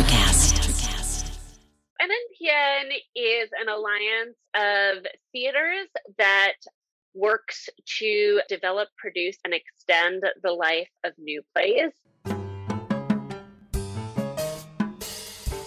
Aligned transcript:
Electrocast. 0.00 1.28
NNPN 2.00 2.88
is 3.14 3.50
an 3.60 3.68
alliance 3.68 4.38
of 4.54 5.04
theaters 5.30 5.88
that 6.16 6.54
works 7.14 7.68
to 7.98 8.40
develop, 8.48 8.88
produce, 8.96 9.36
and 9.44 9.52
extend 9.52 10.24
the 10.42 10.52
life 10.52 10.88
of 11.04 11.12
new 11.18 11.42
plays. 11.54 11.92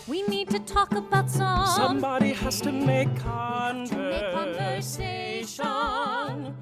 We 0.08 0.24
need 0.24 0.50
to 0.50 0.58
talk 0.62 0.94
about 0.94 1.30
some. 1.30 1.68
Somebody 1.68 2.34
has 2.34 2.60
to 2.62 2.72
make 2.72 3.16
to 3.16 3.96
make 3.96 4.32
conversation. 4.32 6.56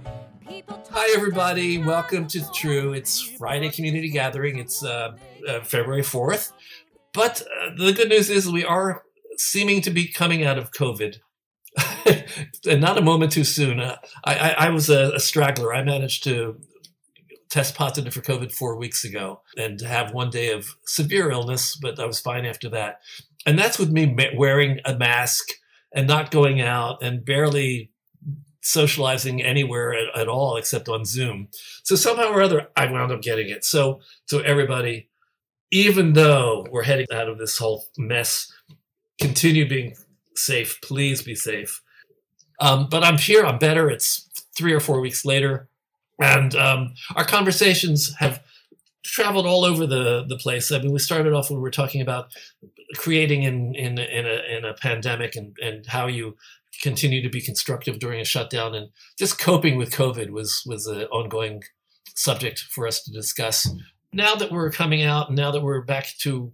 People 0.45 0.83
Hi, 0.89 1.13
everybody. 1.15 1.77
Welcome 1.77 2.27
to 2.27 2.41
TRU. 2.51 2.91
It's 2.91 3.21
Friday 3.21 3.69
Community 3.69 4.09
Gathering. 4.09 4.59
It's 4.59 4.83
uh, 4.83 5.15
uh, 5.47 5.61
February 5.61 6.01
4th. 6.01 6.51
But 7.13 7.41
uh, 7.41 7.71
the 7.77 7.93
good 7.93 8.09
news 8.09 8.29
is 8.29 8.49
we 8.49 8.63
are 8.63 9.03
seeming 9.37 9.81
to 9.81 9.91
be 9.91 10.07
coming 10.07 10.45
out 10.45 10.57
of 10.57 10.71
COVID. 10.71 11.17
and 12.69 12.81
not 12.81 12.97
a 12.97 13.01
moment 13.01 13.31
too 13.31 13.43
soon. 13.43 13.79
Uh, 13.79 13.97
I, 14.25 14.35
I, 14.35 14.49
I 14.49 14.69
was 14.69 14.89
a, 14.89 15.13
a 15.13 15.19
straggler. 15.19 15.73
I 15.73 15.83
managed 15.83 16.23
to 16.25 16.59
test 17.49 17.75
positive 17.75 18.13
for 18.13 18.21
COVID 18.21 18.51
four 18.51 18.77
weeks 18.77 19.03
ago 19.03 19.41
and 19.57 19.79
have 19.81 20.13
one 20.13 20.29
day 20.29 20.51
of 20.51 20.75
severe 20.85 21.29
illness, 21.29 21.75
but 21.75 21.99
I 21.99 22.05
was 22.05 22.19
fine 22.19 22.45
after 22.45 22.69
that. 22.69 23.01
And 23.45 23.59
that's 23.59 23.77
with 23.77 23.91
me 23.91 24.15
wearing 24.35 24.79
a 24.85 24.95
mask 24.95 25.49
and 25.93 26.07
not 26.07 26.31
going 26.31 26.61
out 26.61 27.03
and 27.03 27.25
barely 27.25 27.91
socializing 28.61 29.41
anywhere 29.41 29.93
at, 29.93 30.21
at 30.21 30.27
all 30.29 30.55
except 30.55 30.87
on 30.87 31.03
Zoom. 31.03 31.49
So 31.83 31.95
somehow 31.95 32.31
or 32.31 32.41
other, 32.41 32.67
I 32.75 32.89
wound 32.89 33.11
up 33.11 33.21
getting 33.21 33.49
it. 33.49 33.65
So, 33.65 33.99
so 34.25 34.39
everybody, 34.39 35.09
even 35.71 36.13
though 36.13 36.65
we're 36.69 36.83
heading 36.83 37.07
out 37.13 37.29
of 37.29 37.37
this 37.37 37.57
whole 37.57 37.85
mess, 37.97 38.51
continue 39.19 39.67
being 39.67 39.95
safe. 40.35 40.79
Please 40.81 41.21
be 41.21 41.35
safe. 41.35 41.81
Um, 42.59 42.87
but 42.89 43.03
I'm 43.03 43.17
here. 43.17 43.45
I'm 43.45 43.57
better. 43.57 43.89
It's 43.89 44.29
three 44.55 44.73
or 44.73 44.79
four 44.79 44.99
weeks 45.01 45.25
later, 45.25 45.67
and 46.19 46.53
um, 46.55 46.93
our 47.15 47.25
conversations 47.25 48.13
have 48.19 48.43
traveled 49.03 49.47
all 49.47 49.65
over 49.65 49.87
the 49.87 50.25
the 50.27 50.37
place. 50.37 50.71
I 50.71 50.79
mean, 50.79 50.91
we 50.91 50.99
started 50.99 51.33
off 51.33 51.49
when 51.49 51.57
we 51.57 51.63
were 51.63 51.71
talking 51.71 52.01
about 52.01 52.31
creating 52.95 53.43
in 53.43 53.73
in 53.73 53.97
in 53.97 54.25
a 54.25 54.57
in 54.57 54.65
a 54.65 54.73
pandemic 54.73 55.35
and 55.35 55.57
and 55.61 55.85
how 55.87 56.07
you 56.07 56.37
continue 56.81 57.21
to 57.21 57.29
be 57.29 57.41
constructive 57.41 57.99
during 57.99 58.19
a 58.19 58.25
shutdown 58.25 58.73
and 58.73 58.89
just 59.17 59.39
coping 59.39 59.77
with 59.77 59.91
COVID 59.91 60.29
was 60.29 60.63
was 60.65 60.87
an 60.87 61.03
ongoing 61.05 61.63
subject 62.15 62.59
for 62.59 62.87
us 62.87 63.03
to 63.03 63.11
discuss. 63.11 63.69
Now 64.13 64.35
that 64.35 64.51
we're 64.51 64.71
coming 64.71 65.03
out, 65.03 65.31
now 65.31 65.51
that 65.51 65.61
we're 65.61 65.81
back 65.81 66.07
to 66.19 66.51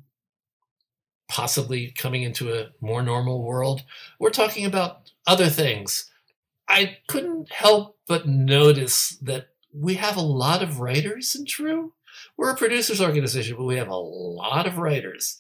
possibly 1.27 1.91
coming 1.91 2.23
into 2.23 2.53
a 2.53 2.69
more 2.81 3.02
normal 3.02 3.44
world, 3.44 3.83
we're 4.19 4.30
talking 4.30 4.66
about 4.66 5.11
other 5.25 5.49
things. 5.49 6.09
I 6.69 6.97
couldn't 7.08 7.52
help 7.52 7.97
but 8.08 8.27
notice 8.27 9.17
that 9.22 9.47
we 9.73 9.95
have 9.95 10.17
a 10.17 10.22
lot 10.22 10.61
of 10.61 10.80
writers 10.80 11.36
in 11.36 11.45
TRU. 11.45 11.94
We're 12.38 12.52
a 12.52 12.55
producers 12.55 13.02
organization, 13.02 13.58
but 13.58 13.66
we 13.66 13.77
have 13.77 13.89
a 13.89 13.95
lot 13.95 14.67
of 14.67 14.77
writers. 14.77 15.38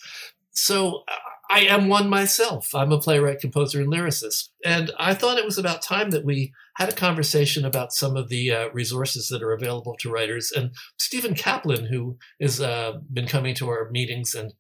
So 0.51 1.03
uh, 1.07 1.15
I 1.49 1.61
am 1.61 1.87
one 1.87 2.09
myself. 2.09 2.73
I'm 2.75 2.91
a 2.91 2.99
playwright, 2.99 3.39
composer, 3.39 3.79
and 3.81 3.91
lyricist. 3.91 4.49
And 4.65 4.91
I 4.99 5.13
thought 5.13 5.37
it 5.37 5.45
was 5.45 5.57
about 5.57 5.81
time 5.81 6.09
that 6.11 6.25
we 6.25 6.53
had 6.77 6.89
a 6.89 6.95
conversation 6.95 7.65
about 7.65 7.91
some 7.91 8.15
of 8.15 8.29
the 8.29 8.51
uh, 8.51 8.69
resources 8.69 9.29
that 9.29 9.41
are 9.41 9.51
available 9.51 9.95
to 9.99 10.11
writers. 10.11 10.51
And 10.51 10.71
Stephen 10.97 11.33
Kaplan, 11.33 11.87
who 11.87 12.17
has 12.39 12.61
uh, 12.61 12.99
been 13.11 13.27
coming 13.27 13.55
to 13.55 13.67
our 13.67 13.89
meetings, 13.89 14.35
and 14.35 14.53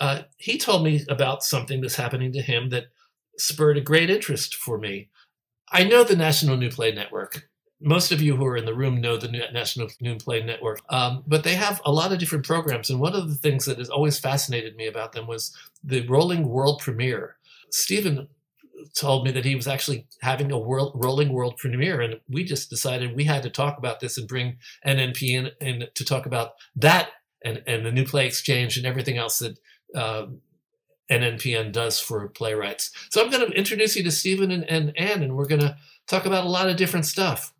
uh, 0.00 0.22
he 0.36 0.58
told 0.58 0.82
me 0.82 1.04
about 1.08 1.44
something 1.44 1.80
that's 1.80 1.94
happening 1.94 2.32
to 2.32 2.42
him 2.42 2.70
that 2.70 2.86
spurred 3.38 3.78
a 3.78 3.82
great 3.82 4.10
interest 4.10 4.56
for 4.56 4.78
me. 4.78 5.10
I 5.70 5.84
know 5.84 6.02
the 6.02 6.16
National 6.16 6.56
New 6.56 6.70
Play 6.70 6.90
Network. 6.90 7.48
Most 7.80 8.10
of 8.10 8.20
you 8.20 8.34
who 8.34 8.44
are 8.46 8.56
in 8.56 8.64
the 8.64 8.74
room 8.74 9.00
know 9.00 9.16
the 9.16 9.28
National 9.28 9.88
New 10.00 10.16
Play 10.16 10.42
Network, 10.42 10.80
um, 10.90 11.22
but 11.24 11.44
they 11.44 11.54
have 11.54 11.80
a 11.84 11.92
lot 11.92 12.12
of 12.12 12.18
different 12.18 12.44
programs. 12.44 12.90
And 12.90 12.98
one 12.98 13.14
of 13.14 13.28
the 13.28 13.36
things 13.36 13.64
that 13.66 13.78
has 13.78 13.88
always 13.88 14.18
fascinated 14.18 14.74
me 14.74 14.88
about 14.88 15.12
them 15.12 15.28
was 15.28 15.56
the 15.84 16.04
rolling 16.08 16.48
world 16.48 16.80
premiere. 16.80 17.36
Stephen 17.70 18.26
told 18.96 19.24
me 19.24 19.32
that 19.32 19.44
he 19.44 19.54
was 19.54 19.68
actually 19.68 20.06
having 20.22 20.50
a 20.52 20.58
world 20.58 20.92
rolling 20.94 21.32
world 21.32 21.56
premiere, 21.56 22.00
and 22.00 22.20
we 22.28 22.44
just 22.44 22.70
decided 22.70 23.14
we 23.14 23.24
had 23.24 23.42
to 23.42 23.50
talk 23.50 23.78
about 23.78 24.00
this 24.00 24.18
and 24.18 24.28
bring 24.28 24.58
NNPN, 24.86 25.92
to 25.94 26.04
talk 26.04 26.26
about 26.26 26.52
that 26.76 27.10
and, 27.44 27.62
and 27.66 27.84
the 27.84 27.92
New 27.92 28.04
Play 28.04 28.26
Exchange 28.26 28.76
and 28.76 28.86
everything 28.86 29.16
else 29.16 29.38
that 29.38 29.58
uh, 29.94 30.26
NNPN 31.10 31.72
does 31.72 31.98
for 31.98 32.28
playwrights. 32.28 32.90
So 33.10 33.22
I'm 33.22 33.30
going 33.30 33.50
to 33.50 33.56
introduce 33.56 33.96
you 33.96 34.04
to 34.04 34.10
Stephen 34.10 34.50
and, 34.50 34.64
and 34.64 34.96
Anne, 34.96 35.22
and 35.22 35.36
we're 35.36 35.48
going 35.48 35.60
to 35.60 35.76
talk 36.06 36.26
about 36.26 36.44
a 36.44 36.48
lot 36.48 36.68
of 36.68 36.76
different 36.76 37.06
stuff. 37.06 37.52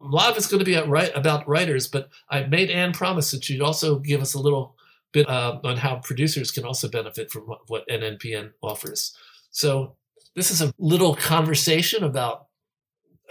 A 0.00 0.06
lot 0.06 0.30
of 0.30 0.36
it's 0.36 0.48
going 0.48 0.62
to 0.62 0.64
be 0.64 0.74
about 0.74 1.48
writers, 1.48 1.88
but 1.88 2.10
I 2.28 2.44
made 2.44 2.70
Anne 2.70 2.92
promise 2.92 3.30
that 3.30 3.44
she'd 3.44 3.62
also 3.62 3.98
give 3.98 4.20
us 4.20 4.34
a 4.34 4.40
little 4.40 4.76
bit 5.12 5.28
uh, 5.28 5.60
on 5.64 5.78
how 5.78 5.96
producers 5.96 6.50
can 6.50 6.64
also 6.64 6.88
benefit 6.88 7.30
from 7.30 7.44
what, 7.44 7.60
what 7.68 7.88
NNPN 7.88 8.52
offers. 8.62 9.16
So 9.50 9.96
this 10.34 10.50
is 10.50 10.60
a 10.60 10.72
little 10.78 11.14
conversation 11.14 12.04
about 12.04 12.46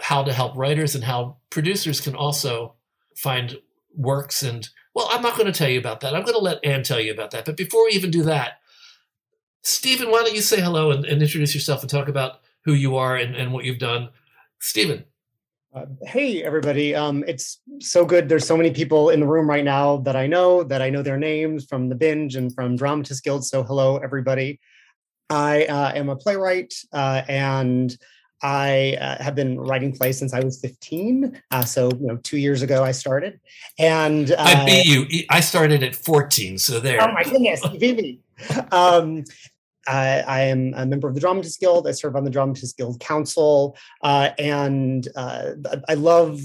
how 0.00 0.22
to 0.22 0.32
help 0.32 0.56
writers 0.56 0.94
and 0.94 1.04
how 1.04 1.36
producers 1.50 2.00
can 2.00 2.14
also 2.14 2.74
find 3.16 3.58
works 3.96 4.42
and 4.42 4.68
well 4.94 5.08
i'm 5.12 5.22
not 5.22 5.36
going 5.36 5.50
to 5.50 5.56
tell 5.56 5.68
you 5.68 5.78
about 5.78 6.00
that 6.00 6.14
i'm 6.14 6.22
going 6.22 6.34
to 6.34 6.40
let 6.40 6.64
anne 6.64 6.82
tell 6.82 7.00
you 7.00 7.12
about 7.12 7.30
that 7.30 7.44
but 7.44 7.56
before 7.56 7.84
we 7.84 7.92
even 7.92 8.10
do 8.10 8.22
that 8.24 8.54
stephen 9.62 10.10
why 10.10 10.22
don't 10.22 10.34
you 10.34 10.40
say 10.40 10.60
hello 10.60 10.90
and, 10.90 11.04
and 11.04 11.22
introduce 11.22 11.54
yourself 11.54 11.80
and 11.80 11.90
talk 11.90 12.08
about 12.08 12.40
who 12.64 12.72
you 12.72 12.96
are 12.96 13.16
and, 13.16 13.36
and 13.36 13.52
what 13.52 13.64
you've 13.64 13.78
done 13.78 14.08
stephen 14.60 15.04
Uh, 15.74 15.86
hey, 16.06 16.40
everybody. 16.44 16.94
Um, 16.94 17.24
it's 17.26 17.58
so 17.80 18.04
good. 18.06 18.28
There's 18.28 18.46
so 18.46 18.56
many 18.56 18.70
people 18.70 19.10
in 19.10 19.18
the 19.18 19.26
room 19.26 19.50
right 19.50 19.64
now 19.64 19.96
that 20.06 20.14
I 20.14 20.28
know, 20.28 20.62
that 20.62 20.80
I 20.80 20.88
know 20.88 21.02
their 21.02 21.18
names 21.18 21.64
from 21.64 21.88
the 21.88 21.96
binge 21.96 22.36
and 22.36 22.54
from 22.54 22.76
Dramatist 22.76 23.24
Guild. 23.24 23.44
So, 23.44 23.64
hello, 23.64 23.96
everybody. 23.96 24.60
I 25.30 25.64
uh, 25.64 25.92
am 25.94 26.08
a 26.08 26.16
playwright 26.16 26.74
uh, 26.92 27.22
and 27.28 27.96
I 28.42 28.98
uh, 29.00 29.22
have 29.22 29.34
been 29.34 29.58
writing 29.58 29.92
plays 29.96 30.18
since 30.18 30.34
I 30.34 30.40
was 30.40 30.60
15. 30.60 31.40
Uh, 31.50 31.64
so, 31.64 31.90
you 31.98 32.06
know, 32.06 32.16
two 32.18 32.36
years 32.36 32.60
ago 32.60 32.84
I 32.84 32.92
started. 32.92 33.40
And 33.78 34.32
uh, 34.32 34.36
i 34.38 34.64
beat 34.66 34.86
you 34.86 35.24
i 35.30 35.40
started 35.40 35.82
at 35.82 35.94
14 35.94 36.58
so 36.58 36.78
there 36.78 37.00
Oh 37.00 37.12
my 37.12 37.24
goodness, 37.24 37.62
you 37.72 37.78
beat 37.78 37.96
me. 37.96 38.18
Um, 38.70 39.24
I, 39.86 40.20
I 40.20 40.40
am 40.42 40.74
a 40.74 40.86
member 40.86 41.08
of 41.08 41.14
the 41.14 41.20
Dramatist 41.20 41.60
Guild. 41.60 41.86
I 41.86 41.92
serve 41.92 42.16
on 42.16 42.24
the 42.24 42.30
Dramatist 42.30 42.76
Guild 42.76 43.00
Council, 43.00 43.76
uh, 44.02 44.30
and 44.38 45.06
uh, 45.14 45.52
I 45.88 45.94
love 45.94 46.40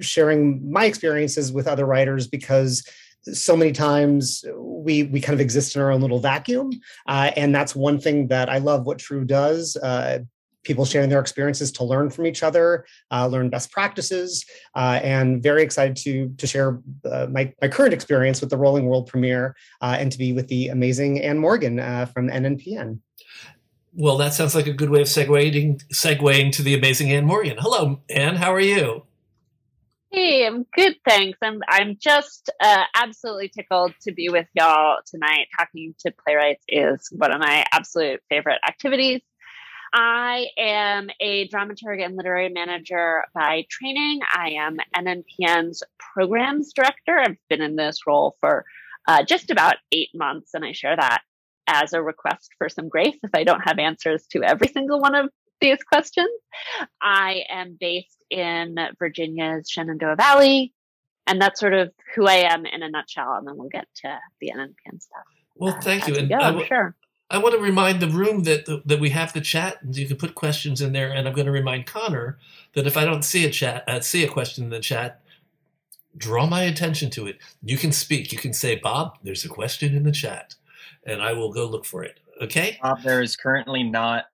sharing 0.00 0.70
my 0.70 0.86
experiences 0.86 1.52
with 1.52 1.66
other 1.66 1.84
writers 1.84 2.26
because 2.26 2.86
so 3.22 3.56
many 3.56 3.72
times 3.72 4.44
we 4.56 5.04
we 5.04 5.20
kind 5.20 5.34
of 5.34 5.40
exist 5.40 5.76
in 5.76 5.82
our 5.82 5.90
own 5.90 6.00
little 6.00 6.20
vacuum, 6.20 6.70
uh, 7.06 7.30
and 7.36 7.54
that's 7.54 7.74
one 7.74 7.98
thing 8.00 8.28
that 8.28 8.48
I 8.48 8.58
love. 8.58 8.84
What 8.84 8.98
TRU 8.98 9.24
does. 9.24 9.76
Uh, 9.76 10.20
People 10.64 10.84
sharing 10.84 11.08
their 11.08 11.20
experiences 11.20 11.72
to 11.72 11.84
learn 11.84 12.10
from 12.10 12.26
each 12.26 12.42
other, 12.42 12.84
uh, 13.10 13.26
learn 13.26 13.48
best 13.48 13.70
practices, 13.70 14.44
uh, 14.74 15.00
and 15.02 15.42
very 15.42 15.62
excited 15.62 15.96
to 15.98 16.34
to 16.36 16.46
share 16.46 16.80
uh, 17.10 17.26
my 17.30 17.54
my 17.62 17.68
current 17.68 17.94
experience 17.94 18.40
with 18.42 18.50
the 18.50 18.58
Rolling 18.58 18.84
World 18.86 19.06
premiere 19.06 19.56
uh, 19.80 19.96
and 19.98 20.12
to 20.12 20.18
be 20.18 20.34
with 20.34 20.48
the 20.48 20.68
amazing 20.68 21.22
Anne 21.22 21.38
Morgan 21.38 21.78
uh, 21.80 22.04
from 22.06 22.28
NNPN. 22.28 22.98
well 23.94 24.18
that 24.18 24.34
sounds 24.34 24.54
like 24.54 24.66
a 24.66 24.72
good 24.72 24.90
way 24.90 25.00
of 25.00 25.06
segueing 25.06 25.80
segueing 25.92 26.52
to 26.52 26.62
the 26.62 26.74
amazing 26.74 27.10
anne 27.12 27.24
morgan 27.24 27.56
hello 27.58 28.02
anne 28.10 28.36
how 28.36 28.52
are 28.52 28.60
you 28.60 29.02
Hey, 30.10 30.46
I'm 30.46 30.64
good, 30.74 30.96
thanks. 31.06 31.38
I'm 31.42 31.60
I'm 31.68 31.96
just 32.00 32.50
uh, 32.60 32.84
absolutely 32.94 33.50
tickled 33.50 33.92
to 34.02 34.12
be 34.12 34.30
with 34.30 34.46
y'all 34.54 34.98
tonight. 35.04 35.48
Talking 35.58 35.94
to 36.00 36.12
playwrights 36.24 36.64
is 36.66 37.08
one 37.12 37.30
of 37.30 37.40
my 37.40 37.66
absolute 37.72 38.20
favorite 38.30 38.58
activities. 38.66 39.20
I 39.92 40.46
am 40.56 41.10
a 41.20 41.48
dramaturg 41.48 42.02
and 42.02 42.16
literary 42.16 42.48
manager 42.48 43.22
by 43.34 43.66
training. 43.70 44.20
I 44.32 44.52
am 44.58 44.78
NNPN's 44.96 45.82
programs 45.98 46.72
director. 46.72 47.18
I've 47.18 47.36
been 47.50 47.60
in 47.62 47.76
this 47.76 48.06
role 48.06 48.36
for 48.40 48.64
uh, 49.06 49.24
just 49.24 49.50
about 49.50 49.76
eight 49.92 50.10
months, 50.14 50.54
and 50.54 50.64
I 50.64 50.72
share 50.72 50.96
that 50.96 51.20
as 51.66 51.92
a 51.92 52.02
request 52.02 52.50
for 52.56 52.70
some 52.70 52.88
grace 52.88 53.16
if 53.22 53.30
I 53.34 53.44
don't 53.44 53.60
have 53.60 53.78
answers 53.78 54.26
to 54.28 54.42
every 54.42 54.68
single 54.68 55.00
one 55.00 55.14
of 55.14 55.30
these 55.60 55.82
questions. 55.82 56.30
I 57.02 57.42
am 57.50 57.76
based 57.78 58.17
in 58.30 58.76
Virginia's 58.98 59.68
Shenandoah 59.70 60.16
Valley, 60.16 60.72
and 61.26 61.40
that's 61.40 61.60
sort 61.60 61.74
of 61.74 61.92
who 62.14 62.26
I 62.26 62.52
am 62.52 62.66
in 62.66 62.82
a 62.82 62.88
nutshell. 62.88 63.34
And 63.34 63.46
then 63.46 63.56
we'll 63.56 63.68
get 63.68 63.86
to 64.02 64.18
the 64.40 64.52
NNPN 64.54 65.00
stuff. 65.00 65.24
well 65.56 65.74
uh, 65.74 65.80
thank 65.80 66.06
you 66.06 66.14
as 66.14 66.18
and 66.20 66.28
go, 66.28 66.36
I 66.36 66.48
I'm 66.48 66.64
sure. 66.66 66.94
I 67.30 67.38
want 67.38 67.54
to 67.54 67.60
remind 67.60 68.00
the 68.00 68.08
room 68.08 68.44
that 68.44 68.82
that 68.86 69.00
we 69.00 69.10
have 69.10 69.32
the 69.32 69.40
chat, 69.40 69.82
and 69.82 69.96
you 69.96 70.06
can 70.06 70.16
put 70.16 70.34
questions 70.34 70.80
in 70.80 70.92
there. 70.92 71.12
And 71.12 71.28
I'm 71.28 71.34
going 71.34 71.46
to 71.46 71.52
remind 71.52 71.86
Connor 71.86 72.38
that 72.74 72.86
if 72.86 72.96
I 72.96 73.04
don't 73.04 73.22
see 73.22 73.44
a 73.44 73.50
chat, 73.50 73.84
uh, 73.86 74.00
see 74.00 74.24
a 74.24 74.28
question 74.28 74.64
in 74.64 74.70
the 74.70 74.80
chat, 74.80 75.20
draw 76.16 76.46
my 76.46 76.62
attention 76.62 77.10
to 77.10 77.26
it. 77.26 77.38
You 77.62 77.76
can 77.76 77.92
speak. 77.92 78.32
You 78.32 78.38
can 78.38 78.54
say, 78.54 78.76
"Bob, 78.76 79.18
there's 79.22 79.44
a 79.44 79.48
question 79.48 79.94
in 79.94 80.04
the 80.04 80.12
chat," 80.12 80.54
and 81.04 81.20
I 81.20 81.34
will 81.34 81.52
go 81.52 81.66
look 81.66 81.84
for 81.84 82.02
it. 82.02 82.20
Okay. 82.40 82.78
Bob, 82.82 83.02
there 83.02 83.20
is 83.20 83.36
currently 83.36 83.82
not 83.82 84.24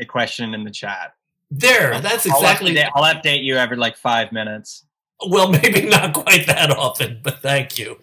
a 0.00 0.04
question 0.04 0.54
in 0.54 0.64
the 0.64 0.70
chat. 0.70 1.14
There, 1.50 2.00
that's 2.00 2.26
exactly. 2.26 2.78
I'll 2.78 2.84
update, 2.84 2.90
I'll 2.94 3.14
update 3.14 3.44
you 3.44 3.56
every 3.56 3.76
like 3.76 3.96
five 3.96 4.32
minutes. 4.32 4.84
Well, 5.26 5.50
maybe 5.62 5.82
not 5.82 6.14
quite 6.14 6.46
that 6.46 6.70
often, 6.70 7.20
but 7.22 7.40
thank 7.40 7.78
you. 7.78 7.98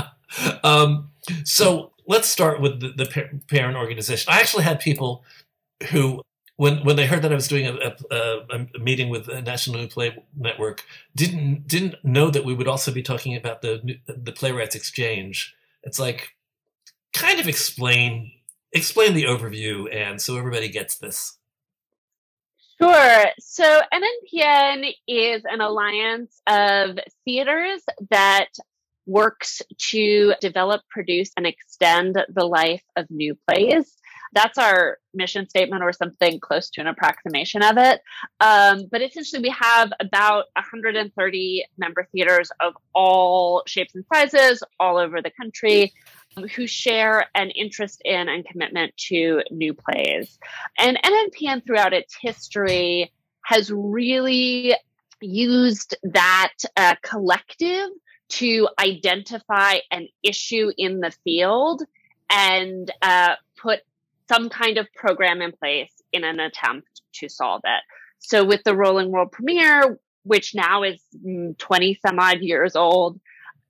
um, 0.64 1.10
so 1.44 1.92
let's 2.06 2.28
start 2.28 2.60
with 2.60 2.80
the, 2.80 2.88
the, 2.88 3.40
parent 3.48 3.76
organization. 3.76 4.32
I 4.32 4.40
actually 4.40 4.64
had 4.64 4.80
people 4.80 5.24
who, 5.90 6.22
when 6.56 6.84
when 6.84 6.96
they 6.96 7.06
heard 7.06 7.22
that 7.22 7.32
I 7.32 7.34
was 7.34 7.48
doing 7.48 7.66
a, 7.66 7.96
a, 8.10 8.66
a, 8.74 8.78
meeting 8.78 9.08
with 9.08 9.26
the 9.26 9.42
National 9.42 9.80
New 9.80 9.88
Play 9.88 10.16
Network, 10.36 10.84
didn't 11.16 11.66
didn't 11.66 11.96
know 12.04 12.30
that 12.30 12.44
we 12.44 12.54
would 12.54 12.68
also 12.68 12.92
be 12.92 13.02
talking 13.02 13.34
about 13.34 13.62
the 13.62 13.98
the 14.06 14.32
Playwrights 14.32 14.76
Exchange. 14.76 15.54
It's 15.82 15.98
like, 15.98 16.30
kind 17.12 17.40
of 17.40 17.48
explain 17.48 18.30
explain 18.72 19.14
the 19.14 19.24
overview, 19.24 19.92
and 19.92 20.20
so 20.20 20.36
everybody 20.36 20.68
gets 20.68 20.96
this. 20.96 21.38
Sure. 22.84 23.26
So 23.38 23.80
NNPN 23.92 24.92
is 25.08 25.42
an 25.46 25.62
alliance 25.62 26.38
of 26.46 26.98
theaters 27.24 27.82
that 28.10 28.48
works 29.06 29.62
to 29.90 30.34
develop, 30.40 30.82
produce, 30.90 31.30
and 31.36 31.46
extend 31.46 32.22
the 32.28 32.44
life 32.44 32.82
of 32.96 33.06
new 33.10 33.36
plays. 33.46 33.90
That's 34.34 34.58
our 34.58 34.98
mission 35.14 35.48
statement 35.48 35.82
or 35.82 35.92
something 35.92 36.40
close 36.40 36.68
to 36.70 36.82
an 36.82 36.86
approximation 36.88 37.62
of 37.62 37.78
it. 37.78 38.02
Um, 38.40 38.88
but 38.90 39.00
essentially, 39.00 39.40
we 39.40 39.54
have 39.58 39.92
about 40.00 40.46
130 40.54 41.64
member 41.78 42.06
theaters 42.12 42.50
of 42.60 42.74
all 42.94 43.62
shapes 43.66 43.94
and 43.94 44.04
sizes 44.12 44.62
all 44.78 44.98
over 44.98 45.22
the 45.22 45.30
country 45.30 45.92
who 46.54 46.66
share 46.66 47.26
an 47.34 47.50
interest 47.50 48.02
in 48.04 48.28
and 48.28 48.44
commitment 48.44 48.96
to 48.96 49.42
new 49.50 49.74
plays. 49.74 50.38
And 50.78 50.98
NNPN 51.02 51.64
throughout 51.66 51.92
its 51.92 52.16
history 52.20 53.12
has 53.44 53.70
really 53.70 54.74
used 55.20 55.96
that 56.02 56.52
uh, 56.76 56.96
collective 57.02 57.90
to 58.28 58.68
identify 58.78 59.76
an 59.90 60.08
issue 60.22 60.70
in 60.76 61.00
the 61.00 61.12
field 61.24 61.82
and 62.30 62.90
uh, 63.02 63.34
put 63.56 63.80
some 64.28 64.48
kind 64.48 64.78
of 64.78 64.92
program 64.94 65.42
in 65.42 65.52
place 65.52 65.92
in 66.12 66.24
an 66.24 66.40
attempt 66.40 67.02
to 67.12 67.28
solve 67.28 67.60
it. 67.64 67.82
So, 68.18 68.44
with 68.44 68.62
the 68.64 68.74
Rolling 68.74 69.10
World 69.10 69.32
premiere, 69.32 69.98
which 70.22 70.54
now 70.54 70.82
is 70.82 71.00
mm, 71.24 71.56
20 71.58 71.98
some 72.04 72.18
odd 72.18 72.40
years 72.40 72.74
old, 72.74 73.20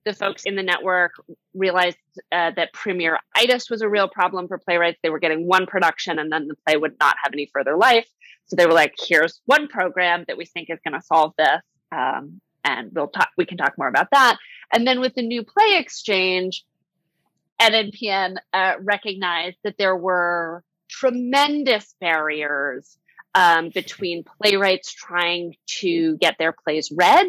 the 0.05 0.13
folks 0.13 0.45
in 0.45 0.57
the 0.57 0.63
network 0.63 1.15
realized 1.55 1.97
uh, 2.33 2.51
that 2.57 2.73
premiere-itis 2.73 3.71
was 3.71 3.83
a 3.83 3.89
real 3.89 4.09
problem 4.09 4.49
for 4.49 4.59
playwrights. 4.59 4.99
They 5.03 5.11
were 5.11 5.19
getting 5.19 5.47
one 5.47 5.67
production 5.67 6.19
and 6.19 6.31
then 6.31 6.49
the 6.49 6.57
play 6.67 6.77
would 6.77 6.97
not 7.01 7.17
have 7.23 7.33
any 7.33 7.51
further 7.53 7.77
life. 7.77 8.09
So 8.47 8.57
they 8.57 8.67
were 8.67 8.73
like, 8.73 8.95
here's 8.99 9.41
one 9.47 9.69
program 9.69 10.25
that 10.29 10.37
we 10.37 10.45
think 10.45 10.69
is 10.71 10.79
going 10.87 10.99
to 10.99 11.07
solve 11.07 11.33
this. 11.39 11.63
Um, 11.91 12.41
and 12.65 12.91
we'll 12.93 13.09
talk, 13.09 13.31
we 13.37 13.47
can 13.47 13.57
talk 13.57 13.75
more 13.79 13.89
about 13.89 14.09
that. 14.13 14.39
And 14.73 14.87
then 14.87 15.01
with 15.01 15.15
the 15.15 15.23
new 15.23 15.45
play 15.45 15.79
exchange, 15.79 16.65
NNPN 17.61 18.37
uh, 18.53 18.75
recognized 18.81 19.59
that 19.65 19.79
there 19.79 19.97
were 19.97 20.63
tremendous 20.89 21.95
barriers 22.01 22.99
um, 23.35 23.71
between 23.71 24.25
playwrights 24.25 24.93
trying 24.93 25.57
to 25.67 26.17
get 26.19 26.37
their 26.39 26.53
plays 26.53 26.93
read 26.95 27.27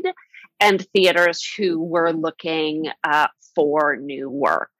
and 0.59 0.85
theaters 0.93 1.43
who 1.57 1.81
were 1.81 2.13
looking 2.13 2.87
uh, 3.03 3.27
for 3.53 3.95
new 3.95 4.29
work. 4.29 4.71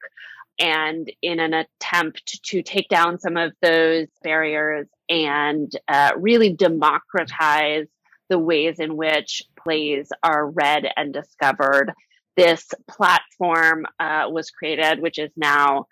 And 0.58 1.10
in 1.20 1.38
an 1.38 1.52
attempt 1.52 2.42
to 2.44 2.62
take 2.62 2.88
down 2.88 3.18
some 3.18 3.36
of 3.36 3.52
those 3.60 4.08
barriers 4.22 4.86
and 5.08 5.70
uh, 5.88 6.12
really 6.16 6.52
democratize 6.52 7.86
the 8.28 8.38
ways 8.38 8.78
in 8.78 8.96
which 8.96 9.42
plays 9.62 10.08
are 10.22 10.48
read 10.48 10.86
and 10.96 11.12
discovered, 11.12 11.92
this 12.36 12.68
platform 12.88 13.86
uh, 14.00 14.26
was 14.28 14.50
created, 14.50 15.00
which 15.00 15.18
is 15.18 15.30
now 15.36 15.86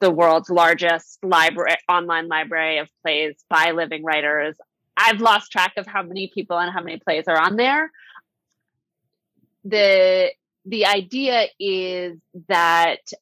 the 0.00 0.10
world's 0.10 0.50
largest 0.50 1.18
library, 1.22 1.76
online 1.88 2.28
library 2.28 2.78
of 2.78 2.88
plays 3.02 3.36
by 3.48 3.70
living 3.70 4.02
writers. 4.02 4.56
I've 4.96 5.20
lost 5.20 5.52
track 5.52 5.74
of 5.76 5.86
how 5.86 6.02
many 6.02 6.30
people 6.34 6.58
and 6.58 6.72
how 6.72 6.82
many 6.82 6.98
plays 6.98 7.24
are 7.28 7.38
on 7.38 7.56
there, 7.56 7.90
the 9.64 10.30
the 10.64 10.86
idea 10.86 11.46
is 11.58 12.18
that 12.48 13.12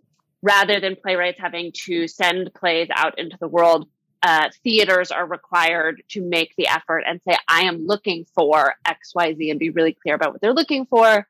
rather 0.42 0.80
than 0.80 0.96
playwrights 0.96 1.38
having 1.40 1.72
to 1.72 2.08
send 2.08 2.52
plays 2.54 2.88
out 2.94 3.18
into 3.18 3.36
the 3.40 3.48
world, 3.48 3.88
uh, 4.22 4.50
theaters 4.62 5.10
are 5.10 5.26
required 5.26 6.02
to 6.08 6.20
make 6.20 6.54
the 6.56 6.66
effort 6.68 7.04
and 7.06 7.20
say, 7.26 7.36
I 7.48 7.62
am 7.62 7.86
looking 7.86 8.26
for 8.34 8.74
XYZ 8.86 9.50
and 9.50 9.58
be 9.58 9.70
really 9.70 9.94
clear 9.94 10.14
about 10.14 10.32
what 10.32 10.40
they're 10.40 10.54
looking 10.54 10.86
for. 10.86 11.26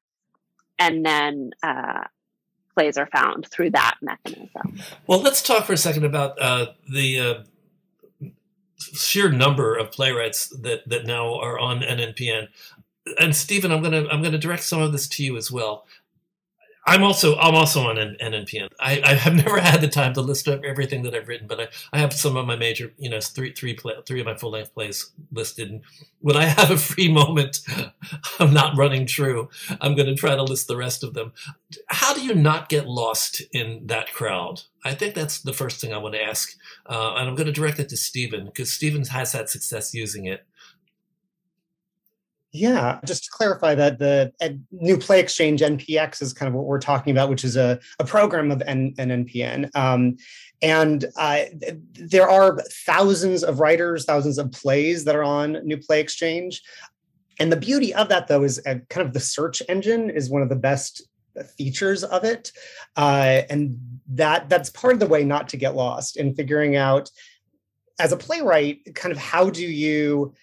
And 0.79 1.05
then 1.05 1.51
uh, 1.63 2.05
plays 2.75 2.97
are 2.97 3.07
found 3.07 3.47
through 3.47 3.71
that 3.71 3.97
mechanism. 4.03 4.81
Well, 5.07 5.21
let's 5.21 5.43
talk 5.43 5.67
for 5.67 5.73
a 5.73 5.77
second 5.77 6.05
about 6.05 6.41
uh, 6.41 6.67
the 6.91 7.21
uh, 7.21 7.35
sheer 8.79 9.31
number 9.31 9.77
of 9.77 9.93
playwrights 9.93 10.49
that, 10.49 10.89
that 10.89 11.07
now 11.07 11.35
are 11.35 11.59
on 11.59 11.81
NNPN 11.81 12.49
and 13.19 13.35
Stephen, 13.35 13.73
I'm 13.73 13.83
gonna 13.83 14.07
I'm 14.11 14.23
gonna 14.23 14.39
direct 14.39 14.63
some 14.63 14.83
of 14.83 14.93
this 14.93 15.09
to 15.09 15.25
you 15.25 15.37
as 15.37 15.51
well. 15.51 15.87
I'm 16.87 17.05
also 17.05 17.37
I'm 17.37 17.55
also 17.55 17.83
on 17.83 17.97
NNPN. 17.97 18.69
I, 18.81 19.01
I 19.05 19.15
have 19.15 19.35
never 19.47 19.61
had 19.61 19.81
the 19.81 19.89
time 19.89 20.15
to 20.15 20.21
list 20.21 20.49
up 20.49 20.65
everything 20.65 21.03
that 21.03 21.15
I've 21.15 21.29
written, 21.29 21.47
but 21.47 21.61
I, 21.61 21.69
I 21.93 21.99
have 21.99 22.13
some 22.13 22.37
of 22.37 22.47
my 22.47 22.57
major, 22.57 22.93
you 22.99 23.11
know, 23.11 23.21
three 23.21 23.53
three 23.53 23.75
play, 23.75 23.95
three 24.07 24.21
of 24.21 24.27
my 24.27 24.35
full 24.35 24.51
length 24.51 24.75
plays 24.75 25.11
listed. 25.31 25.71
And 25.71 25.83
when 26.21 26.37
I 26.37 26.45
have 26.59 26.71
a 26.71 26.77
free 26.77 27.13
moment, 27.13 27.61
I'm 28.41 28.53
not 28.53 28.77
running 28.77 29.07
TRU. 29.07 29.49
I'm 29.81 29.95
going 29.95 30.09
to 30.09 30.15
try 30.15 30.35
to 30.35 30.43
list 30.43 30.69
the 30.69 30.77
rest 30.77 31.05
of 31.05 31.15
them. 31.15 31.33
How 31.87 32.15
do 32.15 32.23
you 32.23 32.35
not 32.35 32.69
get 32.69 32.89
lost 32.89 33.43
in 33.53 33.87
that 33.87 34.13
crowd? 34.13 34.63
I 34.85 34.95
think 34.95 35.15
that's 35.15 35.41
the 35.41 35.53
first 35.53 35.81
thing 35.81 35.93
I 35.93 35.99
want 35.99 36.15
to 36.15 36.23
ask, 36.23 36.57
uh, 36.87 37.15
and 37.17 37.29
I'm 37.29 37.35
going 37.35 37.47
to 37.47 37.53
direct 37.53 37.79
it 37.79 37.91
to 37.91 37.97
Stephen 37.97 38.47
because 38.47 38.73
Stephen 38.73 39.05
has 39.05 39.33
had 39.33 39.51
success 39.51 39.95
using 39.95 40.25
it. 40.25 40.45
Yeah, 42.53 42.99
just 43.05 43.25
to 43.25 43.31
clarify 43.31 43.77
that 43.77 43.99
the 43.99 44.33
New 44.73 44.99
Play 44.99 45.21
Exchange 45.21 45.61
NPX 45.61 46.21
is 46.21 46.33
kind 46.33 46.49
of 46.49 46.55
what 46.55 46.67
we're 46.67 46.81
talking 46.81 47.13
about, 47.13 47.31
which 47.31 47.45
is 47.45 47.57
a, 47.57 47.79
a 48.01 48.05
program 48.05 48.51
of 48.51 48.61
N, 48.67 48.93
NNPN. 48.99 49.75
Um, 49.77 50.17
and 50.61 51.05
uh, 51.17 51.43
there 51.93 52.29
are 52.29 52.59
thousands 52.85 53.45
of 53.45 53.61
writers, 53.61 54.05
thousands 54.05 54.37
of 54.37 54.51
plays 54.51 55.05
that 55.05 55.15
are 55.15 55.23
on 55.23 55.65
New 55.65 55.77
Play 55.77 56.01
Exchange. 56.01 56.63
And 57.39 57.53
the 57.53 57.57
beauty 57.57 57.95
of 57.95 58.09
that, 58.09 58.27
though, 58.27 58.43
is 58.43 58.61
uh, 58.67 58.77
kind 58.89 59.07
of 59.07 59.13
the 59.13 59.21
search 59.21 59.63
engine 59.69 60.11
is 60.11 60.29
one 60.29 60.43
of 60.43 60.49
the 60.49 60.57
best 60.57 61.03
features 61.57 62.03
of 62.03 62.25
it. 62.25 62.51
Uh, 62.97 63.43
and 63.49 63.79
that 64.09 64.49
that's 64.49 64.71
part 64.71 64.95
of 64.95 65.01
the 65.01 65.07
way 65.07 65.25
not 65.25 65.49
to 65.51 65.57
get 65.57 65.77
lost 65.77 66.17
in 66.17 66.35
figuring 66.35 66.75
out 66.75 67.11
as 68.01 68.13
a 68.13 68.17
playwright, 68.17 68.95
kind 68.95 69.13
of 69.13 69.19
how 69.19 69.51
do 69.51 69.65
you 69.65 70.35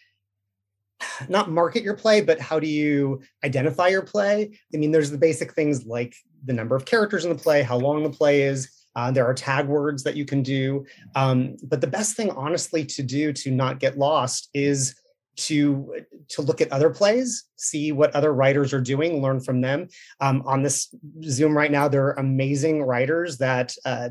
not 1.30 1.50
market 1.50 1.84
your 1.84 1.96
play, 1.96 2.22
but 2.22 2.40
how 2.40 2.60
do 2.60 2.68
you 2.68 3.22
identify 3.44 3.88
your 3.88 4.02
play? 4.02 4.58
I 4.74 4.78
mean, 4.78 4.92
there's 4.92 5.12
the 5.12 5.18
basic 5.18 5.54
things 5.54 5.86
like 5.86 6.16
the 6.46 6.54
number 6.54 6.76
of 6.76 6.86
characters 6.86 7.26
in 7.26 7.30
the 7.32 7.42
play, 7.42 7.64
how 7.64 7.78
long 7.78 8.04
the 8.04 8.10
play 8.10 8.44
is. 8.44 8.72
Uh, 8.96 9.12
there 9.12 9.26
are 9.26 9.34
tag 9.34 9.68
words 9.68 10.04
that 10.04 10.16
you 10.16 10.26
can 10.26 10.42
do. 10.42 10.84
Um, 11.16 11.56
but 11.64 11.82
the 11.82 11.88
best 11.88 12.16
thing, 12.16 12.32
honestly, 12.32 12.84
to 12.86 13.04
do 13.04 13.32
to 13.32 13.52
not 13.52 13.80
get 13.80 13.98
lost 13.98 14.50
is 14.56 14.96
to 15.38 15.94
to 16.30 16.42
look 16.42 16.62
at 16.62 16.72
other 16.72 16.90
plays, 16.90 17.46
see 17.58 17.92
what 17.92 18.14
other 18.16 18.34
writers 18.34 18.74
are 18.74 18.82
doing, 18.82 19.22
learn 19.22 19.40
from 19.40 19.62
them. 19.62 19.88
Um, 20.20 20.42
on 20.46 20.64
this 20.64 20.94
Zoom 21.24 21.56
right 21.56 21.72
now, 21.72 21.88
there 21.88 22.06
are 22.08 22.14
amazing 22.20 22.82
writers 22.84 23.38
that 23.38 23.76
uh, 23.86 24.10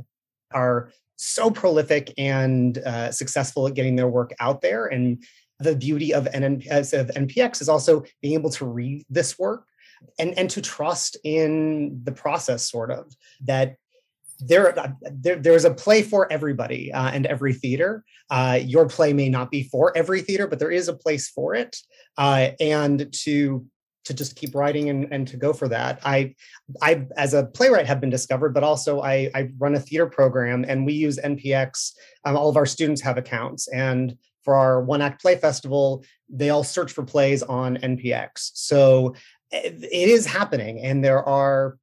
are 0.52 0.92
so 1.16 1.50
prolific 1.50 2.12
and 2.16 2.78
uh, 2.78 3.10
successful 3.10 3.66
at 3.66 3.74
getting 3.74 3.96
their 3.96 4.08
work 4.08 4.32
out 4.38 4.60
there 4.60 4.86
and 4.86 5.24
the 5.58 5.74
beauty 5.74 6.12
of, 6.12 6.26
of 6.26 6.32
NPX 6.34 7.60
is 7.60 7.68
also 7.68 8.04
being 8.22 8.34
able 8.34 8.50
to 8.50 8.66
read 8.66 9.04
this 9.08 9.38
work 9.38 9.64
and, 10.18 10.36
and 10.38 10.50
to 10.50 10.60
trust 10.60 11.16
in 11.24 12.00
the 12.04 12.12
process, 12.12 12.70
sort 12.70 12.90
of, 12.90 13.12
that 13.44 13.76
there, 14.38 14.74
there 15.00 15.36
there's 15.36 15.64
a 15.64 15.72
play 15.72 16.02
for 16.02 16.30
everybody 16.30 16.92
uh, 16.92 17.10
and 17.10 17.24
every 17.24 17.54
theater. 17.54 18.04
Uh, 18.28 18.58
your 18.62 18.86
play 18.86 19.14
may 19.14 19.30
not 19.30 19.50
be 19.50 19.62
for 19.62 19.96
every 19.96 20.20
theater, 20.20 20.46
but 20.46 20.58
there 20.58 20.70
is 20.70 20.88
a 20.88 20.94
place 20.94 21.28
for 21.30 21.54
it. 21.54 21.76
Uh, 22.18 22.50
and 22.60 23.10
to 23.12 23.66
to 24.06 24.14
just 24.14 24.36
keep 24.36 24.54
writing 24.54 24.88
and, 24.88 25.08
and 25.12 25.26
to 25.26 25.36
go 25.36 25.52
for 25.52 25.66
that. 25.68 26.00
I, 26.04 26.34
I 26.80 27.06
as 27.16 27.34
a 27.34 27.46
playwright 27.46 27.86
have 27.86 28.00
been 28.00 28.10
discovered, 28.10 28.54
but 28.54 28.62
also 28.62 29.00
I, 29.00 29.30
I 29.34 29.50
run 29.58 29.74
a 29.74 29.80
theater 29.80 30.06
program 30.06 30.64
and 30.66 30.86
we 30.86 30.92
use 30.92 31.18
NPX. 31.18 31.92
Um, 32.24 32.36
all 32.36 32.48
of 32.48 32.56
our 32.56 32.66
students 32.66 33.02
have 33.02 33.18
accounts 33.18 33.66
and 33.66 34.16
for 34.46 34.54
our 34.54 34.80
one 34.80 35.02
act 35.02 35.20
play 35.20 35.36
festival, 35.36 36.02
they 36.30 36.48
all 36.48 36.64
search 36.64 36.92
for 36.92 37.04
plays 37.04 37.42
on 37.42 37.76
NPX. 37.76 38.52
So 38.54 39.14
eh, 39.52 39.72
it 39.74 40.08
is 40.08 40.24
happening, 40.24 40.80
and 40.80 41.04
there 41.04 41.22
are 41.22 41.76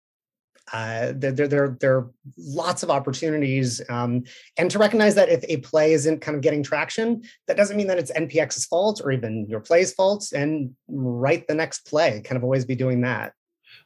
Uh, 0.72 1.12
there, 1.22 1.34
there, 1.34 1.78
there, 1.82 1.98
are 1.98 2.10
lots 2.38 2.84
of 2.84 2.90
opportunities. 2.90 3.82
Um, 3.90 4.24
and 4.58 4.72
to 4.72 4.80
recognize 4.80 5.14
that 5.16 5.28
if 5.28 5.44
a 5.50 5.58
play 5.58 5.92
isn't 5.92 6.22
kind 6.22 6.36
of 6.38 6.42
getting 6.42 6.64
traction, 6.64 7.08
that 7.48 7.58
doesn't 7.58 7.76
mean 7.76 7.88
that 7.88 8.00
it's 8.00 8.14
NPX's 8.14 8.66
fault 8.72 9.02
or 9.04 9.12
even 9.12 9.46
your 9.50 9.60
play's 9.60 9.94
fault, 9.94 10.32
and 10.32 10.74
write 10.88 11.48
the 11.48 11.54
next 11.54 11.86
play. 11.86 12.22
Kind 12.22 12.38
of 12.38 12.44
always 12.46 12.66
be 12.66 12.76
doing 12.76 13.02
that. 13.02 13.34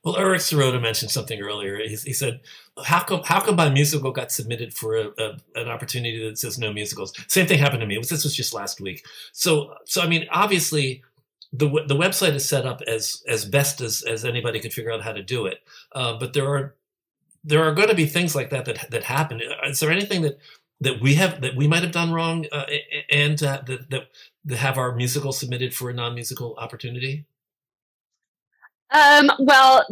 Well, 0.08 0.16
Eric 0.16 0.40
Sirota 0.40 0.82
mentioned 0.82 1.12
something 1.12 1.42
earlier. 1.42 1.80
He, 1.80 1.90
he, 1.98 2.14
said, 2.14 2.40
"How 2.82 3.04
come? 3.04 3.24
How 3.26 3.42
come 3.42 3.58
my 3.58 3.68
musical 3.68 4.12
got 4.12 4.32
submitted 4.32 4.74
for 4.74 4.96
a, 4.96 5.08
a, 5.18 5.38
an 5.56 5.68
opportunity 5.68 6.30
that 6.30 6.38
says 6.38 6.58
no 6.58 6.72
musicals?" 6.72 7.12
Same 7.28 7.46
thing 7.46 7.60
happened 7.60 7.82
to 7.82 7.86
me. 7.86 7.98
This 7.98 8.24
was 8.24 8.34
just 8.34 8.54
last 8.54 8.80
week. 8.80 9.06
So, 9.34 9.74
so 9.84 10.02
I 10.02 10.08
mean, 10.08 10.26
obviously, 10.32 11.04
the 11.52 11.68
the 11.88 11.94
website 11.94 12.36
is 12.36 12.48
set 12.48 12.66
up 12.66 12.82
as 12.88 13.22
as 13.28 13.44
best 13.44 13.82
as 13.82 14.02
as 14.04 14.24
anybody 14.24 14.62
could 14.62 14.72
figure 14.72 14.94
out 14.94 15.02
how 15.02 15.12
to 15.12 15.22
do 15.22 15.46
it. 15.46 15.58
Uh, 15.92 16.18
but 16.18 16.32
there 16.32 16.48
are 16.48 16.74
there 17.44 17.66
are 17.66 17.74
going 17.74 17.90
to 17.90 17.94
be 17.94 18.06
things 18.06 18.34
like 18.34 18.50
that 18.52 18.64
that 18.64 18.90
that 18.90 19.04
happen. 19.04 19.42
Is 19.66 19.82
there 19.82 19.92
anything 19.92 20.22
that 20.22 20.40
that 20.80 21.02
we 21.02 21.16
have 21.16 21.42
that 21.42 21.58
we 21.58 21.68
might 21.68 21.84
have 21.84 21.92
done 21.92 22.14
wrong 22.14 22.46
uh, 22.54 22.64
and 23.12 23.44
uh, 23.44 23.62
that 23.68 24.08
that 24.46 24.58
have 24.58 24.78
our 24.78 24.96
musical 24.96 25.34
submitted 25.34 25.76
for 25.76 25.90
a 25.90 25.94
non 25.94 26.16
musical 26.16 26.56
opportunity? 26.60 27.26
Um, 28.92 29.32
well, 29.40 29.86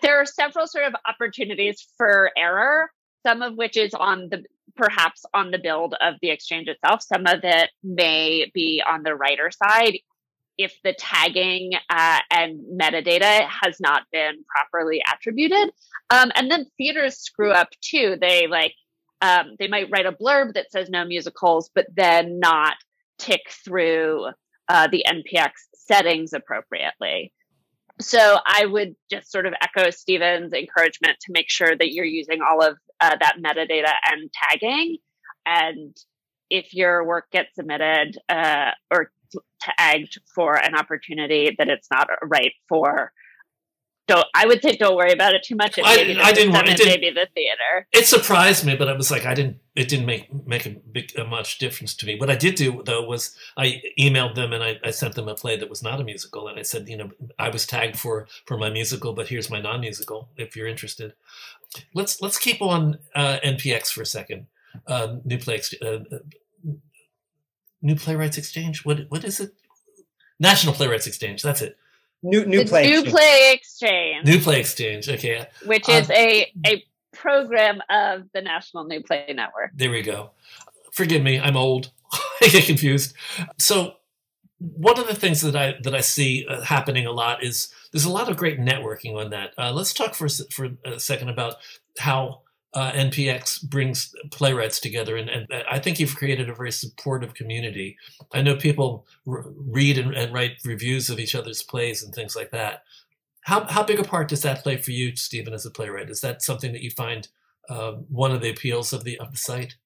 there 0.00 0.20
are 0.20 0.26
several 0.26 0.66
sort 0.66 0.84
of 0.86 0.94
opportunities 1.06 1.86
for 1.96 2.30
error, 2.36 2.90
some 3.24 3.42
of 3.42 3.56
which 3.56 3.76
is 3.76 3.94
on 3.94 4.28
the 4.30 4.44
perhaps 4.74 5.24
on 5.34 5.50
the 5.50 5.58
build 5.58 5.94
of 6.00 6.14
the 6.22 6.30
exchange 6.30 6.68
itself. 6.68 7.02
Some 7.02 7.26
of 7.26 7.40
it 7.42 7.70
may 7.82 8.50
be 8.54 8.82
on 8.86 9.02
the 9.02 9.14
writer 9.14 9.50
side 9.50 9.98
if 10.58 10.74
the 10.84 10.94
tagging 10.94 11.72
uh, 11.90 12.20
and 12.30 12.60
metadata 12.78 13.46
has 13.48 13.80
not 13.80 14.02
been 14.12 14.44
properly 14.48 15.02
attributed. 15.12 15.70
Um, 16.10 16.30
and 16.34 16.50
then 16.50 16.66
theaters 16.76 17.18
screw 17.18 17.50
up 17.50 17.68
too. 17.80 18.16
They 18.20 18.46
like 18.46 18.74
um, 19.20 19.54
they 19.58 19.68
might 19.68 19.88
write 19.90 20.06
a 20.06 20.12
blurb 20.12 20.54
that 20.54 20.72
says 20.72 20.90
no 20.90 21.04
musicals, 21.04 21.70
but 21.74 21.86
then 21.94 22.40
not 22.40 22.74
tick 23.18 23.42
through 23.64 24.28
uh, 24.68 24.88
the 24.88 25.04
NPX 25.06 25.50
settings 25.74 26.32
appropriately. 26.32 27.32
So 28.02 28.38
I 28.44 28.66
would 28.66 28.94
just 29.10 29.30
sort 29.30 29.46
of 29.46 29.54
echo 29.62 29.90
Stephen's 29.90 30.52
encouragement 30.52 31.18
to 31.20 31.32
make 31.32 31.48
sure 31.48 31.76
that 31.76 31.92
you're 31.92 32.04
using 32.04 32.40
all 32.42 32.62
of 32.62 32.76
uh, 33.00 33.16
that 33.20 33.36
metadata 33.44 33.92
and 34.10 34.30
tagging. 34.32 34.98
And 35.46 35.96
if 36.50 36.74
your 36.74 37.04
work 37.04 37.30
gets 37.32 37.54
submitted 37.54 38.18
uh, 38.28 38.72
or 38.90 39.10
tagged 39.60 40.20
for 40.34 40.54
an 40.56 40.74
opportunity 40.74 41.54
that 41.58 41.68
it's 41.68 41.88
not 41.90 42.08
right 42.24 42.52
for, 42.68 43.12
don't 44.14 44.26
I 44.34 44.46
would 44.46 44.62
say 44.62 44.76
don't 44.76 44.96
worry 44.96 45.12
about 45.12 45.34
it 45.34 45.42
too 45.42 45.56
much. 45.56 45.78
It 45.78 45.84
I, 45.84 45.92
I 45.92 45.96
didn't. 46.04 46.20
It 46.26 46.34
didn't 46.34 46.86
maybe 46.86 47.10
the 47.10 47.28
theater. 47.34 47.86
It 47.92 48.06
surprised 48.06 48.64
me, 48.64 48.76
but 48.76 48.88
I 48.88 48.92
was 48.92 49.10
like, 49.10 49.26
I 49.26 49.34
didn't. 49.34 49.58
It 49.74 49.88
didn't 49.88 50.06
make 50.06 50.32
make 50.46 50.66
a 50.66 50.70
big 50.70 51.16
a 51.18 51.24
much 51.24 51.58
difference 51.58 51.94
to 51.96 52.06
me. 52.06 52.18
What 52.18 52.30
I 52.30 52.36
did 52.36 52.54
do 52.54 52.82
though 52.84 53.02
was 53.02 53.36
I 53.56 53.82
emailed 53.98 54.34
them 54.34 54.52
and 54.52 54.62
I, 54.62 54.78
I 54.84 54.90
sent 54.90 55.14
them 55.14 55.28
a 55.28 55.34
play 55.34 55.56
that 55.56 55.70
was 55.70 55.82
not 55.82 56.00
a 56.00 56.04
musical, 56.04 56.48
and 56.48 56.58
I 56.58 56.62
said, 56.62 56.88
you 56.88 56.96
know, 56.96 57.10
I 57.38 57.48
was 57.48 57.66
tagged 57.66 57.98
for 57.98 58.26
for 58.46 58.58
my 58.58 58.70
musical, 58.70 59.12
but 59.12 59.28
here's 59.28 59.50
my 59.50 59.60
non 59.60 59.80
musical 59.80 60.28
if 60.36 60.56
you're 60.56 60.68
interested. 60.68 61.14
Let's 61.94 62.20
let's 62.20 62.38
keep 62.38 62.60
on 62.60 62.98
uh, 63.14 63.38
NPX 63.44 63.88
for 63.92 64.02
a 64.02 64.06
second. 64.06 64.46
Uh, 64.86 65.16
new 65.24 65.38
play. 65.38 65.60
Uh, 65.80 65.98
New 67.82 67.96
Playwrights 67.96 68.38
Exchange. 68.38 68.84
What 68.84 69.06
what 69.08 69.24
is 69.24 69.40
it? 69.40 69.54
National 70.38 70.72
Playwrights 70.72 71.06
Exchange. 71.06 71.42
That's 71.42 71.60
it. 71.60 71.76
New 72.22 72.44
new 72.44 72.64
play. 72.64 72.86
New 72.88 73.00
exchange. 73.00 73.10
play 73.14 73.52
exchange. 73.52 74.26
New 74.26 74.40
Play 74.40 74.60
Exchange. 74.60 75.08
Okay. 75.08 75.46
Which 75.66 75.88
is 75.88 76.08
Um, 76.08 76.16
a 76.16 76.52
a 76.66 76.84
program 77.12 77.80
of 77.90 78.24
the 78.32 78.40
National 78.40 78.84
New 78.84 79.02
Play 79.02 79.32
Network. 79.34 79.70
There 79.74 79.90
we 79.90 80.02
go. 80.02 80.30
Forgive 80.92 81.22
me, 81.22 81.40
I'm 81.40 81.56
old. 81.56 81.90
I 82.42 82.48
get 82.48 82.64
confused. 82.64 83.14
So 83.58 83.94
one 84.58 84.98
of 84.98 85.08
the 85.08 85.14
things 85.14 85.40
that 85.40 85.56
I 85.56 85.74
that 85.82 85.94
I 85.94 86.00
see 86.00 86.46
uh, 86.48 86.60
happening 86.62 87.06
a 87.06 87.12
lot 87.12 87.42
is 87.42 87.72
there's 87.92 88.04
a 88.04 88.10
lot 88.12 88.28
of 88.28 88.36
great 88.36 88.60
networking 88.60 89.16
on 89.16 89.30
that. 89.30 89.52
Uh, 89.58 89.72
let's 89.72 89.92
talk 89.92 90.14
for 90.14 90.28
for 90.28 90.70
a 90.84 91.00
second 91.00 91.28
about 91.28 91.56
how 91.98 92.42
uh, 92.74 92.92
NPX 92.92 93.62
brings 93.68 94.14
playwrights 94.30 94.80
together, 94.80 95.16
and, 95.16 95.28
and 95.28 95.46
I 95.70 95.78
think 95.78 96.00
you've 96.00 96.16
created 96.16 96.48
a 96.48 96.54
very 96.54 96.72
supportive 96.72 97.34
community. 97.34 97.96
I 98.32 98.42
know 98.42 98.56
people 98.56 99.06
r- 99.26 99.44
read 99.56 99.98
and, 99.98 100.14
and 100.14 100.32
write 100.32 100.52
reviews 100.64 101.10
of 101.10 101.18
each 101.18 101.34
other's 101.34 101.62
plays 101.62 102.02
and 102.02 102.14
things 102.14 102.34
like 102.34 102.50
that. 102.50 102.84
How 103.42 103.64
how 103.64 103.82
big 103.82 103.98
a 103.98 104.04
part 104.04 104.28
does 104.28 104.42
that 104.42 104.62
play 104.62 104.76
for 104.76 104.92
you, 104.92 105.16
Stephen, 105.16 105.52
as 105.52 105.66
a 105.66 105.70
playwright? 105.70 106.08
Is 106.08 106.20
that 106.22 106.42
something 106.42 106.72
that 106.72 106.82
you 106.82 106.90
find 106.90 107.28
uh, 107.68 107.92
one 108.08 108.32
of 108.32 108.40
the 108.40 108.50
appeals 108.50 108.92
of 108.92 109.04
the 109.04 109.18
of 109.18 109.32
the 109.32 109.38
site? 109.38 109.76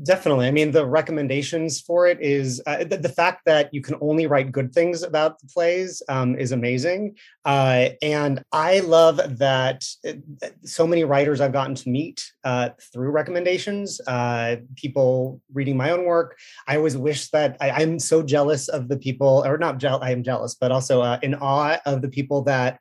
Definitely. 0.00 0.46
I 0.46 0.52
mean, 0.52 0.70
the 0.70 0.86
recommendations 0.86 1.80
for 1.80 2.06
it 2.06 2.18
is 2.22 2.62
uh, 2.66 2.84
the, 2.84 2.96
the, 2.96 3.10
fact 3.10 3.42
that 3.44 3.68
you 3.74 3.82
can 3.82 3.94
only 4.00 4.26
write 4.26 4.50
good 4.50 4.72
things 4.72 5.02
about 5.02 5.38
the 5.38 5.46
plays 5.48 6.02
um, 6.08 6.34
is 6.36 6.52
amazing. 6.52 7.16
Uh, 7.44 7.90
and 8.00 8.42
I 8.52 8.80
love 8.80 9.20
that 9.38 9.84
uh, 10.08 10.12
so 10.64 10.86
many 10.86 11.04
writers 11.04 11.42
I've 11.42 11.52
gotten 11.52 11.74
to 11.74 11.90
meet 11.90 12.24
uh, 12.42 12.70
through 12.92 13.10
recommendations, 13.10 14.00
uh, 14.06 14.56
people 14.76 15.42
reading 15.52 15.76
my 15.76 15.90
own 15.90 16.04
work. 16.06 16.38
I 16.66 16.76
always 16.76 16.96
wish 16.96 17.28
that 17.30 17.58
I, 17.60 17.82
am 17.82 17.98
so 17.98 18.22
jealous 18.22 18.68
of 18.68 18.88
the 18.88 18.96
people, 18.96 19.42
or 19.44 19.58
not, 19.58 19.78
je- 19.78 19.88
I 19.88 20.10
am 20.10 20.22
jealous, 20.22 20.54
but 20.54 20.72
also 20.72 21.02
uh, 21.02 21.18
in 21.22 21.34
awe 21.34 21.76
of 21.84 22.00
the 22.00 22.08
people 22.08 22.42
that 22.44 22.80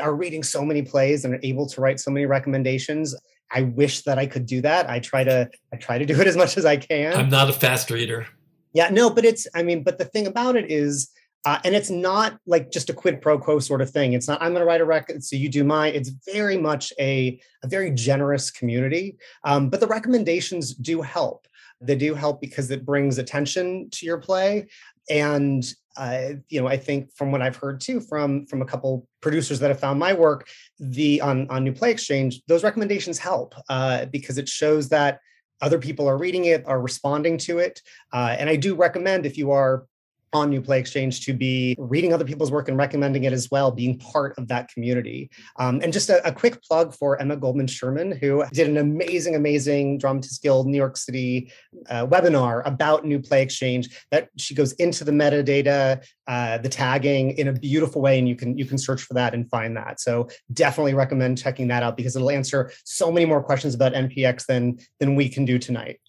are 0.00 0.14
reading 0.14 0.42
so 0.42 0.64
many 0.64 0.82
plays 0.82 1.24
and 1.24 1.34
are 1.34 1.40
able 1.42 1.66
to 1.68 1.80
write 1.80 2.00
so 2.00 2.10
many 2.10 2.26
recommendations. 2.26 3.14
I 3.50 3.62
wish 3.62 4.02
that 4.02 4.18
I 4.18 4.26
could 4.26 4.46
do 4.46 4.60
that. 4.62 4.88
I 4.88 5.00
try 5.00 5.24
to 5.24 5.50
I 5.72 5.76
try 5.76 5.98
to 5.98 6.04
do 6.04 6.20
it 6.20 6.26
as 6.26 6.36
much 6.36 6.56
as 6.56 6.64
I 6.64 6.76
can. 6.76 7.14
I'm 7.14 7.30
not 7.30 7.48
a 7.48 7.52
fast 7.52 7.90
reader. 7.90 8.26
Yeah, 8.72 8.90
no, 8.90 9.10
but 9.10 9.24
it's 9.24 9.46
I 9.54 9.62
mean, 9.62 9.82
but 9.82 9.98
the 9.98 10.04
thing 10.04 10.26
about 10.26 10.56
it 10.56 10.70
is 10.70 11.10
uh, 11.44 11.58
and 11.64 11.74
it's 11.74 11.88
not 11.88 12.38
like 12.46 12.70
just 12.70 12.90
a 12.90 12.92
quid 12.92 13.20
pro 13.20 13.38
quo 13.38 13.58
sort 13.58 13.80
of 13.80 13.90
thing. 13.90 14.12
It's 14.12 14.28
not 14.28 14.42
I'm 14.42 14.52
going 14.52 14.60
to 14.60 14.66
write 14.66 14.80
a 14.80 14.84
record, 14.84 15.24
so 15.24 15.36
you 15.36 15.48
do 15.48 15.64
mine. 15.64 15.94
It's 15.94 16.10
very 16.32 16.58
much 16.58 16.92
a 16.98 17.40
a 17.62 17.68
very 17.68 17.90
generous 17.90 18.50
community. 18.50 19.16
Um, 19.44 19.70
but 19.70 19.80
the 19.80 19.86
recommendations 19.86 20.74
do 20.74 21.00
help. 21.00 21.46
They 21.80 21.96
do 21.96 22.14
help 22.14 22.40
because 22.40 22.70
it 22.70 22.84
brings 22.84 23.18
attention 23.18 23.88
to 23.90 24.04
your 24.04 24.18
play, 24.18 24.66
and 25.10 25.64
uh, 25.96 26.34
you 26.48 26.60
know, 26.60 26.68
I 26.68 26.76
think 26.76 27.12
from 27.16 27.32
what 27.32 27.42
I've 27.42 27.56
heard 27.56 27.80
too 27.80 28.00
from 28.00 28.46
from 28.46 28.62
a 28.62 28.64
couple 28.64 29.08
producers 29.20 29.58
that 29.58 29.68
have 29.68 29.80
found 29.80 29.98
my 29.98 30.12
work, 30.12 30.48
the 30.78 31.20
on 31.20 31.48
on 31.50 31.64
New 31.64 31.72
Play 31.72 31.90
Exchange, 31.90 32.40
those 32.46 32.62
recommendations 32.62 33.18
help 33.18 33.54
uh, 33.68 34.06
because 34.06 34.38
it 34.38 34.48
shows 34.48 34.88
that 34.90 35.18
other 35.60 35.78
people 35.78 36.08
are 36.08 36.16
reading 36.16 36.44
it, 36.44 36.64
are 36.66 36.80
responding 36.80 37.36
to 37.36 37.58
it, 37.58 37.82
uh, 38.12 38.36
and 38.38 38.48
I 38.48 38.54
do 38.54 38.76
recommend 38.76 39.26
if 39.26 39.36
you 39.36 39.50
are 39.50 39.86
on 40.32 40.50
New 40.50 40.60
Play 40.60 40.80
Exchange 40.80 41.24
to 41.26 41.32
be 41.32 41.74
reading 41.78 42.12
other 42.12 42.24
people's 42.24 42.50
work 42.50 42.68
and 42.68 42.76
recommending 42.76 43.24
it 43.24 43.32
as 43.32 43.50
well, 43.50 43.70
being 43.70 43.98
part 43.98 44.36
of 44.38 44.48
that 44.48 44.68
community. 44.68 45.30
Um, 45.56 45.80
and 45.82 45.92
just 45.92 46.10
a, 46.10 46.26
a, 46.26 46.32
quick 46.32 46.62
plug 46.62 46.94
for 46.94 47.20
Emma 47.20 47.36
Goldman 47.36 47.66
Sherman, 47.66 48.12
who 48.12 48.44
did 48.52 48.68
an 48.68 48.76
amazing, 48.76 49.34
amazing 49.34 49.98
Dramatists 49.98 50.38
Guild 50.38 50.66
New 50.66 50.76
York 50.76 50.96
City 50.96 51.52
uh, 51.88 52.06
webinar 52.06 52.62
about 52.66 53.04
New 53.04 53.20
Play 53.20 53.42
Exchange. 53.42 53.88
That 54.10 54.28
she 54.36 54.54
goes 54.54 54.72
into 54.72 55.04
the 55.04 55.12
metadata, 55.12 56.04
uh, 56.26 56.58
the 56.58 56.68
tagging 56.68 57.32
in 57.32 57.48
a 57.48 57.52
beautiful 57.52 58.02
way, 58.02 58.18
and 58.18 58.28
you 58.28 58.36
can 58.36 58.56
you 58.56 58.64
can 58.64 58.78
search 58.78 59.02
for 59.02 59.14
that 59.14 59.34
and 59.34 59.48
find 59.48 59.76
that. 59.76 60.00
So 60.00 60.28
definitely 60.52 60.94
recommend 60.94 61.38
checking 61.38 61.68
that 61.68 61.82
out 61.82 61.96
because 61.96 62.16
it'll 62.16 62.30
answer 62.30 62.70
so 62.84 63.10
many 63.10 63.26
more 63.26 63.42
questions 63.42 63.74
about 63.74 63.92
NPX 63.92 64.46
than 64.46 64.78
than 65.00 65.14
we 65.14 65.28
can 65.28 65.44
do 65.44 65.58
tonight 65.58 66.00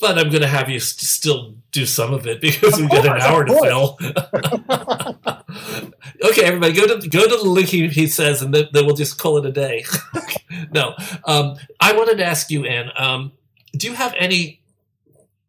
but 0.00 0.18
I'm 0.18 0.30
going 0.30 0.42
to 0.42 0.48
have 0.48 0.68
you 0.68 0.80
st- 0.80 1.08
still 1.08 1.54
do 1.72 1.86
some 1.86 2.14
of 2.14 2.26
it 2.26 2.40
because 2.40 2.78
we've 2.78 2.90
got 2.90 3.06
an 3.06 3.20
hour 3.20 3.44
to 3.44 3.60
fill. 3.60 3.98
okay, 6.30 6.42
everybody, 6.42 6.72
go 6.72 6.86
to 6.86 7.08
go 7.08 7.28
to 7.28 7.36
the 7.36 7.48
link 7.48 7.68
he, 7.68 7.88
he 7.88 8.06
says, 8.06 8.42
and 8.42 8.54
then, 8.54 8.66
then 8.72 8.86
we'll 8.86 8.96
just 8.96 9.18
call 9.18 9.38
it 9.38 9.46
a 9.46 9.52
day. 9.52 9.84
no, 10.72 10.94
um, 11.24 11.56
I 11.80 11.92
wanted 11.92 12.18
to 12.18 12.24
ask 12.24 12.50
you, 12.50 12.64
Anne. 12.64 12.90
Um, 12.96 13.32
do 13.72 13.86
you 13.86 13.94
have 13.94 14.14
any 14.18 14.60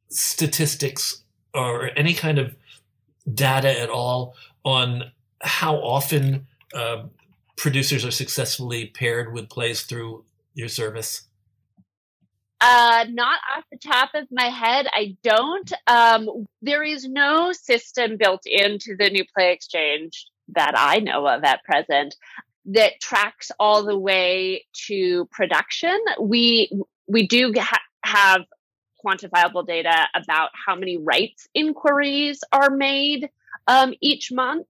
statistics 0.10 1.24
or 1.54 1.90
any 1.96 2.14
kind 2.14 2.38
of 2.38 2.56
data 3.34 3.80
at 3.80 3.90
all 3.90 4.36
on 4.64 5.12
how 5.42 5.78
often 5.78 6.48
uh, 6.76 7.04
producers 7.56 8.06
are 8.06 8.12
successfully 8.12 8.88
paired 8.88 9.34
with 9.34 9.50
plays 9.50 9.84
through 9.84 10.24
your 10.54 10.68
service? 10.68 11.24
Uh, 12.62 13.06
not 13.10 13.40
off 13.58 13.64
the 13.72 13.78
top 13.78 14.12
of 14.14 14.28
my 14.32 14.46
head, 14.46 14.86
I 14.94 15.18
don't. 15.24 15.72
Um, 15.88 16.46
there 16.62 16.84
is 16.84 17.08
no 17.08 17.52
system 17.54 18.18
built 18.18 18.44
into 18.46 18.96
the 18.98 19.10
New 19.10 19.26
Play 19.36 19.52
Exchange 19.52 20.28
that 20.50 20.74
I 20.78 21.00
know 21.00 21.28
of 21.28 21.44
at 21.44 21.64
present 21.64 22.16
that 22.66 23.02
tracks 23.02 23.52
all 23.60 23.84
the 23.84 23.98
way 23.98 24.66
to 24.88 25.26
production. 25.32 25.98
We 26.20 26.72
we 27.08 27.26
do 27.26 27.52
ha- 27.58 27.82
have 28.04 28.42
quantifiable 29.04 29.66
data 29.66 30.08
about 30.16 30.52
how 30.54 30.76
many 30.76 30.98
rights 30.98 31.48
inquiries 31.56 32.44
are 32.52 32.70
made 32.70 33.30
um, 33.68 33.96
each 34.02 34.32
month, 34.32 34.68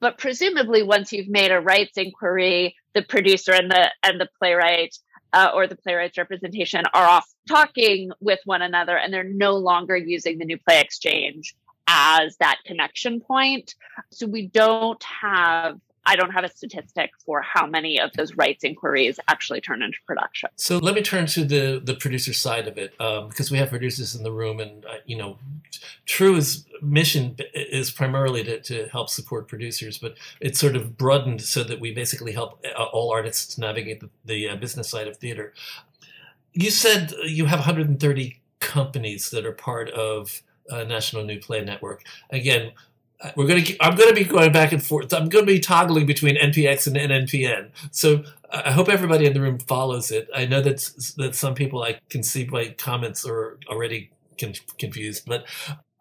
but 0.00 0.18
presumably 0.18 0.82
once 0.82 1.12
you've 1.12 1.28
made 1.28 1.50
a 1.50 1.60
rights 1.60 1.96
inquiry, 1.96 2.76
the 2.94 3.02
producer 3.02 3.52
and 3.52 3.70
the 3.70 3.90
and 4.02 4.20
the 4.20 4.28
playwright 4.38 4.94
uh, 5.34 5.50
or 5.52 5.66
the 5.66 5.76
playwright's 5.76 6.16
representation 6.16 6.84
are 6.94 7.06
off 7.06 7.28
talking 7.48 8.12
with 8.20 8.38
one 8.44 8.62
another, 8.62 8.96
and 8.96 9.12
they're 9.12 9.24
no 9.24 9.56
longer 9.56 9.96
using 9.96 10.38
the 10.38 10.44
new 10.44 10.58
play 10.58 10.80
exchange 10.80 11.54
as 11.88 12.36
that 12.38 12.58
connection 12.64 13.20
point. 13.20 13.74
So 14.10 14.26
we 14.26 14.46
don't 14.46 15.02
have 15.02 15.78
I 16.06 16.16
don't 16.16 16.30
have 16.30 16.44
a 16.44 16.50
statistic 16.50 17.10
for 17.24 17.40
how 17.40 17.66
many 17.66 17.98
of 17.98 18.12
those 18.12 18.34
rights 18.34 18.62
inquiries 18.62 19.18
actually 19.28 19.60
turn 19.60 19.82
into 19.82 19.98
production. 20.06 20.50
So 20.56 20.78
let 20.78 20.94
me 20.94 21.02
turn 21.02 21.26
to 21.26 21.44
the 21.44 21.80
the 21.82 21.94
producer 21.94 22.32
side 22.32 22.68
of 22.68 22.76
it, 22.76 22.94
um, 23.00 23.28
because 23.28 23.50
we 23.50 23.58
have 23.58 23.70
producers 23.70 24.14
in 24.14 24.22
the 24.22 24.32
room, 24.32 24.60
and 24.60 24.84
uh, 24.84 24.96
you 25.06 25.16
know, 25.16 25.38
TRU's 26.06 26.66
mission 26.82 27.36
is 27.54 27.90
primarily 27.90 28.44
to, 28.44 28.60
to 28.60 28.88
help 28.88 29.08
support 29.08 29.48
producers, 29.48 29.98
but 29.98 30.16
it's 30.40 30.58
sort 30.58 30.76
of 30.76 30.98
broadened 30.98 31.40
so 31.40 31.64
that 31.64 31.80
we 31.80 31.92
basically 31.92 32.32
help 32.32 32.64
uh, 32.78 32.84
all 32.84 33.10
artists 33.10 33.56
navigate 33.56 34.00
the, 34.00 34.10
the 34.24 34.48
uh, 34.48 34.56
business 34.56 34.88
side 34.88 35.08
of 35.08 35.16
theater. 35.16 35.52
You 36.52 36.70
said 36.70 37.12
you 37.24 37.46
have 37.46 37.60
130 37.60 38.40
companies 38.60 39.30
that 39.30 39.44
are 39.44 39.52
part 39.52 39.90
of 39.90 40.42
uh, 40.70 40.84
National 40.84 41.24
New 41.24 41.40
Play 41.40 41.64
Network. 41.64 42.02
Again, 42.30 42.72
we're 43.36 43.46
gonna 43.46 43.64
I'm 43.80 43.96
gonna 43.96 44.12
be 44.12 44.24
going 44.24 44.52
back 44.52 44.72
and 44.72 44.84
forth. 44.84 45.12
I'm 45.12 45.28
gonna 45.28 45.46
be 45.46 45.60
toggling 45.60 46.06
between 46.06 46.36
NPX 46.36 46.86
and 46.86 46.96
NNPN. 46.96 47.70
So 47.90 48.24
I 48.50 48.70
hope 48.70 48.88
everybody 48.88 49.26
in 49.26 49.32
the 49.32 49.40
room 49.40 49.58
follows 49.58 50.10
it. 50.10 50.28
I 50.34 50.46
know 50.46 50.60
that 50.60 50.78
that 51.16 51.34
some 51.34 51.54
people 51.54 51.82
I 51.82 51.98
can 52.10 52.22
see 52.22 52.44
by 52.44 52.70
comments 52.70 53.26
are 53.26 53.58
already 53.68 54.10
confused, 54.78 55.24
but 55.26 55.46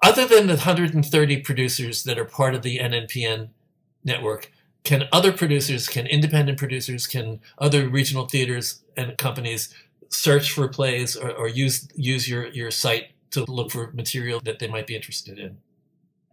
other 0.03 0.25
than 0.25 0.47
the 0.47 0.55
130 0.55 1.37
producers 1.41 2.03
that 2.03 2.19
are 2.19 2.25
part 2.25 2.55
of 2.55 2.61
the 2.61 2.79
NNPN 2.79 3.49
network, 4.03 4.51
can 4.83 5.07
other 5.13 5.31
producers, 5.31 5.87
can 5.87 6.05
independent 6.07 6.57
producers, 6.57 7.07
can 7.07 7.39
other 7.57 7.87
regional 7.87 8.25
theaters 8.25 8.83
and 8.97 9.17
companies 9.17 9.73
search 10.09 10.51
for 10.51 10.67
plays 10.67 11.15
or, 11.15 11.31
or 11.31 11.47
use 11.47 11.87
use 11.95 12.29
your 12.29 12.47
your 12.47 12.69
site 12.69 13.11
to 13.31 13.45
look 13.45 13.71
for 13.71 13.91
material 13.93 14.39
that 14.43 14.59
they 14.59 14.67
might 14.67 14.87
be 14.87 14.95
interested 14.95 15.39
in? 15.39 15.57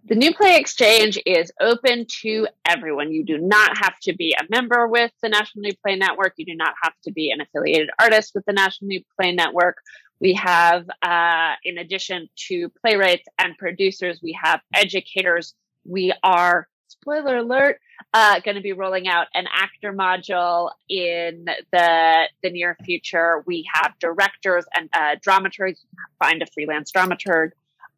The 0.06 0.14
New 0.14 0.34
Play 0.34 0.56
Exchange 0.56 1.20
is 1.26 1.52
open 1.60 2.06
to 2.22 2.48
everyone. 2.66 3.12
You 3.12 3.24
do 3.24 3.38
not 3.38 3.76
have 3.78 3.98
to 4.02 4.14
be 4.14 4.34
a 4.38 4.44
member 4.50 4.88
with 4.88 5.10
the 5.22 5.28
National 5.28 5.62
New 5.62 5.74
Play 5.84 5.96
Network. 5.96 6.34
You 6.36 6.46
do 6.46 6.56
not 6.56 6.74
have 6.82 6.94
to 7.04 7.12
be 7.12 7.30
an 7.30 7.40
affiliated 7.40 7.90
artist 8.00 8.32
with 8.34 8.44
the 8.46 8.52
National 8.52 8.88
New 8.88 9.02
Play 9.18 9.32
Network. 9.32 9.76
We 10.18 10.34
have, 10.34 10.88
uh, 11.02 11.52
in 11.64 11.78
addition 11.78 12.28
to 12.48 12.70
playwrights 12.80 13.28
and 13.38 13.56
producers, 13.58 14.20
we 14.22 14.36
have 14.42 14.60
educators. 14.74 15.54
We 15.84 16.12
are, 16.22 16.66
spoiler 16.88 17.38
alert, 17.38 17.78
uh, 18.14 18.40
going 18.40 18.56
to 18.56 18.62
be 18.62 18.72
rolling 18.72 19.06
out 19.06 19.28
an 19.34 19.46
actor 19.52 19.92
module 19.92 20.70
in 20.88 21.44
the 21.72 22.28
the 22.42 22.50
near 22.50 22.76
future. 22.84 23.42
We 23.46 23.68
have 23.74 23.92
directors 24.00 24.64
and 24.74 24.88
uh, 24.92 25.16
dramaturgs. 25.24 25.78
Find 26.18 26.42
a 26.42 26.46
freelance 26.46 26.90
dramaturg 26.90 27.50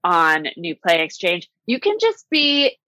on 0.04 0.46
New 0.56 0.74
Play 0.74 1.02
Exchange. 1.02 1.48
You 1.66 1.80
can 1.80 1.98
just 2.00 2.28
be 2.30 2.78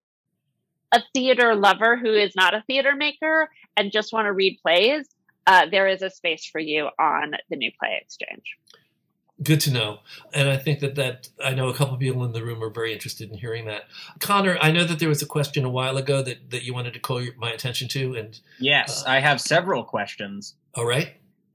a 0.93 1.03
theater 1.13 1.55
lover 1.55 1.97
who 1.97 2.13
is 2.13 2.35
not 2.37 2.55
a 2.55 2.63
theater 2.67 2.95
maker 2.95 3.51
and 3.77 3.91
just 3.93 4.13
want 4.13 4.27
to 4.27 4.33
read 4.33 4.59
plays. 4.63 5.07
Uh, 5.47 5.67
there 5.71 5.89
is 5.89 6.03
a 6.03 6.11
space 6.11 6.47
for 6.47 6.61
you 6.61 6.89
on 6.99 7.33
the 7.51 7.57
New 7.57 7.71
Play 7.79 8.01
Exchange. 8.01 8.57
Good 9.43 9.61
to 9.63 9.73
know, 9.73 9.99
and 10.33 10.49
I 10.49 10.57
think 10.57 10.79
that 10.79 10.95
that 10.95 11.29
I 11.45 11.55
know 11.55 11.69
a 11.69 11.75
couple 11.75 11.95
of 11.95 12.01
people 12.01 12.25
in 12.25 12.31
the 12.31 12.45
room 12.45 12.63
are 12.63 12.71
very 12.71 12.93
interested 12.93 13.33
in 13.33 13.37
hearing 13.37 13.65
that. 13.65 13.87
Connor, 14.21 14.57
I 14.61 14.71
know 14.71 14.85
that 14.85 15.01
there 15.01 15.09
was 15.09 15.23
a 15.23 15.27
question 15.27 15.65
a 15.65 15.69
while 15.69 15.97
ago 15.97 16.23
that 16.23 16.51
that 16.51 16.63
you 16.63 16.73
wanted 16.73 16.95
to 16.95 17.01
call 17.01 17.21
your, 17.21 17.35
my 17.37 17.51
attention 17.51 17.89
to, 17.89 18.15
and 18.15 18.39
yes, 18.61 19.05
uh, 19.05 19.11
I 19.11 19.19
have 19.19 19.41
several 19.41 19.83
questions. 19.83 20.55
All 20.77 20.87
right, 20.87 21.15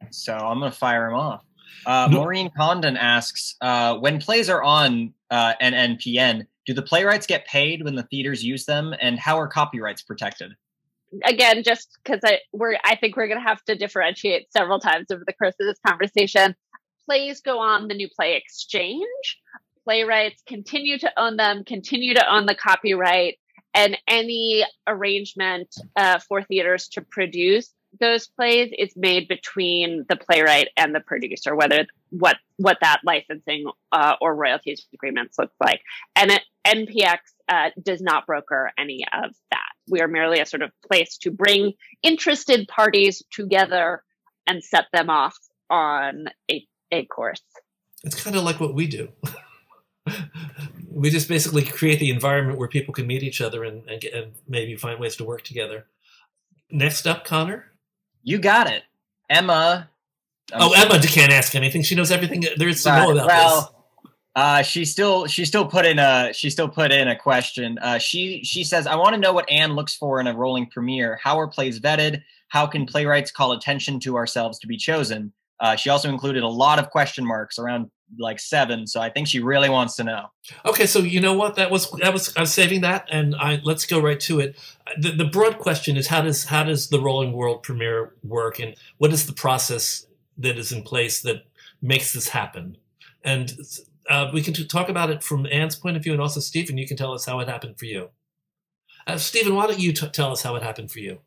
so 0.09 0.33
I'm 0.33 0.59
going 0.59 0.73
to 0.73 0.77
fire 0.77 1.09
them 1.09 1.17
off. 1.17 1.45
Uh, 1.85 2.07
no. 2.09 2.19
Maureen 2.19 2.51
Condon 2.55 2.97
asks, 2.97 3.55
uh, 3.61 3.97
when 3.97 4.19
plays 4.19 4.49
are 4.49 4.62
on 4.63 5.13
uh, 5.32 5.53
NNPN, 5.62 6.45
do 6.65 6.73
the 6.73 6.82
playwrights 6.82 7.25
get 7.25 7.45
paid 7.45 7.84
when 7.84 7.95
the 7.95 8.03
theaters 8.03 8.43
use 8.43 8.65
them, 8.65 8.93
and 9.01 9.17
how 9.17 9.39
are 9.39 9.47
copyrights 9.47 10.01
protected? 10.01 10.51
Again, 11.25 11.63
just 11.63 11.97
because 12.03 12.19
I 12.23 12.39
we're 12.53 12.77
I 12.84 12.95
think 12.95 13.17
we're 13.17 13.27
going 13.27 13.39
to 13.39 13.47
have 13.47 13.63
to 13.65 13.75
differentiate 13.75 14.53
several 14.53 14.79
times 14.79 15.08
over 15.12 15.23
the 15.25 15.34
course 15.34 15.55
of 15.60 15.65
this 15.65 15.79
conversation. 15.86 16.55
Plays 17.08 17.41
go 17.41 17.58
on 17.60 17.88
the 17.88 17.95
new 17.95 18.08
play 18.08 18.36
exchange. 18.36 19.39
Playwrights 19.84 20.43
continue 20.45 20.99
to 20.99 21.12
own 21.17 21.38
them, 21.38 21.63
continue 21.63 22.13
to 22.13 22.32
own 22.32 22.45
the 22.45 22.53
copyright, 22.53 23.39
and 23.73 23.97
any 24.08 24.63
arrangement 24.86 25.73
uh, 25.95 26.19
for 26.19 26.43
theaters 26.43 26.88
to 26.89 27.01
produce 27.01 27.73
those 27.99 28.28
plays 28.28 28.71
is 28.78 28.93
made 28.95 29.28
between 29.28 30.06
the 30.10 30.15
playwright 30.15 30.69
and 30.78 30.93
the 30.93 30.99
producer, 30.99 31.56
whether 31.56 31.86
what 32.10 32.38
what 32.58 32.78
that 32.82 33.02
licensing 33.04 33.65
uh, 33.91 34.15
or 34.21 34.36
royalties 34.36 34.86
agreements 34.93 35.38
looks 35.39 35.56
like. 35.60 35.82
And 36.15 36.32
it, 36.32 36.41
NPX 36.67 37.19
uh, 37.47 37.69
does 37.82 38.02
not 38.02 38.25
broker 38.25 38.71
any 38.78 39.06
of 39.12 39.32
that. 39.52 39.69
We 39.88 40.02
are 40.02 40.08
merely 40.08 40.39
a 40.39 40.45
sort 40.45 40.62
of 40.62 40.71
place 40.88 41.17
to 41.19 41.32
bring 41.32 41.73
interested 42.04 42.67
parties 42.67 43.23
together 43.32 44.04
and 44.45 44.63
set 44.63 44.86
them 44.93 45.10
off 45.10 45.38
on 45.69 46.28
a, 46.49 46.65
a 46.91 47.06
course. 47.06 47.41
It's 48.04 48.21
kind 48.21 48.36
of 48.36 48.43
like 48.43 48.60
what 48.60 48.73
we 48.73 48.88
do. 48.88 49.10
we 50.89 51.10
just 51.10 51.28
basically 51.28 51.63
create 51.63 51.99
the 51.99 52.10
environment 52.10 52.58
where 52.58 52.67
people 52.67 52.93
can 52.93 53.08
meet 53.08 53.23
each 53.23 53.41
other 53.41 53.63
and, 53.63 53.88
and, 53.89 54.04
and 54.06 54.32
maybe 54.47 54.75
find 54.75 54.99
ways 54.99 55.15
to 55.17 55.23
work 55.23 55.43
together. 55.43 55.86
Next 56.71 57.08
up, 57.08 57.25
Connor. 57.25 57.68
You 58.23 58.39
got 58.39 58.67
it. 58.67 58.84
Emma. 59.29 59.89
I'm 60.53 60.62
oh, 60.62 60.73
Emma 60.75 60.99
can't 61.01 61.32
ask 61.32 61.55
anything. 61.55 61.84
She 61.84 61.95
knows 61.95 62.12
everything 62.12 62.43
there 62.58 62.67
is 62.67 62.84
to 62.84 62.89
know 62.89 63.12
about 63.12 63.27
well, 63.27 63.62
this. 63.62 64.12
Uh, 64.36 64.62
she 64.62 64.86
still 64.86 65.27
she 65.27 65.45
still 65.45 65.65
put 65.65 65.86
in 65.86 65.99
a 65.99 66.32
she 66.34 66.49
still 66.49 66.69
put 66.69 66.91
in 66.91 67.08
a 67.08 67.15
question. 67.15 67.77
Uh, 67.79 67.97
she 67.97 68.43
she 68.43 68.63
says, 68.63 68.88
"I 68.88 68.95
want 68.95 69.13
to 69.13 69.19
know 69.19 69.34
what 69.34 69.49
Anne 69.49 69.73
looks 69.73 69.95
for 69.95 70.19
in 70.19 70.27
a 70.27 70.36
rolling 70.36 70.67
premiere. 70.67 71.19
How 71.21 71.39
are 71.39 71.47
plays 71.47 71.79
vetted? 71.79 72.21
How 72.47 72.65
can 72.65 72.86
playwrights 72.86 73.32
call 73.32 73.51
attention 73.51 73.99
to 74.01 74.15
ourselves 74.15 74.58
to 74.60 74.67
be 74.67 74.77
chosen?" 74.77 75.34
Uh, 75.60 75.75
she 75.75 75.89
also 75.89 76.10
included 76.10 76.43
a 76.43 76.47
lot 76.47 76.79
of 76.79 76.89
question 76.89 77.25
marks 77.25 77.60
around 77.60 77.91
like 78.17 78.39
seven, 78.39 78.88
so 78.88 79.00
I 79.00 79.10
think 79.10 79.28
she 79.28 79.39
really 79.39 79.69
wants 79.69 79.95
to 79.98 80.04
know. 80.04 80.26
Okay, 80.65 80.86
so 80.86 81.00
you 81.00 81.19
know 81.19 81.34
what? 81.34 81.56
That 81.56 81.69
was 81.69 81.91
that 81.91 82.13
was 82.13 82.36
I 82.36 82.41
was 82.41 82.54
saving 82.54 82.82
that, 82.82 83.08
and 83.12 83.36
I 83.36 83.62
let's 83.63 83.86
go 83.86 84.00
right 84.00 84.19
to 84.22 84.39
it. 84.39 84.58
The, 84.98 85.12
the 85.12 85.26
broad 85.26 85.60
question 85.60 85.98
is 85.98 86.08
how 86.08 86.22
does 86.22 86.45
how 86.45 86.63
does 86.63 86.89
the 86.89 87.00
Rolling 87.00 87.34
World 87.34 87.63
premiere 87.63 88.15
work, 88.24 88.60
and 88.60 88.76
what 88.98 89.13
is 89.13 89.26
the 89.26 89.34
process 89.34 90.08
that 90.38 90.58
is 90.58 90.72
in 90.72 90.84
place 90.84 91.22
that 91.22 91.43
makes 91.82 92.13
this 92.13 92.30
happen? 92.30 92.78
And 93.24 93.58
uh, 94.10 94.32
we 94.34 94.41
can 94.41 94.54
talk 94.67 94.89
about 94.89 95.10
it 95.10 95.24
from 95.24 95.45
Anne's 95.52 95.76
point 95.76 95.98
of 95.98 96.04
view, 96.04 96.13
and 96.13 96.22
also 96.22 96.39
Stephen, 96.39 96.78
you 96.78 96.88
can 96.88 96.98
tell 96.98 97.13
us 97.13 97.26
how 97.26 97.39
it 97.39 97.48
happened 97.48 97.78
for 97.78 97.86
you. 97.86 98.10
Uh, 99.06 99.17
Stephen, 99.17 99.56
why 99.56 99.67
don't 99.67 99.80
you 99.80 99.93
t- 99.93 100.08
tell 100.10 100.32
us 100.32 100.41
how 100.41 100.56
it 100.56 100.63
happened 100.63 100.91
for 100.91 101.00
you? 101.00 101.19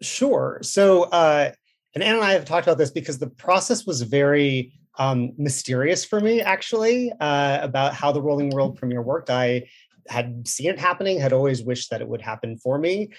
Sure. 0.00 0.58
So, 0.62 1.04
uh, 1.04 1.52
and 1.94 2.02
Anne 2.02 2.16
and 2.16 2.24
I 2.24 2.32
have 2.32 2.44
talked 2.44 2.66
about 2.66 2.78
this 2.78 2.90
because 2.90 3.18
the 3.18 3.28
process 3.28 3.86
was 3.86 4.02
very 4.02 4.72
um, 4.98 5.32
mysterious 5.38 6.04
for 6.04 6.20
me, 6.20 6.40
actually, 6.40 7.12
uh, 7.20 7.58
about 7.62 7.94
how 7.94 8.12
the 8.12 8.20
Rolling 8.20 8.50
World 8.50 8.76
premiere 8.76 9.02
worked. 9.02 9.30
I 9.30 9.68
had 10.08 10.46
seen 10.46 10.70
it 10.70 10.78
happening, 10.78 11.18
had 11.18 11.32
always 11.32 11.62
wished 11.62 11.90
that 11.90 12.00
it 12.00 12.08
would 12.08 12.22
happen 12.22 12.58
for 12.58 12.78
me. 12.78 13.10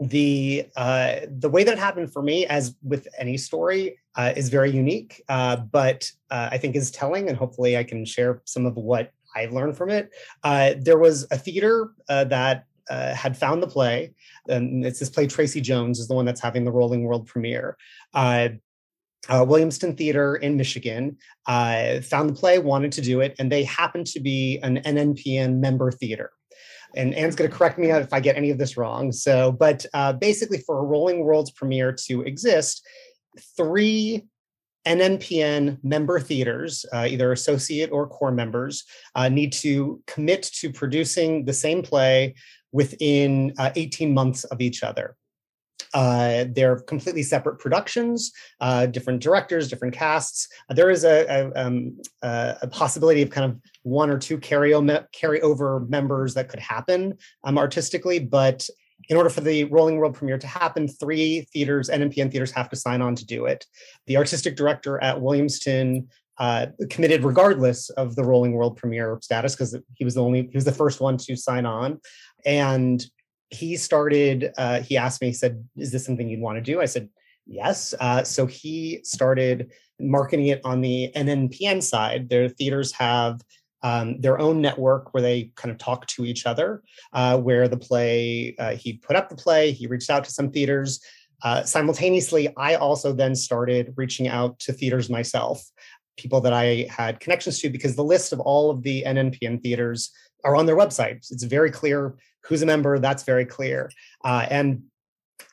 The 0.00 0.66
uh, 0.76 1.20
the 1.38 1.48
way 1.48 1.64
that 1.64 1.78
happened 1.78 2.12
for 2.12 2.22
me, 2.22 2.46
as 2.46 2.74
with 2.82 3.06
any 3.18 3.36
story, 3.36 3.98
uh, 4.16 4.32
is 4.34 4.48
very 4.48 4.70
unique, 4.70 5.22
uh, 5.28 5.56
but 5.56 6.10
uh, 6.30 6.48
I 6.50 6.58
think 6.58 6.74
is 6.74 6.90
telling, 6.90 7.28
and 7.28 7.36
hopefully 7.36 7.76
I 7.76 7.84
can 7.84 8.04
share 8.04 8.42
some 8.44 8.66
of 8.66 8.74
what 8.76 9.12
I've 9.36 9.52
learned 9.52 9.76
from 9.76 9.90
it. 9.90 10.10
Uh, 10.42 10.74
there 10.78 10.98
was 10.98 11.26
a 11.30 11.38
theater 11.38 11.92
that 12.08 12.64
uh, 12.90 13.14
had 13.14 13.36
found 13.36 13.62
the 13.62 13.66
play. 13.66 14.12
and 14.48 14.84
it's 14.84 14.98
this 14.98 15.10
play, 15.10 15.26
Tracy 15.26 15.60
Jones, 15.60 15.98
is 15.98 16.08
the 16.08 16.14
one 16.14 16.24
that's 16.24 16.40
having 16.40 16.64
the 16.64 16.72
Rolling 16.72 17.04
World 17.04 17.26
premiere. 17.26 17.76
Uh, 18.12 18.48
uh, 19.28 19.44
Williamston 19.44 19.96
Theater 19.96 20.36
in 20.36 20.56
Michigan 20.56 21.16
uh, 21.46 22.00
found 22.00 22.30
the 22.30 22.34
play, 22.34 22.58
wanted 22.58 22.92
to 22.92 23.00
do 23.00 23.20
it, 23.20 23.34
and 23.38 23.50
they 23.50 23.64
happened 23.64 24.06
to 24.08 24.20
be 24.20 24.58
an 24.62 24.78
NNPN 24.78 25.58
member 25.58 25.90
theater. 25.92 26.30
And 26.94 27.14
Anne's 27.14 27.36
going 27.36 27.50
to 27.50 27.56
correct 27.56 27.78
me 27.78 27.90
if 27.90 28.12
I 28.12 28.20
get 28.20 28.36
any 28.36 28.50
of 28.50 28.58
this 28.58 28.76
wrong. 28.76 29.12
So, 29.12 29.52
but 29.52 29.86
uh, 29.94 30.12
basically, 30.14 30.58
for 30.58 30.78
a 30.78 30.82
Rolling 30.82 31.24
Worlds 31.24 31.50
premiere 31.50 31.92
to 32.06 32.22
exist, 32.22 32.86
three 33.56 34.24
NNPN 34.86 35.78
member 35.82 36.18
theaters, 36.18 36.84
uh, 36.92 37.06
either 37.08 37.32
associate 37.32 37.90
or 37.92 38.08
core 38.08 38.32
members, 38.32 38.84
uh, 39.14 39.28
need 39.28 39.52
to 39.54 40.02
commit 40.06 40.42
to 40.42 40.72
producing 40.72 41.44
the 41.44 41.52
same 41.52 41.82
play 41.82 42.34
within 42.72 43.54
uh, 43.58 43.70
18 43.76 44.12
months 44.12 44.44
of 44.44 44.60
each 44.60 44.82
other. 44.82 45.16
Uh, 45.94 46.44
they're 46.50 46.80
completely 46.80 47.22
separate 47.22 47.58
productions, 47.58 48.32
uh, 48.60 48.86
different 48.86 49.22
directors, 49.22 49.68
different 49.68 49.94
casts. 49.94 50.48
Uh, 50.68 50.74
there 50.74 50.90
is 50.90 51.04
a, 51.04 51.26
a, 51.26 51.52
um, 51.54 51.98
a, 52.22 52.66
possibility 52.70 53.22
of 53.22 53.30
kind 53.30 53.50
of 53.50 53.58
one 53.82 54.10
or 54.10 54.18
two 54.18 54.38
carry 54.38 54.70
carryover 54.70 55.88
members 55.88 56.34
that 56.34 56.48
could 56.48 56.60
happen 56.60 57.16
um, 57.44 57.58
artistically, 57.58 58.18
but 58.18 58.68
in 59.08 59.16
order 59.16 59.28
for 59.28 59.40
the 59.40 59.64
Rolling 59.64 59.96
World 59.96 60.14
premiere 60.14 60.38
to 60.38 60.46
happen, 60.46 60.86
three 60.86 61.42
theaters, 61.52 61.88
NNPN 61.88 62.30
theaters, 62.30 62.52
have 62.52 62.68
to 62.70 62.76
sign 62.76 63.02
on 63.02 63.14
to 63.16 63.26
do 63.26 63.46
it. 63.46 63.66
The 64.06 64.16
artistic 64.16 64.56
director 64.56 65.02
at 65.02 65.16
Williamston 65.16 66.06
uh, 66.38 66.66
committed 66.90 67.24
regardless 67.24 67.90
of 67.90 68.16
the 68.16 68.24
Rolling 68.24 68.52
World 68.52 68.76
premiere 68.76 69.18
status 69.20 69.54
because 69.54 69.76
he 69.94 70.04
was 70.04 70.14
the 70.14 70.22
only 70.22 70.42
he 70.42 70.56
was 70.56 70.64
the 70.64 70.72
first 70.72 71.00
one 71.00 71.16
to 71.18 71.36
sign 71.36 71.66
on, 71.66 72.00
and 72.44 73.04
he 73.52 73.76
started. 73.76 74.52
Uh, 74.56 74.80
he 74.80 74.96
asked 74.96 75.20
me, 75.20 75.28
he 75.28 75.32
said, 75.32 75.64
"Is 75.76 75.92
this 75.92 76.04
something 76.04 76.28
you'd 76.28 76.40
want 76.40 76.56
to 76.56 76.62
do?" 76.62 76.80
I 76.80 76.86
said, 76.86 77.08
"Yes." 77.46 77.94
Uh, 78.00 78.24
so 78.24 78.46
he 78.46 79.00
started 79.04 79.72
marketing 80.00 80.46
it 80.46 80.60
on 80.64 80.80
the 80.80 81.12
NNPN 81.14 81.82
side. 81.82 82.28
Their 82.28 82.48
theaters 82.48 82.92
have 82.92 83.40
um, 83.82 84.20
their 84.20 84.38
own 84.38 84.60
network 84.60 85.12
where 85.12 85.22
they 85.22 85.50
kind 85.56 85.70
of 85.70 85.78
talk 85.78 86.06
to 86.06 86.24
each 86.24 86.46
other. 86.46 86.82
Uh, 87.12 87.38
where 87.38 87.68
the 87.68 87.76
play, 87.76 88.54
uh, 88.58 88.74
he 88.74 88.94
put 88.94 89.16
up 89.16 89.28
the 89.28 89.36
play, 89.36 89.72
he 89.72 89.86
reached 89.86 90.10
out 90.10 90.24
to 90.24 90.30
some 90.30 90.50
theaters. 90.50 91.00
Uh, 91.42 91.62
simultaneously, 91.64 92.48
I 92.56 92.76
also 92.76 93.12
then 93.12 93.34
started 93.34 93.92
reaching 93.96 94.28
out 94.28 94.58
to 94.60 94.72
theaters 94.72 95.10
myself, 95.10 95.62
people 96.16 96.40
that 96.42 96.52
I 96.52 96.86
had 96.88 97.18
connections 97.18 97.58
to, 97.60 97.70
because 97.70 97.96
the 97.96 98.04
list 98.04 98.32
of 98.32 98.40
all 98.40 98.70
of 98.70 98.82
the 98.82 99.02
NNPN 99.04 99.62
theaters 99.62 100.12
are 100.44 100.56
on 100.56 100.66
their 100.66 100.76
website. 100.76 101.30
It's 101.30 101.44
very 101.44 101.70
clear 101.70 102.16
who's 102.44 102.62
a 102.62 102.66
member. 102.66 102.98
That's 102.98 103.22
very 103.22 103.44
clear. 103.44 103.90
Uh, 104.24 104.46
and 104.50 104.82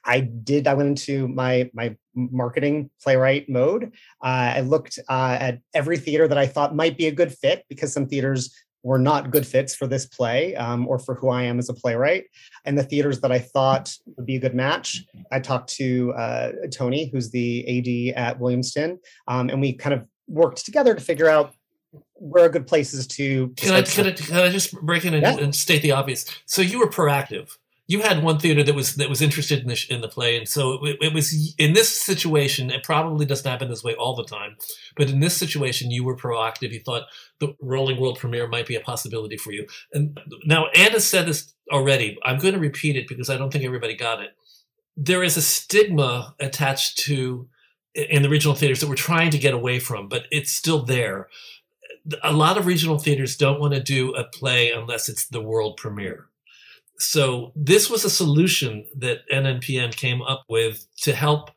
I 0.06 0.21
did. 0.21 0.67
I 0.67 0.73
went 0.73 0.89
into 0.89 1.28
my 1.28 1.69
my 1.73 1.95
marketing 2.15 2.89
playwright 3.02 3.49
mode. 3.49 3.93
Uh, 4.23 4.54
I 4.58 4.62
looked 4.62 4.99
uh, 5.10 5.38
at 5.39 5.60
every 5.73 5.97
theater 5.97 6.28
that 6.28 6.38
I 6.38 6.47
thought 6.47 6.75
might 6.75 6.97
be 6.97 7.08
a 7.08 7.12
good 7.12 7.34
fit 7.34 7.65
because 7.69 7.93
some 7.93 8.08
theaters 8.08 8.54
were 8.84 8.99
not 8.99 9.32
good 9.32 9.45
fits 9.45 9.75
for 9.75 9.88
this 9.88 10.06
play 10.06 10.56
um, 10.56 10.88
or 10.88 10.99
for 10.99 11.15
who 11.15 11.30
I 11.30 11.43
am 11.43 11.60
as 11.60 11.69
a 11.69 11.73
playwright. 11.73 12.25
And 12.65 12.78
the 12.78 12.84
theaters 12.84 13.19
that 13.21 13.32
I 13.32 13.39
thought 13.39 13.93
would 14.15 14.25
be 14.25 14.38
a 14.38 14.39
good 14.39 14.56
match, 14.56 15.04
I 15.32 15.39
talked 15.39 15.69
to 15.75 16.13
uh, 16.13 16.52
Tony, 16.71 17.10
who's 17.12 17.30
the 17.30 18.15
AD 18.15 18.17
at 18.17 18.39
Williamston, 18.39 18.97
um, 19.28 19.49
and 19.49 19.60
we 19.60 19.73
kind 19.73 19.93
of 19.93 20.06
worked 20.28 20.63
together 20.63 20.93
to 20.93 21.02
figure 21.02 21.28
out 21.28 21.54
where 22.13 22.45
are 22.45 22.49
good 22.49 22.67
places 22.67 23.08
to. 23.08 23.47
to 23.49 23.65
can, 23.65 23.73
I, 23.73 23.82
can, 23.82 24.08
I, 24.08 24.12
can 24.12 24.38
I 24.38 24.49
just 24.49 24.73
break 24.82 25.06
in 25.06 25.13
and, 25.13 25.23
yeah. 25.23 25.38
and 25.38 25.56
state 25.56 25.82
the 25.82 25.91
obvious? 25.91 26.25
So 26.45 26.62
you 26.62 26.80
were 26.80 26.89
proactive 26.89 27.58
you 27.89 28.02
had 28.02 28.21
one 28.21 28.38
theater 28.38 28.62
that 28.62 28.75
was 28.75 28.95
that 28.97 29.10
was 29.10 29.19
interested 29.19 29.62
in 29.62 29.67
the 29.67 29.86
in 29.89 30.02
the 30.02 30.08
play, 30.08 30.38
and 30.38 30.47
so 30.47 30.86
it, 30.86 30.97
it, 31.02 31.12
was 31.12 31.56
in 31.58 31.73
this 31.73 31.89
situation. 31.89 32.69
It 32.69 32.84
probably 32.84 33.25
doesn't 33.25 33.49
happen 33.49 33.67
this 33.67 33.84
way 33.84 33.95
all 33.95 34.15
the 34.15 34.23
time, 34.23 34.58
but 34.95 35.10
in 35.10 35.21
this 35.21 35.36
situation, 35.36 35.89
you 35.89 36.04
were 36.04 36.15
proactive. 36.15 36.71
You 36.71 36.82
thought 36.82 37.08
the 37.39 37.56
Rolling 37.60 37.99
World 37.99 38.19
premiere 38.19 38.47
might 38.47 38.67
be 38.67 38.75
a 38.75 38.80
possibility 38.80 39.38
for 39.38 39.52
you. 39.52 39.65
And 39.91 40.19
now 40.45 40.67
Anna 40.67 40.99
said 40.99 41.25
this 41.25 41.52
already. 41.71 42.19
I'm 42.23 42.38
going 42.38 42.54
to 42.54 42.60
repeat 42.60 42.95
it 42.95 43.08
because 43.08 43.28
I 43.28 43.38
don't 43.38 43.52
think 43.52 43.65
everybody 43.65 43.95
got 43.95 44.21
it. 44.21 44.36
There 44.95 45.23
is 45.23 45.36
a 45.36 45.41
stigma 45.41 46.36
attached 46.39 46.99
to 47.06 47.49
in 47.95 48.21
the 48.21 48.30
regional 48.30 48.56
theaters 48.56 48.82
that 48.82 48.88
we're 48.88 48.95
trying 48.95 49.32
to 49.32 49.39
get 49.39 49.56
away 49.56 49.80
from, 49.80 50.10
but 50.10 50.25
it's 50.30 50.52
still 50.52 50.84
there. 50.84 51.28
A 52.23 52.33
lot 52.33 52.57
of 52.57 52.65
regional 52.65 52.97
theaters 52.97 53.38
don't 53.38 53.59
want 53.59 53.73
to 53.73 53.81
do 53.81 54.13
a 54.15 54.23
play 54.23 54.71
unless 54.71 55.09
it's 55.09 55.27
the 55.27 55.41
world 55.41 55.77
premiere 55.77 56.29
so 56.99 57.53
this 57.55 57.89
was 57.89 58.03
a 58.03 58.09
solution 58.09 58.85
that 58.97 59.27
NNPN 59.31 59.95
came 59.95 60.21
up 60.21 60.43
with 60.49 60.85
to 60.97 61.13
help 61.13 61.51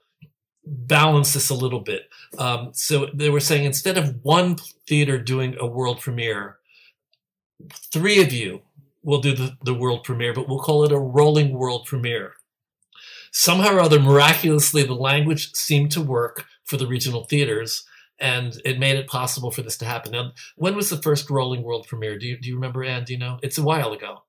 balance 0.65 1.35
this 1.35 1.51
a 1.51 1.55
little 1.55 1.81
bit. 1.81 2.09
Um, 2.39 2.71
so 2.73 3.07
they 3.13 3.29
were 3.29 3.41
saying 3.41 3.65
instead 3.65 3.99
of 3.99 4.25
one 4.25 4.57
theater 4.87 5.19
doing 5.19 5.57
a 5.59 5.67
world 5.67 6.01
premiere, 6.01 6.59
three 7.93 8.23
of 8.23 8.33
you 8.33 8.63
will 9.03 9.21
do 9.21 9.35
the, 9.35 9.57
the 9.65 9.75
world 9.75 10.05
premiere, 10.05 10.33
but 10.33 10.49
we'll 10.49 10.61
call 10.61 10.85
it 10.85 10.93
a 10.93 10.99
rolling 10.99 11.53
world 11.53 11.87
premiere. 11.87 12.35
Somehow 13.33 13.75
or 13.75 13.81
other, 13.81 13.99
miraculously, 13.99 14.85
the 14.85 14.95
language 14.95 15.53
seemed 15.55 15.91
to 15.93 16.01
work 16.01 16.45
for 16.65 16.77
the 16.77 16.87
regional 16.87 17.25
theaters, 17.25 17.85
and 18.19 18.61
it 18.65 18.79
made 18.79 18.97
it 18.97 19.07
possible 19.07 19.51
for 19.51 19.63
this 19.63 19.77
to 19.79 19.85
happen. 19.85 20.13
Now, 20.13 20.33
when 20.57 20.77
was 20.77 20.91
the 20.91 21.03
first 21.03 21.31
rolling 21.31 21.63
world 21.63 21.87
premiere? 21.89 22.19
Do 22.19 22.27
you, 22.27 22.39
do 22.39 22.49
you 22.49 22.55
remember, 22.55 22.85
Anne? 22.85 23.05
Do 23.05 23.13
you 23.13 23.19
know? 23.19 23.39
It's 23.43 23.59
a 23.59 23.63
while 23.63 23.93
ago. 23.93 24.23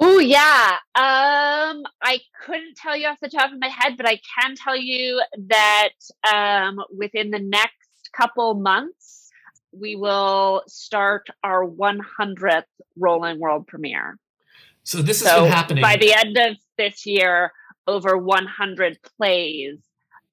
Oh 0.00 0.18
yeah. 0.18 0.78
Um, 0.94 1.84
I 2.02 2.20
couldn't 2.44 2.76
tell 2.76 2.96
you 2.96 3.06
off 3.06 3.20
the 3.20 3.28
top 3.28 3.52
of 3.52 3.58
my 3.60 3.68
head, 3.68 3.96
but 3.96 4.08
I 4.08 4.18
can 4.36 4.56
tell 4.56 4.76
you 4.76 5.22
that 5.48 5.90
um, 6.32 6.80
within 6.96 7.30
the 7.30 7.38
next 7.38 8.10
couple 8.12 8.54
months, 8.54 9.30
we 9.72 9.96
will 9.96 10.64
start 10.66 11.28
our 11.44 11.64
100th 11.64 12.64
Rolling 12.96 13.38
World 13.38 13.66
premiere. 13.66 14.18
So 14.84 15.02
this 15.02 15.20
has 15.20 15.30
so 15.30 15.42
been 15.44 15.52
happening 15.52 15.82
by 15.82 15.96
the 15.96 16.12
end 16.12 16.36
of 16.36 16.56
this 16.76 17.06
year. 17.06 17.52
Over 17.86 18.16
100 18.16 18.98
plays 19.16 19.78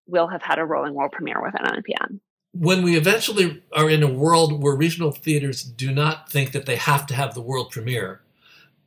will 0.07 0.27
have 0.27 0.41
had 0.41 0.59
a 0.59 0.65
Rolling 0.65 0.93
World 0.93 1.11
premiere 1.11 1.41
with 1.41 1.53
NNPN. 1.53 2.19
When 2.53 2.83
we 2.83 2.97
eventually 2.97 3.61
are 3.73 3.89
in 3.89 4.03
a 4.03 4.11
world 4.11 4.61
where 4.61 4.75
regional 4.75 5.11
theaters 5.11 5.63
do 5.63 5.91
not 5.91 6.31
think 6.31 6.51
that 6.51 6.65
they 6.65 6.77
have 6.77 7.05
to 7.07 7.13
have 7.13 7.33
the 7.33 7.41
world 7.41 7.71
premiere, 7.71 8.21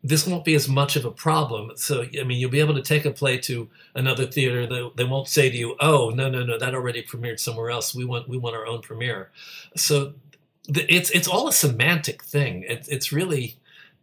this 0.05 0.27
won't 0.27 0.45
be 0.45 0.55
as 0.55 0.69
much 0.69 0.97
of 0.97 1.05
a 1.05 1.13
problem. 1.13 1.71
So, 1.77 2.05
I 2.21 2.25
mean, 2.25 2.41
you'll 2.41 2.51
be 2.51 2.61
able 2.61 2.75
to 2.75 2.83
take 2.83 3.05
a 3.05 3.13
play 3.13 3.39
to 3.39 3.69
another 3.95 4.27
theater. 4.27 4.67
They, 4.67 4.91
they 4.97 5.05
won't 5.05 5.29
say 5.29 5.49
to 5.49 5.57
you, 5.57 5.77
"Oh, 5.81 6.11
no, 6.11 6.29
no, 6.29 6.43
no, 6.45 6.59
that 6.59 6.75
already 6.75 7.05
premiered 7.05 7.39
somewhere 7.39 7.71
else. 7.71 7.95
We 7.95 8.05
want 8.05 8.29
we 8.29 8.37
want 8.37 8.57
our 8.57 8.67
own 8.67 8.83
premiere." 8.83 9.31
So, 9.77 10.15
the, 10.69 10.93
it's 10.93 11.11
it's 11.11 11.29
all 11.29 11.47
a 11.47 11.53
semantic 11.53 12.25
thing. 12.25 12.65
It, 12.65 12.89
it's 12.91 13.13
really 13.13 13.57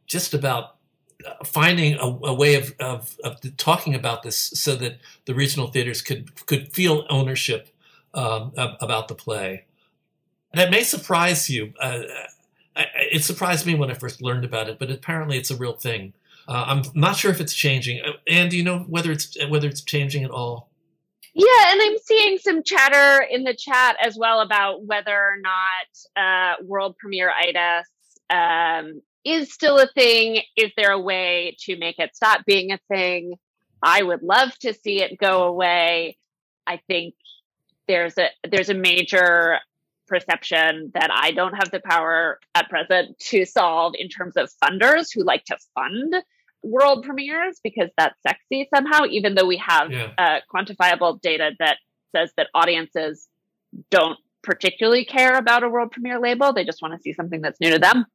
just 0.07 0.33
about 0.33 0.77
finding 1.43 1.95
a, 1.95 2.05
a 2.05 2.33
way 2.33 2.55
of, 2.55 2.73
of, 2.79 3.17
of 3.23 3.57
talking 3.57 3.93
about 3.93 4.23
this 4.23 4.37
so 4.37 4.75
that 4.75 4.99
the 5.25 5.35
regional 5.35 5.67
theaters 5.67 6.01
could 6.01 6.45
could 6.45 6.71
feel 6.71 7.05
ownership 7.09 7.69
um, 8.19 8.53
about 8.81 9.07
the 9.07 9.15
play. 9.15 9.65
That 10.53 10.71
may 10.71 10.83
surprise 10.83 11.49
you. 11.49 11.73
Uh, 11.79 12.01
it 12.75 13.23
surprised 13.23 13.65
me 13.65 13.75
when 13.75 13.91
I 13.91 13.93
first 13.93 14.21
learned 14.21 14.45
about 14.45 14.69
it, 14.69 14.79
but 14.79 14.89
apparently 14.89 15.37
it's 15.37 15.51
a 15.51 15.55
real 15.55 15.73
thing. 15.73 16.13
Uh, 16.47 16.65
I'm 16.67 16.81
not 16.95 17.15
sure 17.15 17.31
if 17.31 17.39
it's 17.39 17.53
changing. 17.53 18.01
Uh, 18.01 18.13
and 18.27 18.49
do 18.49 18.57
you 18.57 18.63
know 18.63 18.79
whether 18.79 19.11
it's 19.11 19.37
whether 19.47 19.67
it's 19.67 19.81
changing 19.81 20.23
at 20.23 20.31
all? 20.31 20.69
Yeah, 21.33 21.71
and 21.71 21.81
I'm 21.81 21.97
seeing 22.03 22.37
some 22.39 22.63
chatter 22.63 23.23
in 23.23 23.43
the 23.43 23.53
chat 23.53 23.95
as 24.03 24.17
well 24.17 24.41
about 24.41 24.85
whether 24.85 25.15
or 25.15 25.37
not 25.41 26.21
uh, 26.21 26.55
world 26.63 26.97
premiere 26.97 27.31
itis 27.31 27.87
um, 28.29 29.01
is 29.23 29.53
still 29.53 29.77
a 29.77 29.87
thing. 29.93 30.41
Is 30.57 30.71
there 30.75 30.91
a 30.91 30.99
way 30.99 31.55
to 31.61 31.77
make 31.77 31.99
it 31.99 32.15
stop 32.15 32.45
being 32.45 32.71
a 32.71 32.79
thing? 32.91 33.35
I 33.83 34.01
would 34.01 34.23
love 34.23 34.57
to 34.59 34.73
see 34.73 35.01
it 35.01 35.19
go 35.19 35.43
away. 35.43 36.17
I 36.65 36.81
think 36.87 37.13
there's 37.89 38.17
a 38.17 38.27
there's 38.49 38.69
a 38.69 38.73
major 38.73 39.57
perception 40.07 40.91
that 40.93 41.09
I 41.11 41.31
don't 41.31 41.53
have 41.53 41.71
the 41.71 41.81
power 41.83 42.39
at 42.55 42.69
present 42.69 43.19
to 43.19 43.45
solve 43.45 43.93
in 43.97 44.07
terms 44.09 44.37
of 44.37 44.49
funders 44.63 45.07
who 45.13 45.23
like 45.23 45.43
to 45.45 45.57
fund 45.75 46.15
world 46.63 47.03
premieres 47.03 47.59
because 47.63 47.89
that's 47.97 48.15
sexy 48.21 48.67
somehow, 48.73 49.05
even 49.05 49.35
though 49.35 49.45
we 49.45 49.57
have 49.57 49.91
yeah. 49.91 50.11
uh, 50.17 50.39
quantifiable 50.53 51.19
data 51.21 51.51
that 51.59 51.77
says 52.15 52.31
that 52.37 52.47
audiences 52.53 53.27
don't 53.91 54.17
particularly 54.41 55.05
care 55.05 55.37
about 55.37 55.63
a 55.63 55.69
world 55.69 55.91
premiere 55.91 56.19
label. 56.19 56.53
They 56.53 56.65
just 56.65 56.81
want 56.81 56.95
to 56.95 57.01
see 57.01 57.13
something 57.13 57.41
that's 57.41 57.59
new 57.59 57.71
to 57.71 57.79
them. 57.79 58.05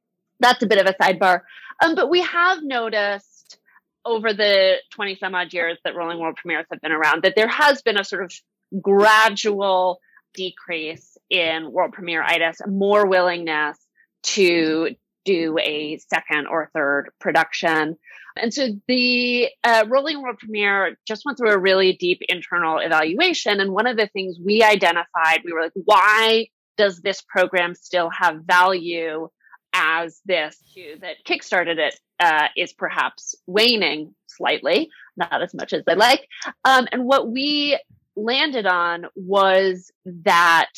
That's 0.40 0.62
a 0.62 0.66
bit 0.66 0.78
of 0.78 0.86
a 0.86 0.94
sidebar. 0.94 1.40
Um, 1.82 1.94
but 1.94 2.10
we 2.10 2.22
have 2.22 2.62
noticed 2.62 3.58
over 4.04 4.32
the 4.34 4.76
20 4.90 5.16
some 5.16 5.34
odd 5.34 5.52
years 5.52 5.78
that 5.84 5.94
rolling 5.94 6.18
world 6.18 6.36
premieres 6.36 6.66
have 6.70 6.80
been 6.80 6.92
around 6.92 7.22
that 7.22 7.34
there 7.36 7.48
has 7.48 7.82
been 7.82 7.98
a 7.98 8.04
sort 8.04 8.24
of 8.24 8.32
gradual 8.80 10.00
decrease 10.34 11.16
in 11.30 11.70
world 11.70 11.92
premiere 11.92 12.22
itis, 12.22 12.58
more 12.66 13.06
willingness 13.06 13.78
to 14.22 14.90
do 15.24 15.58
a 15.58 15.98
second 15.98 16.46
or 16.46 16.70
third 16.74 17.10
production. 17.20 17.96
And 18.36 18.52
so 18.52 18.68
the 18.88 19.48
uh, 19.62 19.84
Rolling 19.88 20.20
World 20.20 20.38
Premiere 20.38 20.98
just 21.06 21.24
went 21.24 21.38
through 21.38 21.52
a 21.52 21.58
really 21.58 21.92
deep 21.92 22.20
internal 22.28 22.78
evaluation. 22.78 23.60
And 23.60 23.72
one 23.72 23.86
of 23.86 23.96
the 23.96 24.08
things 24.08 24.36
we 24.44 24.62
identified, 24.62 25.42
we 25.44 25.52
were 25.52 25.62
like, 25.62 25.72
why 25.84 26.48
does 26.76 27.00
this 27.00 27.22
program 27.22 27.74
still 27.74 28.10
have 28.10 28.42
value 28.44 29.28
as 29.72 30.20
this 30.24 30.56
that 31.00 31.16
kickstarted 31.26 31.78
it 31.78 31.98
uh, 32.20 32.46
is 32.56 32.72
perhaps 32.72 33.34
waning 33.46 34.14
slightly, 34.26 34.88
not 35.16 35.42
as 35.42 35.52
much 35.52 35.72
as 35.72 35.82
they 35.84 35.94
like. 35.94 36.26
Um, 36.64 36.86
and 36.92 37.04
what 37.04 37.28
we 37.28 37.78
landed 38.16 38.66
on 38.66 39.06
was 39.14 39.90
that 40.04 40.70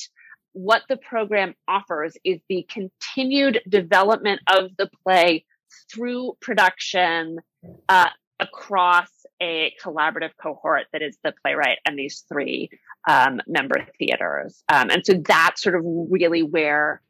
what 0.53 0.83
the 0.89 0.97
program 0.97 1.55
offers 1.69 2.17
is 2.25 2.41
the 2.49 2.67
continued 2.71 3.61
development 3.69 4.41
of 4.49 4.71
the 4.79 4.89
play 5.05 5.45
through 5.93 6.37
production 6.41 7.39
uh, 7.89 8.09
across 8.41 9.09
a 9.43 9.73
collaborative 9.85 10.31
cohort 10.41 10.87
that 10.93 11.03
is 11.03 11.19
the 11.23 11.35
playwright 11.43 11.79
and 11.85 11.99
these 11.99 12.25
three 12.29 12.71
um, 13.09 13.41
member 13.47 13.87
theaters. 13.99 14.63
Um, 14.69 14.91
and 14.91 15.05
so 15.05 15.15
that's 15.15 15.63
sort 15.63 15.75
of 15.75 15.83
really 15.85 16.43
where 16.43 17.03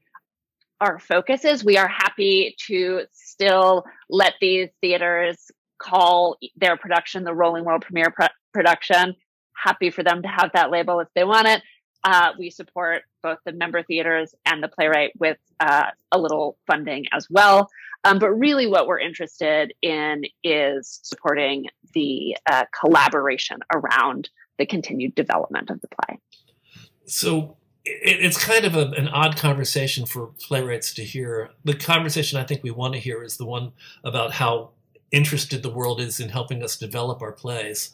our 0.80 0.98
focus 0.98 1.44
is. 1.44 1.64
We 1.64 1.78
are 1.78 1.88
happy 1.88 2.54
to 2.66 3.02
still 3.12 3.84
let 4.10 4.34
these 4.40 4.68
theaters 4.80 5.50
call 5.78 6.36
their 6.56 6.76
production 6.76 7.24
the 7.24 7.34
Rolling 7.34 7.64
World 7.64 7.82
Premiere 7.82 8.10
pro- 8.10 8.26
production. 8.52 9.14
Happy 9.62 9.90
for 9.90 10.02
them 10.02 10.22
to 10.22 10.28
have 10.28 10.50
that 10.54 10.70
label 10.70 11.00
if 11.00 11.08
they 11.14 11.24
want 11.24 11.48
it. 11.48 11.62
Uh, 12.04 12.32
we 12.38 12.50
support 12.50 13.02
both 13.22 13.38
the 13.44 13.52
member 13.52 13.82
theaters 13.82 14.34
and 14.44 14.62
the 14.62 14.68
playwright 14.68 15.10
with 15.18 15.38
uh, 15.60 15.90
a 16.12 16.18
little 16.18 16.56
funding 16.66 17.04
as 17.12 17.26
well. 17.30 17.68
Um, 18.04 18.18
but 18.18 18.30
really, 18.30 18.68
what 18.68 18.86
we're 18.86 19.00
interested 19.00 19.74
in 19.82 20.22
is 20.44 21.00
supporting 21.02 21.66
the 21.94 22.36
uh, 22.50 22.64
collaboration 22.78 23.58
around 23.74 24.30
the 24.58 24.66
continued 24.66 25.14
development 25.14 25.70
of 25.70 25.80
the 25.80 25.88
play. 25.88 26.18
So 27.06 27.56
it, 27.84 28.18
it's 28.20 28.42
kind 28.42 28.64
of 28.64 28.76
a, 28.76 28.90
an 28.92 29.08
odd 29.08 29.36
conversation 29.36 30.06
for 30.06 30.28
playwrights 30.40 30.94
to 30.94 31.04
hear. 31.04 31.50
The 31.64 31.74
conversation 31.74 32.38
I 32.38 32.44
think 32.44 32.62
we 32.62 32.70
want 32.70 32.94
to 32.94 33.00
hear 33.00 33.22
is 33.22 33.36
the 33.36 33.46
one 33.46 33.72
about 34.04 34.32
how 34.32 34.70
interested 35.10 35.62
the 35.62 35.70
world 35.70 36.00
is 36.00 36.20
in 36.20 36.28
helping 36.28 36.62
us 36.62 36.76
develop 36.76 37.22
our 37.22 37.32
plays. 37.32 37.90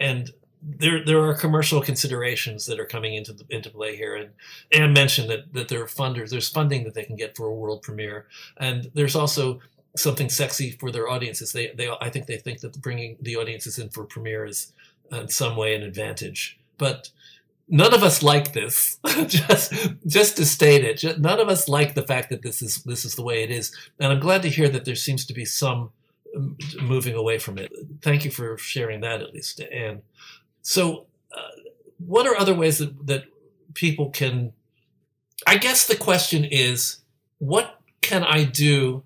And 0.00 0.30
there 0.62 1.04
there 1.04 1.20
are 1.24 1.34
commercial 1.34 1.80
considerations 1.80 2.66
that 2.66 2.78
are 2.78 2.84
coming 2.84 3.14
into 3.14 3.32
the, 3.32 3.44
into 3.50 3.70
play 3.70 3.96
here, 3.96 4.14
and 4.14 4.30
Anne 4.72 4.92
mentioned 4.92 5.28
that 5.30 5.52
that 5.52 5.68
there 5.68 5.82
are 5.82 5.86
funders, 5.86 6.30
there's 6.30 6.48
funding 6.48 6.84
that 6.84 6.94
they 6.94 7.04
can 7.04 7.16
get 7.16 7.36
for 7.36 7.46
a 7.46 7.54
world 7.54 7.82
premiere, 7.82 8.26
and 8.56 8.90
there's 8.94 9.16
also 9.16 9.60
something 9.96 10.28
sexy 10.28 10.70
for 10.70 10.90
their 10.90 11.08
audiences. 11.08 11.52
They 11.52 11.72
they 11.76 11.90
I 12.00 12.10
think 12.10 12.26
they 12.26 12.38
think 12.38 12.60
that 12.60 12.80
bringing 12.80 13.16
the 13.20 13.36
audiences 13.36 13.78
in 13.78 13.88
for 13.88 14.04
premiere 14.04 14.44
is 14.44 14.72
in 15.10 15.28
some 15.28 15.56
way 15.56 15.74
an 15.74 15.82
advantage, 15.82 16.58
but 16.78 17.10
none 17.68 17.92
of 17.92 18.04
us 18.04 18.22
like 18.22 18.52
this. 18.52 18.98
just 19.26 19.72
just 20.06 20.36
to 20.36 20.46
state 20.46 20.84
it, 20.84 20.98
just, 20.98 21.18
none 21.18 21.40
of 21.40 21.48
us 21.48 21.68
like 21.68 21.94
the 21.94 22.02
fact 22.06 22.30
that 22.30 22.42
this 22.42 22.62
is 22.62 22.84
this 22.84 23.04
is 23.04 23.16
the 23.16 23.22
way 23.22 23.42
it 23.42 23.50
is, 23.50 23.74
and 23.98 24.12
I'm 24.12 24.20
glad 24.20 24.42
to 24.42 24.48
hear 24.48 24.68
that 24.68 24.84
there 24.84 24.94
seems 24.94 25.26
to 25.26 25.34
be 25.34 25.44
some 25.44 25.90
um, 26.36 26.56
moving 26.80 27.14
away 27.14 27.38
from 27.38 27.58
it. 27.58 27.72
Thank 28.00 28.24
you 28.24 28.30
for 28.30 28.56
sharing 28.58 29.00
that 29.00 29.22
at 29.22 29.34
least, 29.34 29.60
Anne. 29.60 30.02
So, 30.62 31.06
uh, 31.36 31.40
what 31.98 32.26
are 32.26 32.36
other 32.36 32.54
ways 32.54 32.78
that, 32.78 33.06
that 33.06 33.24
people 33.74 34.10
can? 34.10 34.52
I 35.46 35.56
guess 35.56 35.86
the 35.86 35.96
question 35.96 36.44
is, 36.44 36.98
what 37.38 37.80
can 38.00 38.22
I 38.22 38.44
do 38.44 39.02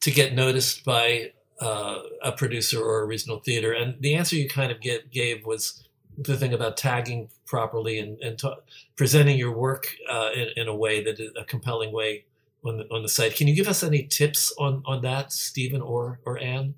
to 0.00 0.10
get 0.10 0.34
noticed 0.34 0.84
by 0.84 1.32
uh, 1.60 2.00
a 2.22 2.32
producer 2.32 2.82
or 2.82 3.02
a 3.02 3.06
regional 3.06 3.38
theater? 3.38 3.72
And 3.72 4.00
the 4.00 4.14
answer 4.14 4.36
you 4.36 4.48
kind 4.48 4.72
of 4.72 4.80
get, 4.80 5.10
gave 5.10 5.46
was 5.46 5.86
the 6.18 6.36
thing 6.36 6.52
about 6.52 6.76
tagging 6.76 7.28
properly 7.44 7.98
and, 7.98 8.18
and 8.20 8.38
ta- 8.38 8.56
presenting 8.96 9.38
your 9.38 9.52
work 9.52 9.94
uh, 10.10 10.30
in, 10.34 10.48
in, 10.56 10.68
a 10.68 10.74
way 10.74 11.04
that 11.04 11.20
is 11.20 11.30
a 11.38 11.44
compelling 11.44 11.92
way 11.92 12.24
on 12.64 12.78
the, 12.78 12.84
on 12.90 13.02
the 13.02 13.08
site. 13.08 13.36
Can 13.36 13.48
you 13.48 13.54
give 13.54 13.68
us 13.68 13.82
any 13.82 14.04
tips 14.04 14.52
on, 14.58 14.82
on 14.86 15.02
that, 15.02 15.32
Stephen 15.32 15.80
or, 15.80 16.20
or 16.24 16.38
Anne? 16.38 16.74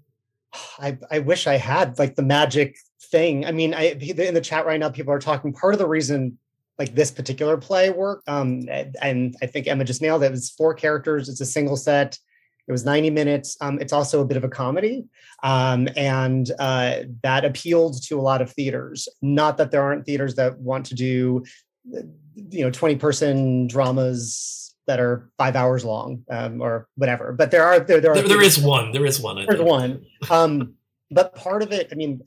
I, 0.78 0.98
I 1.10 1.18
wish 1.20 1.46
I 1.46 1.56
had 1.56 1.98
like 1.98 2.16
the 2.16 2.22
magic 2.22 2.78
thing. 3.10 3.46
I 3.46 3.52
mean, 3.52 3.74
I 3.74 3.90
in 3.92 4.34
the 4.34 4.40
chat 4.40 4.66
right 4.66 4.78
now, 4.78 4.90
people 4.90 5.12
are 5.12 5.18
talking. 5.18 5.52
Part 5.52 5.74
of 5.74 5.78
the 5.78 5.88
reason 5.88 6.38
like 6.78 6.94
this 6.94 7.10
particular 7.10 7.56
play 7.56 7.90
worked, 7.90 8.28
um, 8.28 8.68
and 9.02 9.34
I 9.42 9.46
think 9.46 9.66
Emma 9.66 9.84
just 9.84 10.02
nailed 10.02 10.22
it. 10.22 10.26
It 10.26 10.30
was 10.32 10.50
four 10.50 10.74
characters. 10.74 11.28
It's 11.28 11.40
a 11.40 11.46
single 11.46 11.76
set. 11.76 12.18
It 12.66 12.72
was 12.72 12.84
90 12.84 13.10
minutes. 13.10 13.56
Um, 13.62 13.80
it's 13.80 13.94
also 13.94 14.20
a 14.20 14.26
bit 14.26 14.36
of 14.36 14.44
a 14.44 14.48
comedy, 14.48 15.06
um, 15.42 15.88
and 15.96 16.50
uh, 16.58 17.00
that 17.22 17.44
appealed 17.44 18.02
to 18.04 18.18
a 18.18 18.22
lot 18.22 18.42
of 18.42 18.52
theaters. 18.52 19.08
Not 19.22 19.56
that 19.56 19.70
there 19.70 19.82
aren't 19.82 20.04
theaters 20.04 20.34
that 20.34 20.58
want 20.58 20.86
to 20.86 20.94
do, 20.94 21.44
you 21.84 22.64
know, 22.64 22.70
20 22.70 22.96
person 22.96 23.66
dramas 23.68 24.74
that 24.86 24.98
are 24.98 25.30
five 25.38 25.54
hours 25.54 25.84
long 25.84 26.24
um, 26.30 26.60
or 26.60 26.88
whatever. 26.96 27.32
But 27.32 27.50
there 27.50 27.64
are 27.64 27.78
there 27.78 28.00
there, 28.00 28.12
are 28.12 28.14
there, 28.16 28.28
there 28.28 28.42
is 28.42 28.58
one. 28.58 28.90
There 28.90 29.06
is 29.06 29.20
one. 29.20 29.38
I 29.38 29.46
there's 29.46 29.58
think. 29.58 29.68
one. 29.68 30.06
Um, 30.30 30.74
but 31.10 31.34
part 31.34 31.62
of 31.62 31.72
it, 31.72 31.88
I 31.90 31.94
mean, 31.94 32.22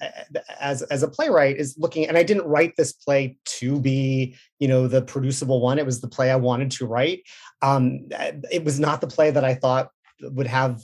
as 0.59 0.81
as 0.83 1.03
a 1.03 1.07
playwright, 1.07 1.57
is 1.57 1.77
looking. 1.77 2.07
And 2.07 2.17
I 2.17 2.23
didn't 2.23 2.47
write 2.47 2.75
this 2.75 2.93
play 2.93 3.37
to 3.45 3.79
be, 3.79 4.35
you 4.59 4.67
know, 4.67 4.87
the 4.87 5.01
producible 5.01 5.61
one. 5.61 5.77
It 5.77 5.85
was 5.85 6.01
the 6.01 6.07
play 6.07 6.31
I 6.31 6.35
wanted 6.35 6.71
to 6.71 6.87
write. 6.87 7.23
Um, 7.61 8.07
it 8.51 8.63
was 8.63 8.79
not 8.79 9.01
the 9.01 9.07
play 9.07 9.29
that 9.31 9.45
I 9.45 9.53
thought 9.53 9.89
would 10.21 10.47
have 10.47 10.81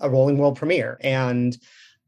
a 0.00 0.08
rolling 0.08 0.38
world 0.38 0.56
premiere. 0.56 0.98
And 1.00 1.56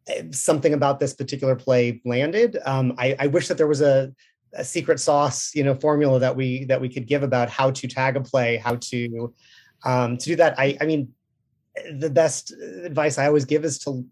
eh, 0.07 0.25
something 0.31 0.75
about 0.75 1.01
this 1.01 1.15
particular 1.15 1.57
play 1.57 2.01
landed. 2.05 2.59
Um, 2.65 2.95
I, 2.99 3.17
I 3.19 3.27
wish 3.27 3.49
that 3.49 3.59
there 3.59 3.67
was 3.67 3.81
a 3.81 4.13
a 4.55 4.65
secret 4.65 5.01
sauce, 5.01 5.55
you 5.55 5.65
know, 5.65 5.75
formula 5.75 6.21
that 6.21 6.37
we 6.37 6.65
that 6.67 6.81
we 6.81 6.89
could 6.89 7.07
give 7.07 7.23
about 7.23 7.51
how 7.51 7.71
to 7.71 7.89
tag 7.89 8.17
a 8.17 8.21
play, 8.21 8.59
how 8.59 8.77
to 8.77 9.35
um, 9.85 10.17
to 10.19 10.25
do 10.25 10.37
that. 10.37 10.59
I, 10.59 10.77
I 10.81 10.87
mean, 10.87 11.13
the 11.95 12.11
best 12.11 12.53
advice 12.53 13.19
I 13.19 13.27
always 13.27 13.45
give 13.45 13.65
is 13.65 13.79
to 13.81 14.05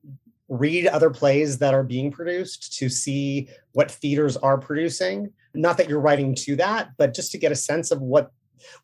read 0.51 0.87
other 0.87 1.09
plays 1.09 1.57
that 1.59 1.73
are 1.73 1.83
being 1.83 2.11
produced 2.11 2.77
to 2.79 2.91
see 2.91 3.49
what 3.73 3.91
theaters 3.91 4.37
are 4.37 4.59
producing. 4.59 5.33
Not 5.55 5.79
that 5.79 5.89
you're 5.89 6.01
writing 6.01 6.35
to 6.35 6.57
that, 6.57 6.91
but 6.99 7.15
just 7.15 7.33
to 7.33 7.39
get 7.39 7.53
a 7.53 7.57
sense 7.57 7.91
of 7.91 8.03
what 8.03 8.31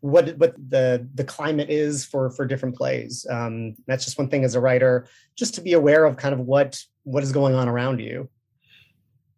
what 0.01 0.39
what 0.39 0.55
the 0.71 1.07
the 1.15 1.25
climate 1.25 1.69
is 1.69 2.03
for 2.03 2.31
for 2.31 2.47
different 2.47 2.77
plays. 2.77 3.27
Um, 3.29 3.77
that's 3.87 4.07
just 4.07 4.17
one 4.17 4.29
thing 4.29 4.45
as 4.45 4.55
a 4.55 4.61
writer, 4.61 5.07
just 5.37 5.55
to 5.57 5.61
be 5.61 5.75
aware 5.75 6.07
of 6.07 6.17
kind 6.17 6.33
of 6.33 6.41
what 6.41 6.83
what 7.03 7.23
is 7.23 7.33
going 7.33 7.55
on 7.55 7.69
around 7.69 8.01
you 8.01 8.31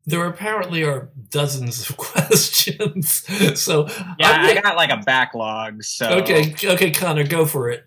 there 0.08 0.24
apparently 0.24 0.84
are 0.84 1.10
dozens 1.28 1.90
of 1.90 1.96
questions. 1.98 3.24
so 3.60 3.86
yeah, 4.18 4.40
I 4.40 4.58
got 4.58 4.74
like 4.74 4.90
a 4.90 4.96
backlog. 4.96 5.84
So 5.84 6.08
okay, 6.20 6.54
okay, 6.64 6.90
Connor, 6.90 7.26
go 7.26 7.44
for 7.44 7.68
it. 7.68 7.84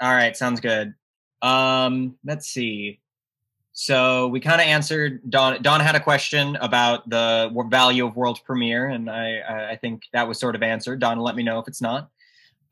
All 0.00 0.12
right, 0.12 0.36
sounds 0.36 0.60
good. 0.60 0.92
Um, 1.40 2.16
let's 2.24 2.46
see. 2.48 3.00
So 3.82 4.28
we 4.28 4.38
kind 4.38 4.60
of 4.60 4.68
answered 4.68 5.28
Don. 5.28 5.60
Don 5.60 5.80
had 5.80 5.96
a 5.96 6.00
question 6.00 6.54
about 6.60 7.10
the 7.10 7.50
value 7.68 8.06
of 8.06 8.14
world 8.14 8.38
premiere, 8.44 8.86
and 8.86 9.10
I 9.10 9.72
I 9.72 9.76
think 9.76 10.04
that 10.12 10.28
was 10.28 10.38
sort 10.38 10.54
of 10.54 10.62
answered. 10.62 11.00
Don, 11.00 11.18
let 11.18 11.34
me 11.34 11.42
know 11.42 11.58
if 11.58 11.66
it's 11.66 11.82
not. 11.82 12.08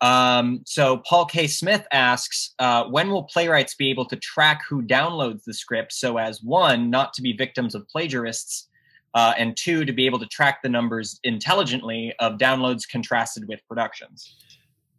Um, 0.01 0.63
so 0.65 0.99
Paul 0.99 1.25
K. 1.25 1.49
Smith 1.49 1.85
asks, 1.91 2.55
uh, 2.61 2.85
when 2.85 3.11
will 3.11 3.25
playwrights 3.25 3.75
be 3.75 3.91
able 3.91 4.05
to 4.05 4.17
track 4.17 4.63
who 4.69 4.83
downloads 4.83 5.43
the 5.43 5.53
script 5.53 5.93
so 5.93 6.17
as 6.17 6.45
one, 6.45 6.91
not 6.91 7.13
to 7.15 7.23
be 7.23 7.33
victims 7.33 7.75
of 7.75 7.89
plagiarists, 7.89 8.69
uh, 9.15 9.35
and 9.37 9.57
two, 9.57 9.85
to 9.85 9.93
be 9.93 10.07
able 10.07 10.21
to 10.21 10.27
track 10.27 10.63
the 10.63 10.69
numbers 10.69 11.19
intelligently 11.25 12.15
of 12.21 12.39
downloads 12.39 12.89
contrasted 12.89 13.49
with 13.49 13.59
productions. 13.67 14.37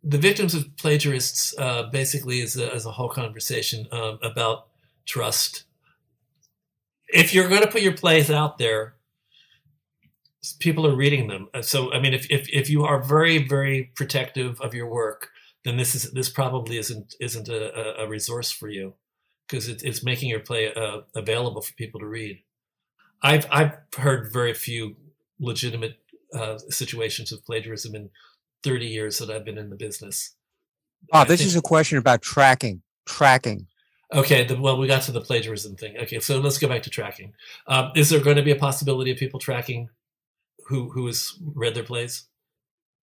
The 0.04 0.18
victims 0.18 0.54
of 0.54 0.66
plagiarists 0.76 1.56
uh, 1.58 1.84
basically 1.84 2.42
is 2.42 2.58
a, 2.58 2.70
is 2.74 2.86
a 2.86 2.92
whole 2.92 3.10
conversation 3.10 3.88
um, 3.94 4.20
about 4.22 4.68
trust. 5.06 5.64
If 7.14 7.34
you're 7.34 7.50
going 7.50 7.62
to 7.62 7.68
put 7.68 7.82
your 7.82 7.96
plays 7.96 8.32
out 8.32 8.58
there, 8.58 8.96
people 10.60 10.88
are 10.88 10.96
reading 10.96 11.28
them. 11.28 11.50
Uh, 11.54 11.62
so, 11.62 11.94
I 11.94 12.00
mean, 12.00 12.14
if, 12.14 12.30
if, 12.30 12.50
if 12.50 12.70
you 12.70 12.84
are 12.84 13.02
very, 13.02 13.48
very 13.48 13.92
protective 13.96 14.60
of 14.62 14.74
your 14.74 14.88
work, 14.88 15.30
then 15.64 15.78
this 15.78 15.94
is 15.94 16.12
this 16.12 16.30
probably 16.30 16.78
isn't 16.78 17.14
isn't 17.20 17.48
a, 17.48 18.02
a 18.02 18.08
resource 18.08 18.52
for 18.52 18.68
you 18.68 18.96
because 19.48 19.68
it, 19.68 19.84
it's 19.84 20.04
making 20.04 20.30
your 20.30 20.40
play 20.40 20.74
uh, 20.74 21.02
available 21.16 21.62
for 21.62 21.74
people 21.74 22.00
to 22.00 22.08
read. 22.08 22.42
I've 23.22 23.46
I've 23.52 23.74
heard 23.98 24.34
very 24.34 24.54
few 24.54 24.96
legitimate 25.40 26.00
uh, 26.34 26.58
situations 26.70 27.32
of 27.32 27.46
plagiarism 27.46 27.96
in 27.96 28.10
30 28.64 28.88
years 28.88 29.18
that 29.20 29.30
I've 29.30 29.46
been 29.46 29.58
in 29.58 29.70
the 29.70 29.76
business. 29.76 30.36
Oh, 31.12 31.26
this 31.26 31.40
think, 31.40 31.48
is 31.48 31.56
a 31.56 31.62
question 31.62 31.98
about 31.98 32.22
tracking. 32.22 32.82
Tracking. 33.06 33.68
Okay, 34.14 34.44
the, 34.44 34.60
well, 34.60 34.78
we 34.78 34.88
got 34.88 35.04
to 35.04 35.12
the 35.12 35.22
plagiarism 35.22 35.76
thing. 35.76 35.98
Okay, 35.98 36.20
so 36.20 36.40
let's 36.40 36.58
go 36.58 36.68
back 36.68 36.84
to 36.84 36.90
tracking. 36.90 37.34
Um, 37.68 37.92
is 37.96 38.10
there 38.10 38.20
going 38.20 38.36
to 38.36 38.44
be 38.44 38.52
a 38.52 38.58
possibility 38.58 39.12
of 39.12 39.18
people 39.18 39.40
tracking 39.40 39.90
who 40.68 40.90
who 40.92 41.08
has 41.08 41.34
read 41.56 41.76
their 41.76 41.84
plays? 41.84 42.26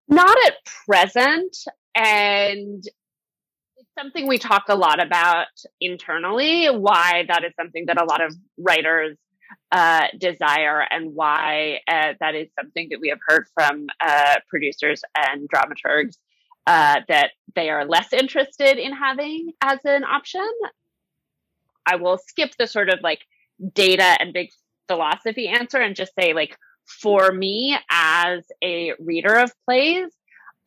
Not 0.09 0.37
at 0.47 0.55
present, 0.87 1.57
and 1.97 2.85
it's 3.77 3.95
something 3.99 4.29
we 4.29 4.39
talk 4.39 4.65
a 4.69 4.77
lot 4.77 5.05
about 5.05 5.49
internally. 5.81 6.67
Why 6.67 7.25
that 7.29 7.45
is 7.45 7.53
something 7.59 7.87
that 7.87 8.01
a 8.01 8.05
lot 8.05 8.23
of 8.23 8.35
writers 8.57 9.17
uh, 9.73 10.07
desire 10.19 10.85
and 10.91 11.15
why 11.15 11.81
uh, 11.89 12.13
that 12.21 12.35
is 12.35 12.49
something 12.59 12.89
that 12.91 13.01
we 13.01 13.09
have 13.09 13.19
heard 13.27 13.47
from 13.55 13.87
uh, 14.01 14.37
producers 14.49 15.03
and 15.17 15.49
dramaturgs 15.49 16.17
uh, 16.67 17.01
that 17.09 17.31
they 17.55 17.71
are 17.71 17.85
less 17.87 18.13
interested 18.13 18.79
in 18.79 18.93
having 18.93 19.53
as 19.61 19.79
an 19.85 20.05
option. 20.05 20.49
I 21.87 21.97
will 21.97 22.19
skip 22.19 22.51
the 22.59 22.67
sort 22.67 22.89
of 22.89 23.01
like 23.03 23.21
data 23.75 24.17
and 24.21 24.33
big 24.33 24.51
philosophy 24.89 25.49
answer 25.49 25.79
and 25.79 25.97
just 25.97 26.13
say, 26.19 26.33
like, 26.33 26.57
for 26.87 27.31
me 27.33 27.77
as 27.91 28.45
a 28.63 28.93
reader 28.99 29.35
of 29.35 29.53
plays, 29.65 30.11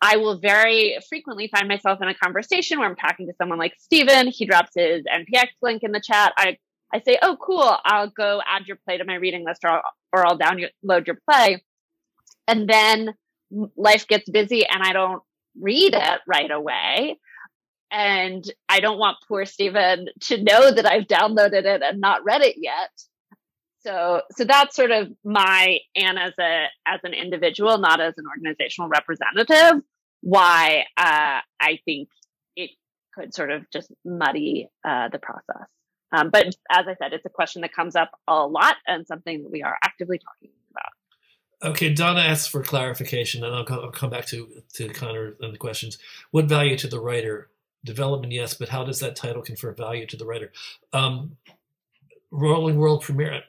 I 0.01 0.17
will 0.17 0.39
very 0.39 0.97
frequently 1.09 1.47
find 1.47 1.67
myself 1.67 1.99
in 2.01 2.07
a 2.07 2.13
conversation 2.13 2.79
where 2.79 2.87
I'm 2.87 2.95
talking 2.95 3.27
to 3.27 3.33
someone 3.37 3.57
like 3.57 3.73
Stephen. 3.79 4.27
He 4.27 4.45
drops 4.45 4.71
his 4.75 5.03
NPX 5.03 5.47
link 5.61 5.83
in 5.83 5.91
the 5.91 6.01
chat. 6.01 6.33
I 6.37 6.57
I 6.93 7.01
say, 7.01 7.17
oh, 7.21 7.35
cool, 7.41 7.77
I'll 7.83 8.09
go 8.09 8.41
add 8.47 8.67
your 8.67 8.77
play 8.85 8.97
to 8.97 9.05
my 9.05 9.15
reading 9.15 9.43
list 9.43 9.61
or 9.65 9.71
I'll, 9.71 9.81
or 10.13 10.25
I'll 10.25 10.37
download 10.37 11.07
your 11.07 11.17
play. 11.29 11.63
And 12.47 12.69
then 12.69 13.15
life 13.75 14.07
gets 14.07 14.29
busy 14.29 14.65
and 14.65 14.81
I 14.81 14.93
don't 14.93 15.21
read 15.59 15.93
it 15.93 16.19
right 16.27 16.51
away. 16.51 17.19
And 17.91 18.43
I 18.67 18.79
don't 18.79 18.99
want 18.99 19.17
poor 19.27 19.45
Stephen 19.45 20.07
to 20.21 20.43
know 20.43 20.71
that 20.71 20.85
I've 20.85 21.07
downloaded 21.07 21.65
it 21.65 21.81
and 21.83 21.99
not 21.99 22.23
read 22.25 22.41
it 22.41 22.55
yet. 22.57 22.89
So, 23.85 24.21
so 24.31 24.45
that's 24.45 24.75
sort 24.75 24.91
of 24.91 25.09
my 25.23 25.77
and 25.95 26.17
as 26.17 26.33
a 26.39 26.65
as 26.87 26.99
an 27.03 27.13
individual, 27.13 27.77
not 27.77 28.01
as 28.01 28.15
an 28.17 28.25
organizational 28.27 28.89
representative, 28.89 29.83
why 30.21 30.85
uh, 30.97 31.41
I 31.59 31.79
think 31.85 32.09
it 32.55 32.71
could 33.13 33.33
sort 33.33 33.51
of 33.51 33.69
just 33.71 33.91
muddy 34.03 34.69
uh, 34.83 35.09
the 35.09 35.19
process. 35.19 35.67
Um, 36.11 36.31
but 36.31 36.47
as 36.71 36.87
I 36.87 36.95
said, 36.95 37.13
it's 37.13 37.25
a 37.25 37.29
question 37.29 37.61
that 37.61 37.73
comes 37.73 37.95
up 37.95 38.11
a 38.27 38.47
lot 38.47 38.75
and 38.87 39.05
something 39.05 39.43
that 39.43 39.51
we 39.51 39.61
are 39.61 39.77
actively 39.83 40.17
talking 40.17 40.49
about. 40.71 41.71
Okay, 41.71 41.93
Donna 41.93 42.21
asks 42.21 42.47
for 42.47 42.61
clarification, 42.63 43.43
and 43.43 43.53
I'll, 43.53 43.65
I'll 43.69 43.91
come 43.91 44.09
back 44.09 44.25
to 44.27 44.63
to 44.73 44.89
Connor 44.89 45.35
and 45.39 45.53
the 45.53 45.57
questions. 45.57 45.97
What 46.31 46.45
value 46.45 46.77
to 46.77 46.87
the 46.87 46.99
writer? 46.99 47.49
Development, 47.85 48.33
yes, 48.33 48.53
but 48.53 48.69
how 48.69 48.83
does 48.83 48.99
that 48.99 49.15
title 49.15 49.41
confer 49.41 49.71
value 49.73 50.05
to 50.07 50.17
the 50.17 50.25
writer? 50.25 50.51
Um, 50.91 51.37
rolling 52.31 52.77
world 52.77 53.03
premiere. 53.03 53.43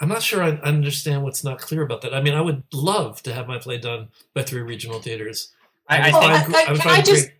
I'm 0.00 0.08
not 0.08 0.22
sure 0.22 0.42
I 0.42 0.50
understand 0.50 1.22
what's 1.22 1.44
not 1.44 1.58
clear 1.58 1.82
about 1.82 2.02
that. 2.02 2.12
I 2.12 2.20
mean, 2.20 2.34
I 2.34 2.40
would 2.40 2.64
love 2.72 3.22
to 3.22 3.32
have 3.32 3.48
my 3.48 3.58
play 3.58 3.78
done 3.78 4.08
by 4.34 4.42
three 4.42 4.60
regional 4.60 5.00
theaters. 5.00 5.52
I, 5.88 6.10
I 6.10 6.12
Oh, 6.12 6.20
I, 6.20 6.32
I, 6.32 6.72
I 6.72 6.76
can 6.76 6.90
I 6.90 7.00
just 7.00 7.30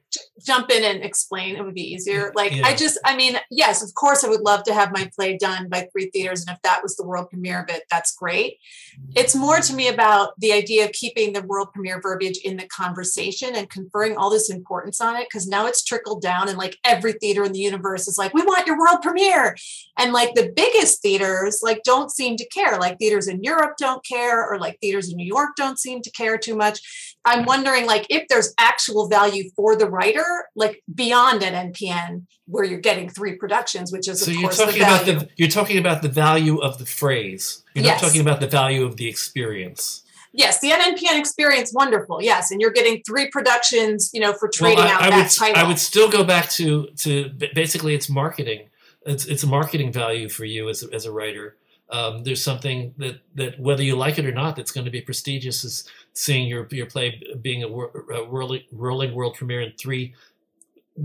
jump 0.42 0.70
in 0.70 0.84
and 0.84 1.04
explain? 1.04 1.56
It 1.56 1.64
would 1.64 1.74
be 1.74 1.94
easier. 1.94 2.32
Like, 2.34 2.54
Yeah. 2.54 2.66
I 2.66 2.74
just, 2.74 2.98
I 3.04 3.16
mean, 3.16 3.38
yes, 3.50 3.82
of 3.82 3.94
course, 3.94 4.24
I 4.24 4.28
would 4.28 4.40
love 4.40 4.64
to 4.64 4.74
have 4.74 4.92
my 4.92 5.10
play 5.14 5.36
done 5.36 5.68
by 5.68 5.88
three 5.92 6.10
theaters. 6.10 6.44
And 6.46 6.54
if 6.54 6.62
that 6.62 6.82
was 6.82 6.96
the 6.96 7.06
world 7.06 7.30
premiere 7.30 7.62
of 7.62 7.70
it, 7.70 7.84
that's 7.90 8.14
great. 8.14 8.58
Mm-hmm. 8.98 9.12
It's 9.16 9.34
more 9.34 9.60
to 9.60 9.74
me 9.74 9.88
about 9.88 10.38
the 10.38 10.52
idea 10.52 10.84
of 10.84 10.92
keeping 10.92 11.32
the 11.32 11.42
world 11.42 11.68
premiere 11.72 12.00
verbiage 12.00 12.38
in 12.38 12.56
the 12.56 12.66
conversation 12.66 13.54
and 13.54 13.70
conferring 13.70 14.16
all 14.16 14.30
this 14.30 14.50
importance 14.50 15.00
on 15.00 15.16
it. 15.16 15.28
Cause 15.30 15.46
now 15.46 15.66
it's 15.66 15.84
trickled 15.84 16.22
down 16.22 16.48
and 16.48 16.58
like 16.58 16.76
every 16.84 17.12
theater 17.12 17.44
in 17.44 17.52
the 17.52 17.58
universe 17.58 18.08
is 18.08 18.18
like, 18.18 18.34
we 18.34 18.42
want 18.42 18.66
your 18.66 18.78
world 18.78 19.02
premiere. 19.02 19.56
And 19.96 20.12
like 20.12 20.34
the 20.34 20.52
biggest 20.54 21.02
theaters, 21.02 21.60
like, 21.62 21.82
don't 21.84 22.10
seem 22.10 22.36
to 22.36 22.48
care. 22.48 22.78
Like 22.78 22.98
theaters 22.98 23.28
in 23.28 23.42
Europe 23.42 23.76
don't 23.78 24.04
care, 24.04 24.44
or 24.50 24.58
like 24.58 24.78
theaters 24.80 25.10
in 25.10 25.16
New 25.16 25.26
York 25.26 25.50
don't 25.56 25.78
seem 25.78 26.02
to 26.02 26.10
care 26.10 26.38
too 26.38 26.56
much. 26.56 27.13
I'm 27.26 27.44
wondering, 27.44 27.86
like, 27.86 28.06
if 28.10 28.28
there's 28.28 28.52
actual 28.58 29.08
value 29.08 29.50
for 29.56 29.76
the 29.76 29.88
writer, 29.88 30.24
like 30.54 30.82
beyond 30.94 31.42
an 31.42 31.54
NNPN, 31.72 32.26
where 32.46 32.64
you're 32.64 32.80
getting 32.80 33.08
three 33.08 33.36
productions, 33.36 33.90
which 33.92 34.08
is 34.08 34.20
So 34.20 34.30
of 34.30 34.36
you're 34.36 34.42
course 34.50 34.58
the 34.58 34.64
talking 34.66 34.82
about 34.82 35.06
the 35.06 35.28
you're 35.36 35.48
talking 35.48 35.78
about 35.78 36.02
the 36.02 36.08
value 36.10 36.58
of 36.58 36.78
the 36.78 36.86
phrase. 36.86 37.62
You're 37.74 37.84
Yes. 37.86 38.02
not 38.02 38.08
talking 38.08 38.20
about 38.20 38.40
the 38.40 38.46
value 38.46 38.84
of 38.84 38.96
the 38.98 39.08
experience. 39.08 40.02
yes, 40.32 40.60
the 40.60 40.70
NNPN 40.70 41.18
experience, 41.18 41.72
wonderful. 41.72 42.20
Yes, 42.22 42.50
and 42.50 42.60
you're 42.60 42.72
getting 42.72 43.02
three 43.06 43.28
productions, 43.30 44.10
you 44.12 44.20
know, 44.20 44.32
for 44.34 44.48
trading 44.48 44.80
I, 44.80 44.90
out 44.92 45.02
I 45.02 45.10
that 45.10 45.16
would 45.22 45.30
title. 45.30 45.62
I 45.64 45.66
would 45.66 45.78
still 45.78 46.10
go 46.10 46.24
back 46.24 46.50
to 46.50 46.88
to 46.98 47.30
basically 47.54 47.94
it's 47.94 48.08
marketing. 48.10 48.68
It's 49.06 49.24
it's 49.26 49.42
a 49.44 49.46
marketing 49.46 49.92
value 49.92 50.28
for 50.28 50.44
you 50.44 50.68
as 50.68 50.82
a, 50.82 50.92
as 50.92 51.06
a 51.06 51.12
writer. 51.12 51.56
Um, 51.90 52.24
there's 52.24 52.42
something 52.42 52.94
that 52.98 53.20
that 53.34 53.60
whether 53.60 53.82
you 53.82 53.94
like 53.96 54.18
it 54.18 54.26
or 54.26 54.32
not, 54.32 54.56
that's 54.56 54.72
going 54.72 54.86
to 54.86 54.90
be 54.90 55.00
prestigious. 55.00 55.64
Is 55.64 55.88
seeing 56.14 56.48
your 56.48 56.66
your 56.70 56.86
play 56.86 57.20
being 57.42 57.62
a, 57.62 57.68
wor- 57.68 58.06
a 58.12 58.24
whirling, 58.24 58.62
whirling 58.72 59.14
world 59.14 59.34
premiere 59.34 59.60
in 59.60 59.72
three 59.78 60.14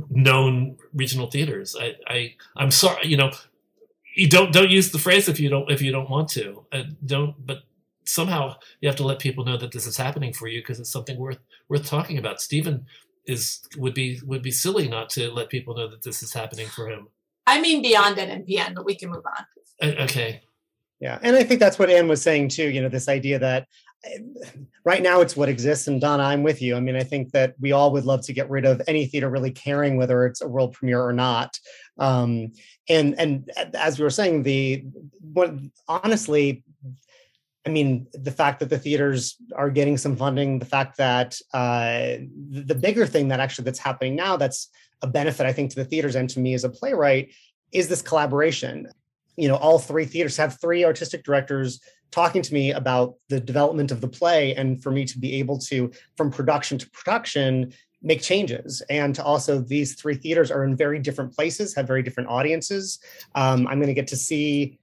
known 0.09 0.77
regional 0.93 1.29
theaters. 1.29 1.75
I, 1.79 1.95
I 2.07 2.35
I'm 2.55 2.71
sorry, 2.71 3.07
you 3.07 3.17
know, 3.17 3.31
you 4.15 4.29
don't 4.29 4.53
don't 4.53 4.69
use 4.69 4.91
the 4.91 4.99
phrase 4.99 5.27
if 5.27 5.39
you 5.39 5.49
don't 5.49 5.69
if 5.69 5.81
you 5.81 5.91
don't 5.91 6.09
want 6.09 6.29
to. 6.29 6.65
Uh, 6.71 6.83
don't, 7.05 7.35
but 7.45 7.63
somehow 8.05 8.55
you 8.81 8.89
have 8.89 8.95
to 8.97 9.03
let 9.03 9.19
people 9.19 9.45
know 9.45 9.57
that 9.57 9.71
this 9.71 9.85
is 9.85 9.97
happening 9.97 10.33
for 10.33 10.47
you 10.47 10.61
because 10.61 10.79
it's 10.79 10.91
something 10.91 11.17
worth 11.17 11.39
worth 11.67 11.85
talking 11.85 12.17
about. 12.17 12.41
Stephen 12.41 12.85
is 13.25 13.61
would 13.77 13.93
be 13.93 14.19
would 14.25 14.41
be 14.41 14.51
silly 14.51 14.87
not 14.87 15.09
to 15.11 15.31
let 15.31 15.49
people 15.49 15.75
know 15.75 15.87
that 15.87 16.03
this 16.03 16.23
is 16.23 16.33
happening 16.33 16.67
for 16.67 16.89
him. 16.89 17.07
I 17.47 17.61
mean 17.61 17.81
beyond 17.81 18.17
NNPN, 18.17 18.75
but 18.75 18.85
we 18.85 18.95
can 18.95 19.09
move 19.09 19.25
on. 19.25 19.45
Uh, 19.81 20.03
Okay, 20.03 20.41
Yeah, 20.99 21.19
and 21.21 21.35
I 21.35 21.43
think 21.43 21.59
that's 21.59 21.79
what 21.79 21.89
Anne 21.89 22.07
was 22.07 22.21
saying 22.21 22.49
too. 22.49 22.69
You 22.69 22.81
know, 22.81 22.89
this 22.89 23.07
idea 23.07 23.39
that 23.39 23.67
right 24.85 25.01
now 25.01 25.21
it's 25.21 25.35
what 25.35 25.49
exists. 25.49 25.87
And 25.87 26.01
Donna, 26.01 26.23
I'm 26.23 26.43
with 26.43 26.61
you. 26.61 26.75
I 26.75 26.79
mean, 26.79 26.95
I 26.95 27.03
think 27.03 27.31
that 27.31 27.55
we 27.59 27.71
all 27.71 27.91
would 27.91 28.05
love 28.05 28.21
to 28.25 28.33
get 28.33 28.49
rid 28.49 28.65
of 28.65 28.81
any 28.87 29.05
theater 29.05 29.29
really 29.29 29.51
caring 29.51 29.97
whether 29.97 30.25
it's 30.25 30.41
a 30.41 30.47
world 30.47 30.73
premiere 30.73 31.01
or 31.01 31.13
not. 31.13 31.57
Um, 31.97 32.53
and 32.87 33.19
and 33.19 33.49
as 33.75 33.99
we 33.99 34.03
were 34.03 34.09
saying, 34.09 34.43
the 34.43 34.85
what 35.21 35.53
honestly, 35.87 36.63
I 37.65 37.69
mean, 37.69 38.07
the 38.13 38.31
fact 38.31 38.59
that 38.59 38.69
the 38.69 38.79
theaters 38.79 39.35
are 39.55 39.69
getting 39.69 39.97
some 39.97 40.15
funding, 40.15 40.59
the 40.59 40.65
fact 40.65 40.97
that 40.97 41.37
uh, 41.53 42.17
the 42.49 42.77
bigger 42.79 43.05
thing 43.05 43.27
that 43.29 43.39
actually 43.39 43.65
that's 43.65 43.79
happening 43.79 44.15
now 44.15 44.37
that's 44.37 44.69
a 45.01 45.07
benefit, 45.07 45.45
I 45.45 45.53
think, 45.53 45.69
to 45.71 45.75
the 45.77 45.85
theaters 45.85 46.15
and 46.15 46.29
to 46.31 46.39
me 46.39 46.53
as 46.53 46.63
a 46.63 46.69
playwright 46.69 47.33
is 47.71 47.87
this 47.87 48.01
collaboration 48.01 48.87
you 49.39 49.47
know 49.47 49.55
all 49.55 49.79
three 49.79 50.05
theaters 50.05 50.35
have 50.35 50.59
three 50.59 50.83
artistic 50.83 51.23
directors 51.23 51.79
talking 52.11 52.41
to 52.41 52.53
me 52.53 52.71
about 52.71 53.15
the 53.29 53.39
development 53.39 53.91
of 53.91 54.01
the 54.01 54.07
play 54.07 54.55
and 54.55 54.81
for 54.81 54.91
me 54.91 55.05
to 55.05 55.19
be 55.19 55.35
able 55.35 55.57
to 55.57 55.91
from 56.17 56.31
production 56.31 56.77
to 56.77 56.89
production 56.89 57.73
make 58.01 58.21
changes. 58.21 58.81
And 58.89 59.13
to 59.15 59.23
also 59.23 59.59
these 59.59 59.95
three 59.95 60.15
theaters 60.15 60.51
are 60.51 60.63
in 60.63 60.75
very 60.75 60.99
different 60.99 61.35
places 61.35 61.75
have 61.75 61.87
very 61.87 62.01
different 62.01 62.29
audiences. 62.29 62.99
Um, 63.35 63.67
i'm 63.67 63.79
going 63.79 63.87
to 63.87 63.93
get 63.93 64.07
to 64.07 64.15
see 64.15 64.79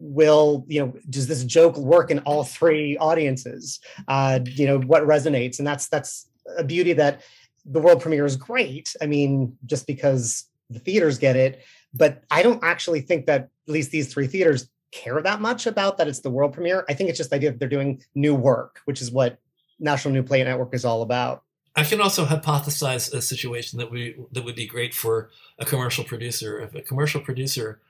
will 0.00 0.64
you 0.66 0.80
know 0.80 0.94
does 1.10 1.26
this 1.26 1.44
joke 1.44 1.76
work 1.76 2.10
in 2.10 2.20
all 2.20 2.44
three 2.44 2.96
audiences? 2.96 3.80
Uh, 4.08 4.40
you 4.44 4.66
know 4.66 4.78
what 4.80 5.02
resonates? 5.02 5.58
And 5.58 5.66
that's 5.66 5.88
that's 5.88 6.28
a 6.56 6.64
beauty 6.64 6.94
that 6.94 7.22
the 7.66 7.80
world 7.80 8.00
premiere 8.00 8.24
is 8.24 8.36
great. 8.36 8.94
I 9.00 9.06
mean 9.06 9.56
just 9.66 9.86
because 9.86 10.46
the 10.70 10.78
theaters 10.78 11.18
get 11.18 11.36
it. 11.36 11.62
But 11.92 12.22
I 12.30 12.42
don't 12.42 12.62
actually 12.62 13.00
think 13.00 13.26
that 13.26 13.42
at 13.42 13.72
least 13.72 13.90
these 13.90 14.12
three 14.12 14.26
theaters 14.26 14.68
care 14.90 15.20
that 15.22 15.40
much 15.40 15.66
about 15.66 15.98
that 15.98 16.08
it's 16.08 16.20
the 16.20 16.30
world 16.30 16.52
premiere. 16.52 16.84
I 16.88 16.94
think 16.94 17.08
it's 17.10 17.18
just 17.18 17.30
the 17.30 17.36
idea 17.36 17.50
that 17.50 17.58
they're 17.58 17.68
doing 17.68 18.02
new 18.14 18.34
work, 18.34 18.80
which 18.84 19.00
is 19.00 19.10
what 19.10 19.38
National 19.78 20.12
New 20.12 20.22
Play 20.22 20.42
Network 20.44 20.74
is 20.74 20.84
all 20.84 21.02
about. 21.02 21.42
I 21.76 21.84
can 21.84 22.00
also 22.00 22.26
hypothesize 22.26 23.14
a 23.14 23.22
situation 23.22 23.78
that 23.78 23.90
we 23.90 24.16
that 24.32 24.44
would 24.44 24.56
be 24.56 24.66
great 24.66 24.92
for 24.92 25.30
a 25.58 25.64
commercial 25.64 26.04
producer. 26.04 26.60
If 26.60 26.74
a 26.74 26.82
commercial 26.82 27.20
producer 27.20 27.80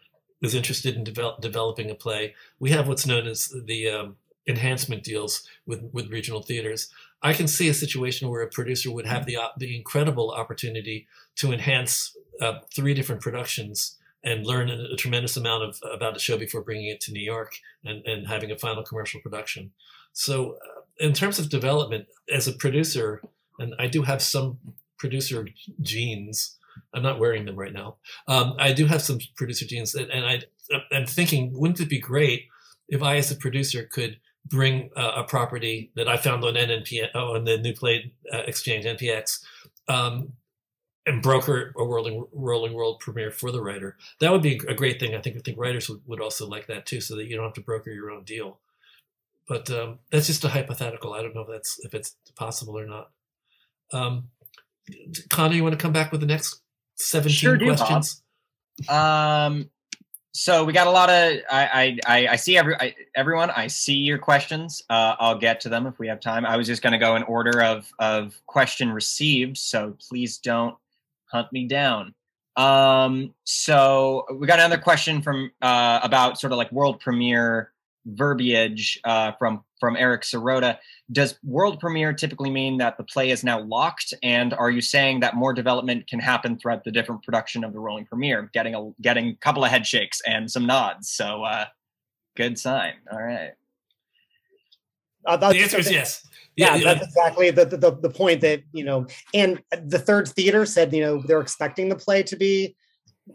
is 0.42 0.54
interested 0.54 0.96
in 0.96 1.04
develop, 1.04 1.40
developing 1.40 1.90
a 1.90 1.94
play, 1.94 2.34
we 2.58 2.70
have 2.70 2.88
what's 2.88 3.06
known 3.06 3.26
as 3.26 3.54
the 3.64 3.88
um, 3.88 4.16
enhancement 4.46 5.02
deals 5.02 5.48
with 5.66 5.88
with 5.92 6.10
regional 6.10 6.42
theaters. 6.42 6.90
I 7.22 7.32
can 7.32 7.48
see 7.48 7.68
a 7.68 7.74
situation 7.74 8.28
where 8.28 8.42
a 8.42 8.48
producer 8.48 8.90
would 8.92 9.06
have 9.06 9.24
the 9.24 9.38
the 9.56 9.74
incredible 9.74 10.30
opportunity 10.30 11.08
to 11.36 11.52
enhance 11.52 12.16
uh, 12.40 12.60
three 12.74 12.94
different 12.94 13.22
productions 13.22 13.96
and 14.22 14.46
learn 14.46 14.68
a, 14.68 14.96
tremendous 14.96 15.36
amount 15.36 15.64
of 15.64 15.78
about 15.90 16.14
the 16.14 16.20
show 16.20 16.36
before 16.36 16.62
bringing 16.62 16.88
it 16.88 17.00
to 17.00 17.12
New 17.12 17.22
York 17.22 17.54
and, 17.84 18.04
and 18.06 18.26
having 18.26 18.50
a 18.50 18.58
final 18.58 18.82
commercial 18.82 19.20
production. 19.20 19.72
So, 20.12 20.52
uh, 20.52 20.80
in 20.98 21.14
terms 21.14 21.38
of 21.38 21.48
development, 21.48 22.06
as 22.30 22.46
a 22.46 22.52
producer, 22.52 23.22
and 23.58 23.74
I 23.78 23.86
do 23.86 24.02
have 24.02 24.20
some 24.20 24.58
producer 24.98 25.48
genes. 25.80 26.58
I'm 26.92 27.02
not 27.02 27.18
wearing 27.18 27.46
them 27.46 27.56
right 27.56 27.72
now. 27.72 27.96
Um, 28.28 28.54
I 28.58 28.72
do 28.72 28.86
have 28.86 29.02
some 29.02 29.18
producer 29.36 29.64
genes, 29.64 29.94
and, 29.94 30.10
and 30.10 30.26
I, 30.26 30.42
I'm 30.92 31.06
thinking, 31.06 31.52
wouldn't 31.54 31.80
it 31.80 31.88
be 31.88 31.98
great 31.98 32.46
if 32.88 33.02
I, 33.02 33.16
as 33.16 33.30
a 33.30 33.36
producer, 33.36 33.88
could 33.90 34.18
bring 34.46 34.90
a 34.96 35.22
property 35.22 35.92
that 35.96 36.08
I 36.08 36.16
found 36.16 36.44
on 36.44 36.54
NNP, 36.54 37.08
oh, 37.14 37.36
on 37.36 37.44
the 37.44 37.58
New 37.58 37.74
Play 37.74 38.12
uh, 38.32 38.38
Exchange 38.38 38.84
(NPX), 38.84 39.40
um, 39.88 40.32
and 41.06 41.22
broker 41.22 41.72
a 41.78 41.84
rolling 41.84 42.26
rolling 42.32 42.74
world 42.74 43.00
premiere 43.00 43.30
for 43.30 43.50
the 43.50 43.62
writer. 43.62 43.96
That 44.20 44.32
would 44.32 44.42
be 44.42 44.60
a 44.68 44.74
great 44.74 45.00
thing. 45.00 45.14
I 45.14 45.20
think 45.20 45.36
I 45.36 45.40
think 45.40 45.58
writers 45.58 45.88
would, 45.88 46.00
would 46.06 46.20
also 46.20 46.46
like 46.46 46.66
that 46.66 46.86
too, 46.86 47.00
so 47.00 47.16
that 47.16 47.26
you 47.26 47.36
don't 47.36 47.46
have 47.46 47.54
to 47.54 47.62
broker 47.62 47.90
your 47.90 48.10
own 48.10 48.24
deal. 48.24 48.60
But 49.48 49.70
um, 49.70 49.98
that's 50.10 50.26
just 50.26 50.44
a 50.44 50.48
hypothetical. 50.48 51.12
I 51.14 51.22
don't 51.22 51.34
know 51.34 51.42
if 51.42 51.48
that's 51.48 51.80
if 51.84 51.94
it's 51.94 52.16
possible 52.36 52.78
or 52.78 52.86
not. 52.86 53.10
Um, 53.92 54.28
Connor, 55.30 55.54
you 55.54 55.62
want 55.62 55.72
to 55.72 55.82
come 55.82 55.92
back 55.92 56.12
with 56.12 56.20
the 56.20 56.26
next 56.26 56.60
seventeen 56.96 57.36
Sure 57.36 57.56
do, 57.56 57.66
Bob. 57.66 57.78
questions? 57.78 58.22
Um, 58.88 59.70
so 60.32 60.64
we 60.64 60.72
got 60.72 60.86
a 60.86 60.90
lot 60.90 61.10
of. 61.10 61.38
I 61.50 61.66
I 61.66 61.98
I, 62.06 62.26
I 62.28 62.36
see 62.36 62.56
every 62.56 62.76
I, 62.76 62.94
everyone. 63.16 63.50
I 63.50 63.66
see 63.66 63.94
your 63.94 64.18
questions. 64.18 64.82
Uh, 64.88 65.16
I'll 65.18 65.38
get 65.38 65.60
to 65.62 65.68
them 65.68 65.86
if 65.86 65.98
we 65.98 66.06
have 66.08 66.20
time. 66.20 66.46
I 66.46 66.56
was 66.56 66.66
just 66.66 66.82
going 66.82 66.92
to 66.92 66.98
go 66.98 67.16
in 67.16 67.22
order 67.24 67.62
of 67.62 67.90
of 67.98 68.40
question 68.46 68.92
received. 68.92 69.56
So 69.58 69.96
please 70.08 70.38
don't 70.38 70.76
hunt 71.30 71.52
me 71.52 71.66
down. 71.66 72.14
Um, 72.56 73.34
so 73.44 74.26
we 74.34 74.46
got 74.46 74.58
another 74.58 74.78
question 74.78 75.22
from 75.22 75.50
uh, 75.62 76.00
about 76.02 76.38
sort 76.38 76.52
of 76.52 76.58
like 76.58 76.70
world 76.72 77.00
premiere 77.00 77.72
verbiage 78.06 79.00
uh, 79.04 79.32
from 79.38 79.64
from 79.78 79.96
Eric 79.96 80.22
Sirota. 80.22 80.78
Does 81.12 81.38
world 81.42 81.80
premiere 81.80 82.12
typically 82.12 82.50
mean 82.50 82.78
that 82.78 82.96
the 82.96 83.04
play 83.04 83.30
is 83.30 83.42
now 83.42 83.60
locked? 83.60 84.12
And 84.22 84.52
are 84.54 84.70
you 84.70 84.80
saying 84.80 85.20
that 85.20 85.36
more 85.36 85.52
development 85.52 86.06
can 86.06 86.20
happen 86.20 86.58
throughout 86.58 86.84
the 86.84 86.90
different 86.90 87.22
production 87.22 87.64
of 87.64 87.72
the 87.72 87.78
rolling 87.78 88.04
premiere? 88.04 88.50
Getting 88.52 88.74
a 88.74 88.90
getting 89.00 89.28
a 89.28 89.34
couple 89.36 89.64
of 89.64 89.70
head 89.70 89.86
shakes 89.86 90.20
and 90.26 90.50
some 90.50 90.66
nods. 90.66 91.10
So 91.10 91.44
uh, 91.44 91.66
good 92.36 92.58
sign. 92.58 92.94
All 93.10 93.22
right. 93.22 93.52
Uh, 95.24 95.36
The 95.36 95.46
answer 95.46 95.78
is 95.78 95.90
yes. 95.90 96.26
Yeah, 96.60 96.78
that's 96.78 97.06
exactly 97.06 97.50
the, 97.50 97.64
the 97.64 97.90
the 97.90 98.10
point 98.10 98.40
that 98.42 98.62
you 98.72 98.84
know. 98.84 99.06
And 99.32 99.62
the 99.84 99.98
third 99.98 100.28
theater 100.28 100.66
said, 100.66 100.92
you 100.92 101.00
know, 101.00 101.22
they're 101.26 101.40
expecting 101.40 101.88
the 101.88 101.96
play 101.96 102.22
to 102.24 102.36
be 102.36 102.76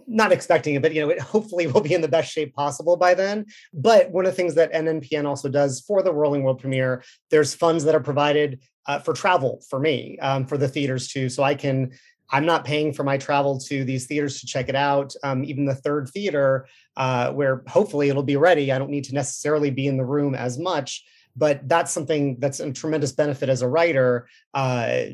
not 0.07 0.32
expecting 0.32 0.76
it, 0.76 0.82
but 0.82 0.93
you 0.93 1.01
know, 1.01 1.09
it 1.09 1.19
hopefully 1.19 1.67
will 1.67 1.82
be 1.82 1.93
in 1.93 2.01
the 2.01 2.07
best 2.07 2.32
shape 2.32 2.53
possible 2.53 2.97
by 2.97 3.13
then. 3.13 3.45
But 3.73 4.11
one 4.11 4.26
of 4.26 4.32
the 4.32 4.36
things 4.36 4.55
that 4.55 4.73
NNPN 4.73 5.26
also 5.26 5.49
does 5.49 5.82
for 5.82 6.01
the 6.01 6.13
Rolling 6.13 6.43
World 6.43 6.59
premiere, 6.59 7.03
there's 7.32 7.55
funds 7.55 7.84
that 7.86 7.95
are 7.95 8.01
provided 8.01 8.61
uh, 8.88 8.99
for 8.99 9.13
travel 9.13 9.63
for 9.69 9.80
me, 9.80 10.17
um, 10.19 10.45
for 10.45 10.57
the 10.57 10.67
theaters 10.67 11.07
too, 11.07 11.30
so 11.30 11.43
I 11.43 11.55
can. 11.55 11.91
I'm 12.32 12.47
not 12.47 12.65
paying 12.65 12.91
for 12.91 13.03
my 13.03 13.19
travel 13.19 13.59
to 13.67 13.84
these 13.84 14.07
theaters 14.07 14.41
to 14.41 14.47
check 14.47 14.67
it 14.67 14.76
out. 14.76 15.13
Um, 15.23 15.43
even 15.43 15.65
the 15.65 15.76
third 15.76 16.09
theater, 16.09 16.65
uh, 16.97 17.32
where 17.32 17.61
hopefully 17.67 18.09
it'll 18.09 18.23
be 18.23 18.36
ready. 18.36 18.71
I 18.71 18.80
don't 18.80 18.89
need 18.89 19.03
to 19.05 19.13
necessarily 19.13 19.69
be 19.69 19.86
in 19.86 19.95
the 19.95 20.05
room 20.05 20.34
as 20.34 20.57
much, 20.57 21.05
but 21.36 21.68
that's 21.68 21.92
something 21.92 22.38
that's 22.40 22.60
a 22.60 22.72
tremendous 22.72 23.12
benefit 23.12 23.50
as 23.50 23.62
a 23.62 23.68
writer, 23.68 24.28
uh, 24.54 25.06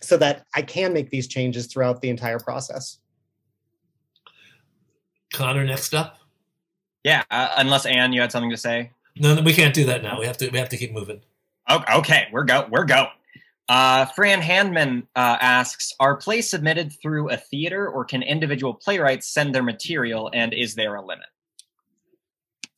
so 0.00 0.16
that 0.16 0.46
I 0.54 0.62
can 0.62 0.92
make 0.92 1.10
these 1.10 1.26
changes 1.26 1.66
throughout 1.66 2.00
the 2.00 2.10
entire 2.10 2.38
process. 2.38 2.98
Connor, 5.32 5.64
next 5.64 5.94
up. 5.94 6.18
Yeah, 7.02 7.22
uh, 7.30 7.54
unless 7.56 7.86
Anne, 7.86 8.12
you 8.12 8.20
had 8.20 8.32
something 8.32 8.50
to 8.50 8.56
say. 8.56 8.90
No, 9.16 9.34
no, 9.34 9.42
we 9.42 9.52
can't 9.52 9.74
do 9.74 9.84
that 9.86 10.02
now. 10.02 10.18
We 10.18 10.26
have 10.26 10.38
to. 10.38 10.48
We 10.48 10.58
have 10.58 10.70
to 10.70 10.76
keep 10.76 10.92
moving. 10.92 11.20
Okay, 11.70 11.92
okay 11.94 12.28
we're 12.32 12.44
go. 12.44 12.66
We're 12.70 12.84
go. 12.84 13.08
Uh, 13.68 14.06
Fran 14.06 14.40
Handman 14.40 15.02
uh, 15.16 15.36
asks: 15.40 15.92
Are 16.00 16.16
plays 16.16 16.48
submitted 16.48 16.92
through 17.00 17.30
a 17.30 17.36
theater, 17.36 17.88
or 17.88 18.04
can 18.04 18.22
individual 18.22 18.74
playwrights 18.74 19.28
send 19.28 19.54
their 19.54 19.62
material? 19.62 20.30
And 20.32 20.52
is 20.52 20.74
there 20.74 20.96
a 20.96 21.04
limit? 21.04 21.26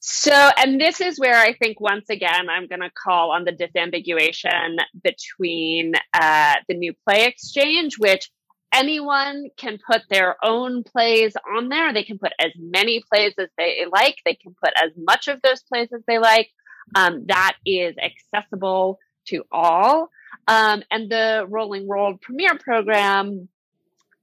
So, 0.09 0.31
and 0.31 0.81
this 0.81 1.01
is 1.01 1.19
where 1.19 1.35
I 1.35 1.53
think 1.55 1.81
once 1.81 2.09
again 2.11 2.49
I'm 2.49 2.69
going 2.69 2.81
to 2.81 2.91
call 2.91 3.33
on 3.33 3.45
the 3.45 3.51
disambiguation 3.51 4.77
between 5.03 5.95
uh, 6.15 6.55
the 6.69 6.77
new 6.77 6.95
play 7.05 7.25
exchange, 7.25 7.99
which 7.99 8.31
anyone 8.73 9.49
can 9.57 9.81
put 9.85 10.03
their 10.09 10.37
own 10.45 10.85
plays 10.85 11.35
on 11.57 11.71
there. 11.71 11.93
They 11.93 12.05
can 12.05 12.21
put 12.21 12.33
as 12.39 12.53
many 12.57 13.03
plays 13.13 13.35
as 13.37 13.49
they 13.59 13.85
like. 13.93 14.19
They 14.25 14.35
can 14.35 14.55
put 14.63 14.73
as 14.77 14.93
much 14.97 15.27
of 15.27 15.43
those 15.43 15.65
plays 15.65 15.89
as 15.93 16.03
they 16.07 16.21
like. 16.21 16.51
Um, 16.95 17.25
that 17.27 17.57
is 17.67 17.97
accessible 17.99 19.01
to 19.27 19.43
all. 19.51 20.11
Um, 20.47 20.85
and 20.89 21.11
the 21.11 21.47
Rolling 21.49 21.89
World 21.89 22.21
Premiere 22.21 22.57
Program, 22.57 23.49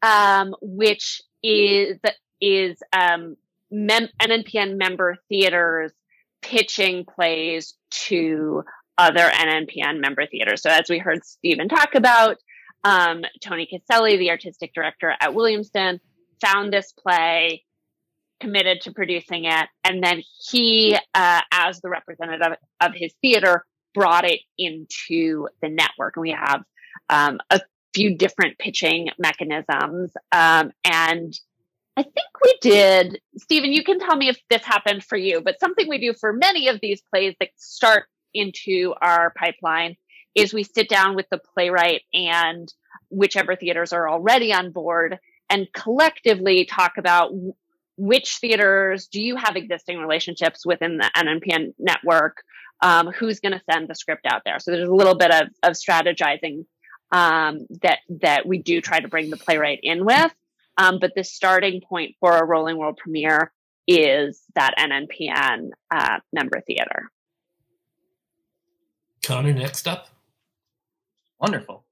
um, 0.01 0.55
which 0.61 1.21
is 1.43 1.99
is 2.39 2.77
um, 2.93 3.35
mem- 3.73 4.09
NNPN 4.21 4.77
member 4.77 5.17
theaters 5.27 5.91
pitching 6.41 7.05
plays 7.05 7.73
to 7.89 8.63
other 8.97 9.21
NNPN 9.21 9.99
member 9.99 10.27
theaters. 10.27 10.61
So 10.61 10.69
as 10.69 10.85
we 10.89 10.99
heard 10.99 11.25
Stephen 11.25 11.67
talk 11.67 11.95
about, 11.95 12.37
um, 12.83 13.23
Tony 13.41 13.65
Caselli, 13.65 14.17
the 14.17 14.29
artistic 14.29 14.73
director 14.73 15.13
at 15.19 15.31
Williamston, 15.31 15.99
found 16.41 16.71
this 16.71 16.91
play, 16.91 17.63
committed 18.39 18.81
to 18.81 18.91
producing 18.91 19.45
it, 19.45 19.67
and 19.83 20.03
then 20.03 20.21
he, 20.49 20.97
uh, 21.15 21.41
as 21.51 21.79
the 21.81 21.89
representative 21.89 22.57
of 22.81 22.91
his 22.93 23.13
theater, 23.21 23.65
brought 23.93 24.25
it 24.25 24.41
into 24.57 25.47
the 25.61 25.69
network. 25.69 26.17
And 26.17 26.21
we 26.21 26.31
have 26.31 26.63
um, 27.09 27.39
a 27.49 27.61
few 27.95 28.17
different 28.17 28.57
pitching 28.59 29.09
mechanisms. 29.17 30.11
Um, 30.31 30.71
and 30.83 31.33
I 31.95 32.03
think 32.03 32.27
we 32.43 32.57
did, 32.61 33.19
Stephen, 33.37 33.71
you 33.71 33.83
can 33.83 33.99
tell 33.99 34.15
me 34.15 34.29
if 34.29 34.39
this 34.49 34.63
happened 34.63 35.03
for 35.03 35.17
you, 35.17 35.41
but 35.41 35.59
something 35.59 35.87
we 35.87 35.99
do 35.99 36.13
for 36.13 36.33
many 36.33 36.67
of 36.67 36.79
these 36.81 37.01
plays 37.13 37.35
that 37.39 37.49
start 37.55 38.05
into 38.33 38.93
our 39.01 39.31
pipeline 39.37 39.95
is 40.33 40.53
we 40.53 40.63
sit 40.63 40.89
down 40.89 41.15
with 41.15 41.27
the 41.29 41.39
playwright 41.53 42.01
and 42.13 42.73
whichever 43.09 43.55
theaters 43.55 43.93
are 43.93 44.09
already 44.09 44.51
on 44.51 44.71
board 44.71 45.19
and 45.49 45.67
collectively 45.73 46.65
talk 46.65 46.93
about 46.97 47.31
which 47.95 48.37
theaters 48.37 49.07
do 49.07 49.21
you 49.21 49.35
have 49.35 49.55
existing 49.55 49.99
relationships 49.99 50.65
within 50.65 50.97
the 50.97 51.11
NNPN 51.15 51.73
network? 51.77 52.43
Um, 52.81 53.11
who's 53.11 53.39
going 53.39 53.53
to 53.53 53.61
send 53.71 53.87
the 53.87 53.95
script 53.95 54.25
out 54.25 54.41
there? 54.45 54.59
So 54.59 54.71
there's 54.71 54.89
a 54.89 54.93
little 54.93 55.15
bit 55.15 55.31
of, 55.31 55.47
of 55.61 55.73
strategizing 55.73 56.65
um, 57.11 57.67
that 57.83 57.99
that 58.21 58.47
we 58.47 58.57
do 58.57 58.81
try 58.81 58.99
to 58.99 59.07
bring 59.07 59.29
the 59.29 59.37
playwright 59.37 59.79
in 59.83 60.03
with. 60.03 60.33
Um, 60.77 60.99
but 60.99 61.11
the 61.15 61.23
starting 61.23 61.81
point 61.81 62.15
for 62.19 62.37
a 62.37 62.45
Rolling 62.45 62.77
World 62.77 62.97
premiere 62.97 63.51
is 63.87 64.41
that 64.55 64.73
NNPN 64.77 65.69
uh, 65.91 66.19
member 66.31 66.61
theater. 66.65 67.11
Connor, 69.23 69.53
next 69.53 69.87
up. 69.87 70.07
Wonderful. 71.39 71.85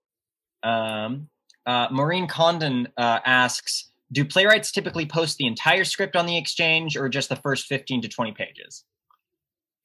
Um, 0.63 1.29
uh, 1.65 1.87
Maureen 1.91 2.27
Condon 2.27 2.87
uh, 2.97 3.19
asks 3.25 3.91
Do 4.11 4.25
playwrights 4.25 4.71
typically 4.71 5.05
post 5.05 5.37
the 5.37 5.47
entire 5.47 5.83
script 5.83 6.15
on 6.15 6.25
the 6.25 6.37
exchange 6.37 6.97
or 6.97 7.09
just 7.09 7.29
the 7.29 7.35
first 7.35 7.67
15 7.67 8.01
to 8.03 8.07
20 8.07 8.31
pages? 8.33 8.83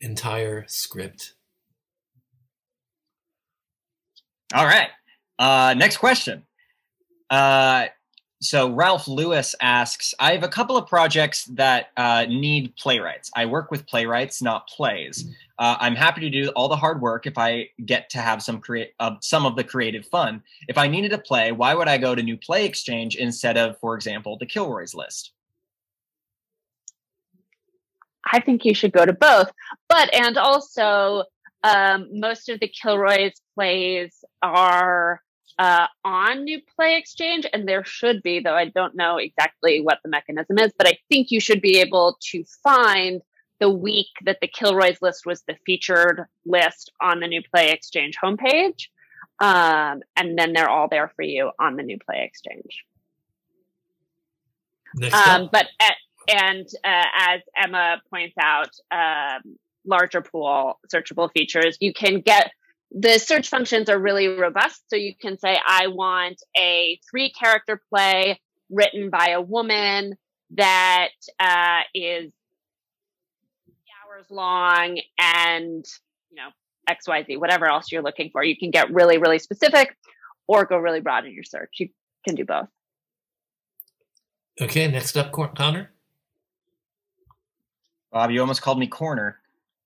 Entire 0.01 0.65
script. 0.69 1.35
All 4.55 4.65
right. 4.65 4.89
Uh, 5.39 5.75
next 5.77 5.97
question. 5.99 6.45
Uh, 7.31 7.87
so 8.41 8.71
Ralph 8.71 9.09
Lewis 9.09 9.55
asks, 9.61 10.15
I 10.19 10.33
have 10.33 10.43
a 10.43 10.49
couple 10.49 10.77
of 10.77 10.87
projects 10.87 11.45
that 11.47 11.89
uh, 11.97 12.27
need 12.29 12.77
playwrights. 12.77 13.31
I 13.35 13.47
work 13.47 13.71
with 13.71 13.87
playwrights, 13.87 14.43
not 14.43 14.69
plays. 14.69 15.25
Uh, 15.59 15.77
I'm 15.81 15.95
happy 15.95 16.21
to 16.21 16.31
do 16.31 16.51
all 16.51 16.69
the 16.69 16.77
hard 16.77 17.01
work 17.01 17.27
if 17.27 17.39
I 17.39 17.71
get 17.87 18.11
to 18.11 18.19
have 18.19 18.43
some 18.43 18.61
create 18.61 18.93
uh, 19.01 19.17
some 19.21 19.47
of 19.47 19.57
the 19.57 19.65
creative 19.65 20.07
fun. 20.07 20.43
If 20.69 20.77
I 20.77 20.87
needed 20.87 21.13
a 21.13 21.19
play, 21.19 21.51
why 21.53 21.75
would 21.75 21.89
I 21.89 21.97
go 21.97 22.15
to 22.15 22.23
New 22.23 22.37
Play 22.37 22.67
Exchange 22.67 23.17
instead 23.17 23.57
of, 23.57 23.79
for 23.79 23.95
example, 23.95 24.37
the 24.37 24.47
Kilroy's 24.47 24.95
list? 24.95 25.33
I 28.31 28.41
think 28.41 28.65
you 28.65 28.75
should 28.75 28.93
go 28.93 29.07
to 29.07 29.15
both. 29.15 29.51
But 29.89 30.13
and 30.13 30.37
also, 30.37 31.25
um, 31.63 32.09
most 32.13 32.51
of 32.51 32.61
the 32.61 32.69
Kilroy's 32.69 33.41
plays 33.55 34.23
are 34.43 35.23
uh, 35.59 35.87
on 36.05 36.45
New 36.45 36.61
Play 36.77 36.97
Exchange, 36.99 37.47
and 37.53 37.67
there 37.67 37.85
should 37.85 38.23
be, 38.23 38.41
though 38.41 38.55
I 38.55 38.67
don't 38.67 38.95
know 38.95 39.17
exactly 39.17 39.81
what 39.81 39.99
the 40.03 40.11
mechanism 40.11 40.59
is, 40.59 40.73
but 40.77 40.87
I 40.87 40.99
think 41.09 41.31
you 41.31 41.41
should 41.41 41.63
be 41.63 41.79
able 41.79 42.19
to 42.31 42.45
find 42.63 43.23
the 43.59 43.71
week 43.71 44.09
that 44.25 44.39
the 44.41 44.49
Kilroy's 44.49 45.01
list 45.01 45.25
was 45.25 45.43
the 45.43 45.57
featured 45.65 46.27
list 46.45 46.93
on 47.01 47.21
the 47.21 47.27
New 47.27 47.43
Play 47.43 47.71
Exchange 47.71 48.17
homepage. 48.23 48.89
Um, 49.39 50.03
and 50.15 50.39
then 50.39 50.53
they're 50.53 50.69
all 50.69 50.89
there 50.89 51.11
for 51.15 51.23
you 51.23 51.51
on 51.59 51.77
the 51.77 51.83
New 51.83 51.99
Play 51.99 52.23
Exchange. 52.25 52.85
Um, 55.13 55.49
but 55.53 55.67
at, 55.81 55.95
and 56.29 56.67
uh, 56.85 57.05
as 57.19 57.41
Emma 57.57 58.01
points 58.11 58.35
out, 58.41 58.71
um, 58.91 59.57
larger 59.85 60.21
pool 60.21 60.79
searchable 60.93 61.31
features, 61.33 61.77
you 61.81 61.93
can 61.93 62.21
get 62.21 62.51
the 62.91 63.19
search 63.19 63.49
functions 63.49 63.89
are 63.89 63.99
really 63.99 64.29
robust. 64.29 64.83
So 64.89 64.97
you 64.97 65.15
can 65.15 65.39
say, 65.39 65.59
I 65.67 65.89
want 65.89 66.43
a 66.57 67.01
three 67.11 67.31
character 67.31 67.81
play 67.91 68.41
written 68.71 69.11
by 69.11 69.31
a 69.31 69.41
woman 69.41 70.17
that 70.53 71.11
uh, 71.41 71.81
is 71.95 72.33
hours 74.17 74.27
long 74.31 75.01
and, 75.19 75.85
you 76.31 76.37
know, 76.37 76.49
XYZ, 76.89 77.39
whatever 77.39 77.67
else 77.67 77.91
you're 77.91 78.03
looking 78.03 78.31
for. 78.31 78.45
You 78.45 78.57
can 78.57 78.71
get 78.71 78.93
really, 78.93 79.19
really 79.19 79.39
specific 79.39 79.97
or 80.47 80.65
go 80.65 80.79
really 80.79 81.01
broad 81.01 81.27
in 81.27 81.33
your 81.33 81.45
search. 81.45 81.71
You 81.79 81.89
can 82.25 82.37
do 82.37 82.45
both. 82.45 82.69
Okay, 84.61 84.89
next 84.89 85.17
up, 85.17 85.33
Connor. 85.33 85.91
Bob, 88.13 88.31
you 88.31 88.41
almost 88.41 88.63
called 88.63 88.79
me 88.79 88.87
corner. 88.87 89.39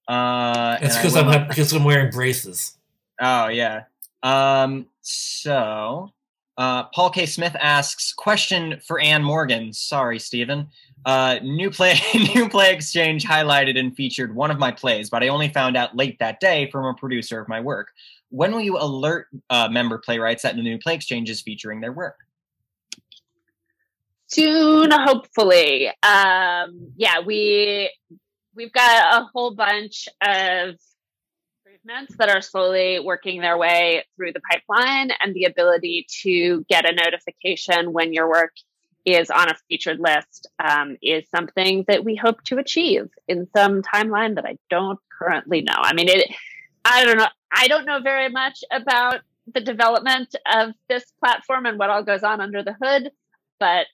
Uh, 0.06 0.76
it's 0.80 0.96
because 0.96 1.16
I'm 1.16 1.48
because 1.48 1.72
I'm 1.72 1.84
wearing 1.84 2.10
braces. 2.10 2.76
Oh 3.20 3.48
yeah. 3.48 3.84
Um, 4.22 4.86
so 5.00 6.12
uh, 6.56 6.84
Paul 6.84 7.10
K. 7.10 7.26
Smith 7.26 7.56
asks 7.58 8.12
question 8.12 8.80
for 8.86 9.00
Anne 9.00 9.22
Morgan. 9.22 9.72
Sorry, 9.72 10.18
Stephen. 10.18 10.68
Uh, 11.06 11.38
new 11.42 11.70
play, 11.70 11.98
new 12.34 12.48
play 12.48 12.74
exchange 12.74 13.24
highlighted 13.24 13.78
and 13.78 13.96
featured 13.96 14.34
one 14.34 14.50
of 14.50 14.58
my 14.58 14.70
plays, 14.70 15.08
but 15.08 15.22
I 15.22 15.28
only 15.28 15.48
found 15.48 15.76
out 15.76 15.96
late 15.96 16.18
that 16.18 16.40
day 16.40 16.70
from 16.70 16.84
a 16.84 16.94
producer 16.94 17.40
of 17.40 17.48
my 17.48 17.60
work. 17.60 17.92
When 18.28 18.52
will 18.52 18.60
you 18.60 18.76
alert 18.78 19.28
uh, 19.48 19.68
member 19.70 19.98
playwrights 19.98 20.42
that 20.42 20.56
the 20.56 20.62
new 20.62 20.78
play 20.78 20.94
exchange 20.94 21.30
is 21.30 21.40
featuring 21.40 21.80
their 21.80 21.92
work? 21.92 22.16
Soon, 24.26 24.90
hopefully. 24.92 25.88
Um, 26.02 26.92
yeah, 26.96 27.20
we 27.24 27.90
we've 28.54 28.72
got 28.72 29.22
a 29.22 29.24
whole 29.32 29.54
bunch 29.54 30.08
of 30.20 30.76
improvements 31.82 32.16
that 32.18 32.28
are 32.28 32.40
slowly 32.40 33.00
working 33.00 33.40
their 33.40 33.58
way 33.58 34.04
through 34.16 34.32
the 34.32 34.40
pipeline 34.50 35.10
and 35.20 35.34
the 35.34 35.44
ability 35.44 36.06
to 36.22 36.64
get 36.68 36.88
a 36.88 36.94
notification 36.94 37.92
when 37.92 38.12
your 38.12 38.28
work 38.28 38.52
is 39.06 39.30
on 39.30 39.48
a 39.48 39.54
featured 39.68 39.98
list 39.98 40.48
um, 40.62 40.96
is 41.02 41.24
something 41.34 41.84
that 41.88 42.04
we 42.04 42.14
hope 42.14 42.42
to 42.44 42.58
achieve 42.58 43.08
in 43.28 43.48
some 43.56 43.82
timeline 43.82 44.34
that 44.34 44.44
I 44.44 44.58
don't 44.68 44.98
currently 45.18 45.62
know. 45.62 45.76
I 45.76 45.94
mean, 45.94 46.08
it 46.08 46.30
I 46.84 47.04
don't 47.04 47.16
know. 47.16 47.28
I 47.52 47.68
don't 47.68 47.86
know 47.86 48.00
very 48.00 48.28
much 48.28 48.62
about 48.70 49.20
the 49.52 49.60
development 49.60 50.34
of 50.52 50.72
this 50.88 51.04
platform 51.18 51.66
and 51.66 51.78
what 51.78 51.90
all 51.90 52.02
goes 52.02 52.22
on 52.22 52.40
under 52.40 52.62
the 52.62 52.76
hood, 52.82 53.10
but 53.58 53.86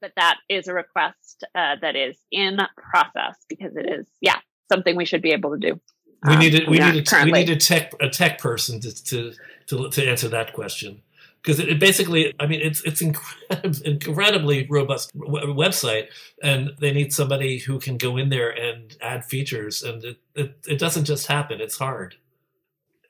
but 0.00 0.12
that 0.16 0.38
is 0.48 0.68
a 0.68 0.74
request 0.74 1.44
uh, 1.54 1.76
that 1.80 1.96
is 1.96 2.18
in 2.30 2.58
process 2.76 3.36
because 3.48 3.76
it 3.76 3.86
is, 3.90 4.06
yeah, 4.22 4.38
something 4.70 4.96
we 4.96 5.04
should 5.04 5.20
be 5.20 5.32
able 5.32 5.50
to 5.50 5.58
do. 5.58 5.80
We 6.22 6.36
Um, 6.36 6.40
need 6.40 6.54
a, 6.54 6.70
we 6.70 6.78
need 6.80 6.96
a, 6.96 7.24
we 7.24 7.32
need 7.32 7.50
a 7.50 7.56
tech 7.56 7.94
a 8.00 8.08
tech 8.10 8.38
person 8.38 8.80
to 8.80 9.04
to 9.06 9.32
to, 9.68 9.90
to 9.90 10.06
answer 10.06 10.28
that 10.28 10.52
question. 10.52 11.02
Because 11.42 11.60
it, 11.60 11.70
it 11.70 11.80
basically 11.80 12.34
I 12.40 12.46
mean 12.46 12.60
it's 12.62 12.82
it's 12.84 13.02
incredib- 13.02 13.82
incredibly 13.86 14.66
robust 14.68 15.12
w- 15.18 15.54
website 15.54 16.08
and 16.42 16.72
they 16.80 16.92
need 16.92 17.14
somebody 17.14 17.58
who 17.58 17.80
can 17.80 17.96
go 17.96 18.18
in 18.18 18.28
there 18.30 18.50
and 18.50 18.96
add 19.00 19.24
features 19.24 19.82
and 19.82 20.04
it, 20.04 20.18
it, 20.34 20.58
it 20.68 20.78
doesn't 20.78 21.06
just 21.06 21.26
happen 21.28 21.60
it's 21.60 21.78
hard. 21.78 22.16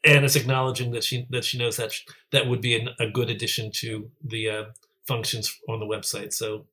And 0.05 0.25
it's 0.25 0.37
acknowledging 0.37 0.93
that 0.93 1.05
she 1.05 1.27
that 1.31 1.45
she 1.45 1.59
knows 1.59 1.77
that 1.79 1.93
sh- 1.93 2.07
that 2.33 2.47
would 2.49 2.61
be 2.63 2.77
an, 2.81 2.91
a 3.01 3.09
good 3.11 3.31
addition 3.31 3.73
to 3.77 4.11
the 4.25 4.51
uh, 4.51 4.65
functions 5.09 5.59
on 5.69 5.81
the 5.81 5.87
website. 5.87 6.33
So 6.33 6.67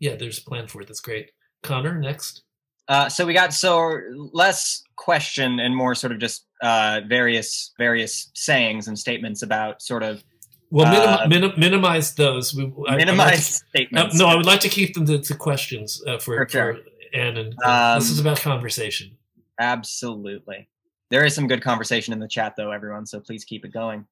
yeah 0.00 0.16
there's 0.16 0.38
a 0.38 0.42
plan 0.44 0.68
for 0.68 0.80
it. 0.82 0.88
That's 0.88 1.00
great. 1.00 1.32
Connor 1.62 1.98
next. 2.00 2.42
Uh, 2.88 3.08
so 3.10 3.26
we 3.26 3.34
got 3.34 3.52
so 3.52 4.00
less 4.32 4.82
question 4.98 5.60
and 5.60 5.74
more 5.74 5.94
sort 5.94 6.12
of 6.12 6.18
just 6.18 6.46
uh, 6.62 7.00
various 7.08 7.72
various 7.78 8.30
sayings 8.34 8.88
and 8.88 8.98
statements 8.98 9.42
about 9.42 9.80
sort 9.80 10.02
of 10.02 10.22
well 10.70 10.86
Uh, 11.24 11.26
minim- 11.28 11.52
minimize 11.56 12.14
those 12.14 12.52
we, 12.54 12.64
I- 12.64 12.66
I'd 12.66 12.70
like 12.70 12.88
to- 12.88 12.96
minimized 12.96 13.62
Uh, 13.62 13.66
statements. 13.70 14.14
no, 14.16 14.26
I 14.26 14.34
would 14.34 14.44
like 14.46 14.60
to 14.60 14.68
keep 14.68 14.94
them 14.94 15.06
to, 15.06 15.18
to 15.18 15.34
questions 15.34 16.02
uh, 16.06 16.18
for, 16.18 16.36
For 16.44 16.48
sure. 16.48 16.74
for 16.74 16.80
Anne. 17.16 17.36
And 17.38 17.54
Um, 17.64 17.98
this 18.00 18.10
is 18.10 18.20
about 18.20 18.38
conversation. 18.40 19.16
Absolutely. 19.60 20.68
There 21.10 21.24
is 21.24 21.34
some 21.34 21.46
good 21.48 21.62
conversation 21.62 22.12
in 22.12 22.18
the 22.20 22.28
chat, 22.28 22.54
though, 22.56 22.70
everyone. 22.70 23.06
So 23.06 23.18
please 23.20 23.44
keep 23.44 23.64
it 23.64 23.72
going. 23.72 24.04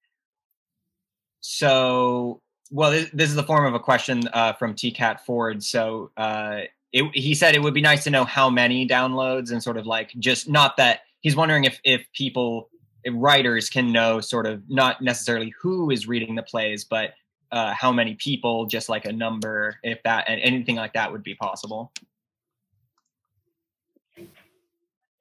So, 1.40 2.40
well, 2.70 2.90
this, 2.90 3.10
this 3.12 3.28
is 3.28 3.36
the 3.36 3.42
form 3.42 3.66
of 3.66 3.74
a 3.74 3.78
question 3.80 4.26
uh, 4.32 4.52
from 4.54 4.74
TCAT 4.74 5.20
Ford. 5.20 5.62
So, 5.62 6.10
uh, 6.16 6.60
it, 6.92 7.04
he 7.14 7.34
said 7.34 7.54
it 7.54 7.62
would 7.62 7.74
be 7.74 7.80
nice 7.80 8.04
to 8.04 8.10
know 8.10 8.24
how 8.24 8.48
many 8.48 8.86
downloads 8.86 9.50
and 9.50 9.62
sort 9.62 9.76
of 9.76 9.86
like 9.86 10.12
just 10.18 10.48
not 10.48 10.76
that 10.76 11.00
he's 11.20 11.36
wondering 11.36 11.64
if 11.64 11.80
if 11.84 12.06
people 12.12 12.70
if 13.04 13.14
writers 13.16 13.70
can 13.70 13.92
know 13.92 14.20
sort 14.20 14.46
of 14.46 14.62
not 14.68 15.00
necessarily 15.00 15.52
who 15.60 15.90
is 15.90 16.08
reading 16.08 16.34
the 16.34 16.42
plays, 16.42 16.84
but 16.84 17.14
uh, 17.52 17.72
how 17.72 17.92
many 17.92 18.14
people, 18.16 18.66
just 18.66 18.88
like 18.88 19.04
a 19.04 19.12
number, 19.12 19.76
if 19.84 20.02
that 20.02 20.24
and 20.28 20.40
anything 20.40 20.74
like 20.74 20.92
that 20.94 21.12
would 21.12 21.22
be 21.22 21.34
possible. 21.34 21.92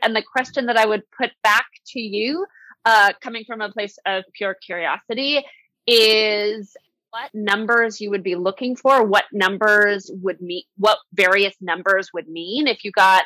and 0.06 0.16
the 0.16 0.22
question 0.22 0.68
that 0.68 0.78
I 0.78 0.86
would 0.86 1.04
put 1.12 1.32
back 1.44 1.66
to 1.88 2.00
you, 2.00 2.46
uh, 2.86 3.14
coming 3.22 3.44
from 3.46 3.62
a 3.62 3.72
place 3.72 3.98
of 4.06 4.24
pure 4.34 4.54
curiosity, 4.54 5.44
is 5.88 6.78
what 7.16 7.34
numbers 7.34 8.02
you 8.02 8.10
would 8.10 8.24
be 8.24 8.36
looking 8.36 8.76
for, 8.76 9.06
what 9.06 9.24
numbers 9.32 10.12
would 10.22 10.42
mean, 10.42 10.64
what 10.78 10.98
various 11.14 11.56
numbers 11.62 12.10
would 12.14 12.28
mean. 12.28 12.68
If 12.68 12.84
you 12.84 12.92
got, 12.92 13.24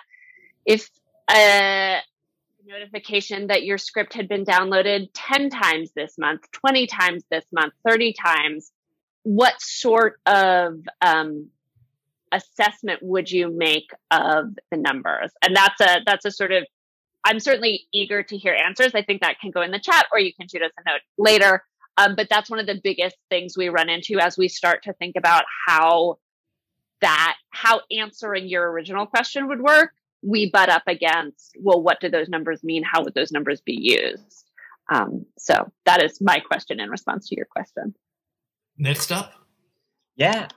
if 0.64 0.88
a 1.32 1.98
notification 2.68 3.48
that 3.48 3.64
your 3.64 3.80
script 3.80 4.14
had 4.14 4.30
been 4.30 4.46
downloaded 4.46 5.10
10 5.16 5.50
times 5.50 5.90
this 5.96 6.20
month, 6.20 6.42
20 6.52 6.86
times 6.86 7.24
this 7.32 7.46
month, 7.52 7.74
30 7.88 8.14
times, 8.14 8.72
what 9.24 9.56
sort 9.60 10.20
of 10.28 10.82
um, 11.02 11.50
assessment 12.32 13.02
would 13.02 13.32
you 13.32 13.52
make 13.52 13.90
of 14.12 14.54
the 14.70 14.78
numbers? 14.78 15.32
And 15.44 15.56
that's 15.56 15.82
a 15.82 16.02
that's 16.06 16.26
a 16.26 16.32
sort 16.32 16.52
of 16.52 16.64
i'm 17.26 17.40
certainly 17.40 17.88
eager 17.92 18.22
to 18.22 18.38
hear 18.38 18.54
answers. 18.54 18.92
I 18.94 19.02
think 19.02 19.22
that 19.22 19.40
can 19.42 19.50
go 19.50 19.64
in 19.64 19.72
the 19.72 19.80
chat 19.80 20.06
or 20.12 20.20
you 20.20 20.32
can 20.34 20.48
shoot 20.48 20.62
us 20.62 20.72
a 20.78 20.90
note 20.92 21.02
later 21.18 21.64
um, 21.98 22.16
but 22.16 22.28
that's 22.30 22.50
one 22.50 22.60
of 22.60 22.68
the 22.68 22.80
biggest 22.82 23.16
things 23.30 23.58
we 23.58 23.70
run 23.70 23.90
into 23.90 24.20
as 24.20 24.38
we 24.38 24.48
start 24.48 24.84
to 24.84 24.94
think 24.94 25.16
about 25.18 25.44
how 25.68 26.18
that 27.02 27.36
how 27.50 27.82
answering 27.98 28.48
your 28.48 28.70
original 28.72 29.06
question 29.06 29.48
would 29.48 29.62
work 29.62 29.92
we 30.22 30.50
butt 30.50 30.70
up 30.70 30.84
against 30.88 31.56
well 31.62 31.82
what 31.82 32.00
do 32.00 32.10
those 32.10 32.28
numbers 32.28 32.64
mean 32.64 32.84
how 32.84 33.04
would 33.04 33.14
those 33.14 33.32
numbers 33.32 33.62
be 33.62 33.78
used 33.80 34.46
um, 34.92 35.26
so 35.38 35.72
that 35.86 36.04
is 36.04 36.20
my 36.20 36.40
question 36.40 36.80
in 36.80 36.90
response 36.90 37.30
to 37.30 37.36
your 37.36 37.46
question 37.46 37.94
Next 38.80 39.12
up, 39.12 39.34
Yeah. 40.16 40.48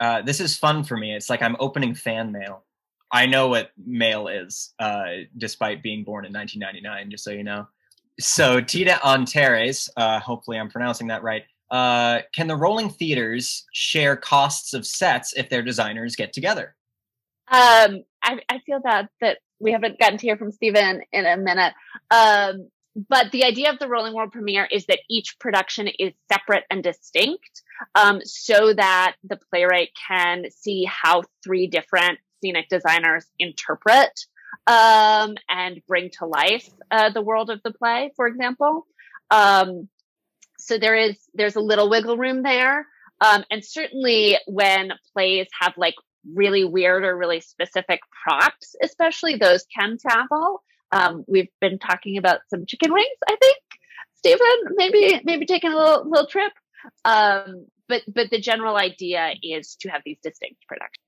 Uh, 0.00 0.22
this 0.22 0.40
is 0.40 0.56
fun 0.56 0.82
for 0.82 0.96
me. 0.96 1.14
It's 1.14 1.30
like 1.30 1.42
I'm 1.42 1.56
opening 1.60 1.94
fan 1.94 2.32
mail. 2.32 2.64
I 3.12 3.26
know 3.26 3.48
what 3.48 3.70
mail 3.76 4.28
is, 4.28 4.74
uh, 4.78 5.04
despite 5.36 5.82
being 5.82 6.02
born 6.02 6.24
in 6.24 6.32
1999, 6.32 7.10
just 7.10 7.24
so 7.24 7.30
you 7.30 7.44
know. 7.44 7.68
So, 8.18 8.60
Tita 8.60 8.98
Antares, 9.06 9.90
uh, 9.96 10.20
hopefully 10.20 10.58
I'm 10.58 10.70
pronouncing 10.70 11.08
that 11.08 11.22
right. 11.22 11.44
Uh, 11.70 12.20
can 12.34 12.46
the 12.46 12.56
rolling 12.56 12.88
theaters 12.88 13.64
share 13.72 14.16
costs 14.16 14.72
of 14.72 14.86
sets 14.86 15.34
if 15.34 15.48
their 15.48 15.62
designers 15.62 16.16
get 16.16 16.32
together? 16.32 16.76
Um, 17.48 18.04
I, 18.22 18.40
I 18.48 18.60
feel 18.64 18.80
that 18.84 19.08
that 19.20 19.38
we 19.60 19.72
haven't 19.72 19.98
gotten 19.98 20.18
to 20.18 20.26
hear 20.26 20.36
from 20.36 20.52
Stephen 20.52 21.02
in 21.12 21.26
a 21.26 21.36
minute. 21.36 21.74
Um, 22.10 22.68
but 23.08 23.30
the 23.30 23.44
idea 23.44 23.70
of 23.70 23.78
the 23.78 23.88
Rolling 23.88 24.14
World 24.14 24.32
premiere 24.32 24.66
is 24.70 24.86
that 24.86 25.00
each 25.10 25.38
production 25.38 25.88
is 25.98 26.12
separate 26.32 26.64
and 26.70 26.82
distinct, 26.82 27.62
um, 27.94 28.20
so 28.24 28.72
that 28.72 29.16
the 29.22 29.38
playwright 29.50 29.90
can 30.08 30.50
see 30.50 30.84
how 30.84 31.22
three 31.44 31.66
different 31.66 32.18
scenic 32.40 32.68
designers 32.68 33.26
interpret 33.38 34.26
um, 34.66 35.34
and 35.48 35.80
bring 35.86 36.10
to 36.18 36.26
life 36.26 36.68
uh, 36.90 37.10
the 37.10 37.22
world 37.22 37.50
of 37.50 37.62
the 37.62 37.72
play, 37.72 38.12
for 38.16 38.26
example. 38.26 38.86
Um, 39.30 39.88
so 40.58 40.78
there 40.78 40.96
is 40.96 41.16
there's 41.34 41.56
a 41.56 41.60
little 41.60 41.88
wiggle 41.88 42.16
room 42.16 42.42
there, 42.42 42.86
um, 43.20 43.44
and 43.50 43.64
certainly 43.64 44.38
when 44.46 44.92
plays 45.12 45.46
have 45.60 45.74
like 45.76 45.94
really 46.34 46.64
weird 46.64 47.04
or 47.04 47.16
really 47.16 47.40
specific 47.40 48.00
props, 48.24 48.74
especially 48.82 49.36
those 49.36 49.64
can 49.76 49.96
travel. 49.98 50.62
Um, 50.92 51.24
we've 51.26 51.48
been 51.60 51.78
talking 51.78 52.18
about 52.18 52.40
some 52.48 52.66
chicken 52.66 52.92
wings, 52.92 53.18
I 53.28 53.36
think. 53.36 53.58
Stephen, 54.14 54.74
maybe 54.76 55.20
maybe 55.24 55.46
taking 55.46 55.72
a 55.72 55.76
little 55.76 56.08
little 56.08 56.26
trip. 56.26 56.52
Um, 57.04 57.66
but 57.88 58.02
but 58.12 58.30
the 58.30 58.40
general 58.40 58.76
idea 58.76 59.34
is 59.42 59.76
to 59.80 59.88
have 59.88 60.02
these 60.04 60.18
distinct 60.22 60.66
productions. 60.66 61.04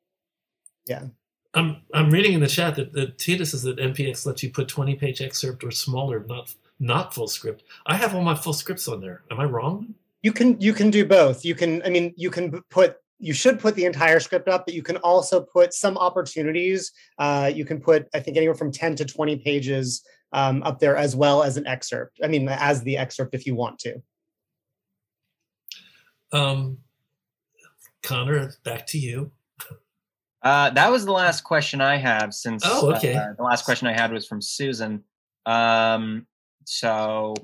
I'm 1.54 1.82
I'm 1.94 2.10
reading 2.10 2.34
in 2.34 2.40
the 2.40 2.46
chat 2.46 2.76
that 2.76 2.92
the 2.92 3.06
Tita 3.06 3.46
says 3.46 3.62
that 3.62 3.78
NPX 3.78 4.26
lets 4.26 4.42
you 4.42 4.50
put 4.50 4.68
20 4.68 4.96
page 4.96 5.22
excerpt 5.22 5.64
or 5.64 5.70
smaller, 5.70 6.24
not 6.28 6.54
not 6.78 7.14
full 7.14 7.28
script. 7.28 7.64
I 7.86 7.96
have 7.96 8.14
all 8.14 8.22
my 8.22 8.34
full 8.34 8.52
scripts 8.52 8.86
on 8.88 9.00
there. 9.00 9.22
Am 9.30 9.40
I 9.40 9.44
wrong? 9.44 9.94
You 10.22 10.32
can 10.32 10.60
you 10.60 10.72
can 10.72 10.90
do 10.90 11.06
both. 11.06 11.44
You 11.44 11.54
can 11.54 11.82
I 11.84 11.88
mean 11.88 12.12
you 12.16 12.30
can 12.30 12.62
put 12.70 12.96
you 13.18 13.32
should 13.32 13.58
put 13.58 13.74
the 13.74 13.84
entire 13.84 14.20
script 14.20 14.48
up, 14.48 14.64
but 14.66 14.74
you 14.74 14.82
can 14.82 14.96
also 14.98 15.40
put 15.40 15.74
some 15.74 15.98
opportunities. 15.98 16.92
Uh, 17.18 17.50
you 17.52 17.64
can 17.64 17.80
put 17.80 18.06
I 18.14 18.20
think 18.20 18.36
anywhere 18.36 18.54
from 18.54 18.70
10 18.70 18.96
to 18.96 19.04
20 19.04 19.36
pages 19.38 20.04
um, 20.32 20.62
up 20.62 20.78
there 20.78 20.96
as 20.96 21.16
well 21.16 21.42
as 21.42 21.56
an 21.56 21.66
excerpt. 21.66 22.20
I 22.22 22.28
mean 22.28 22.48
as 22.48 22.82
the 22.82 22.98
excerpt 22.98 23.34
if 23.34 23.46
you 23.46 23.54
want 23.54 23.78
to. 23.80 24.02
Um, 26.30 26.78
Connor, 28.02 28.52
back 28.64 28.86
to 28.88 28.98
you. 28.98 29.32
Uh, 30.42 30.70
that 30.70 30.90
was 30.90 31.04
the 31.04 31.12
last 31.12 31.42
question 31.42 31.80
I 31.80 31.96
have 31.96 32.32
since 32.32 32.62
Oh, 32.64 32.92
okay. 32.94 33.14
uh, 33.14 33.32
the 33.36 33.42
last 33.42 33.64
question 33.64 33.88
I 33.88 33.92
had 33.92 34.12
was 34.12 34.26
from 34.26 34.40
Susan. 34.40 35.02
Um, 35.46 36.26
so, 36.64 37.34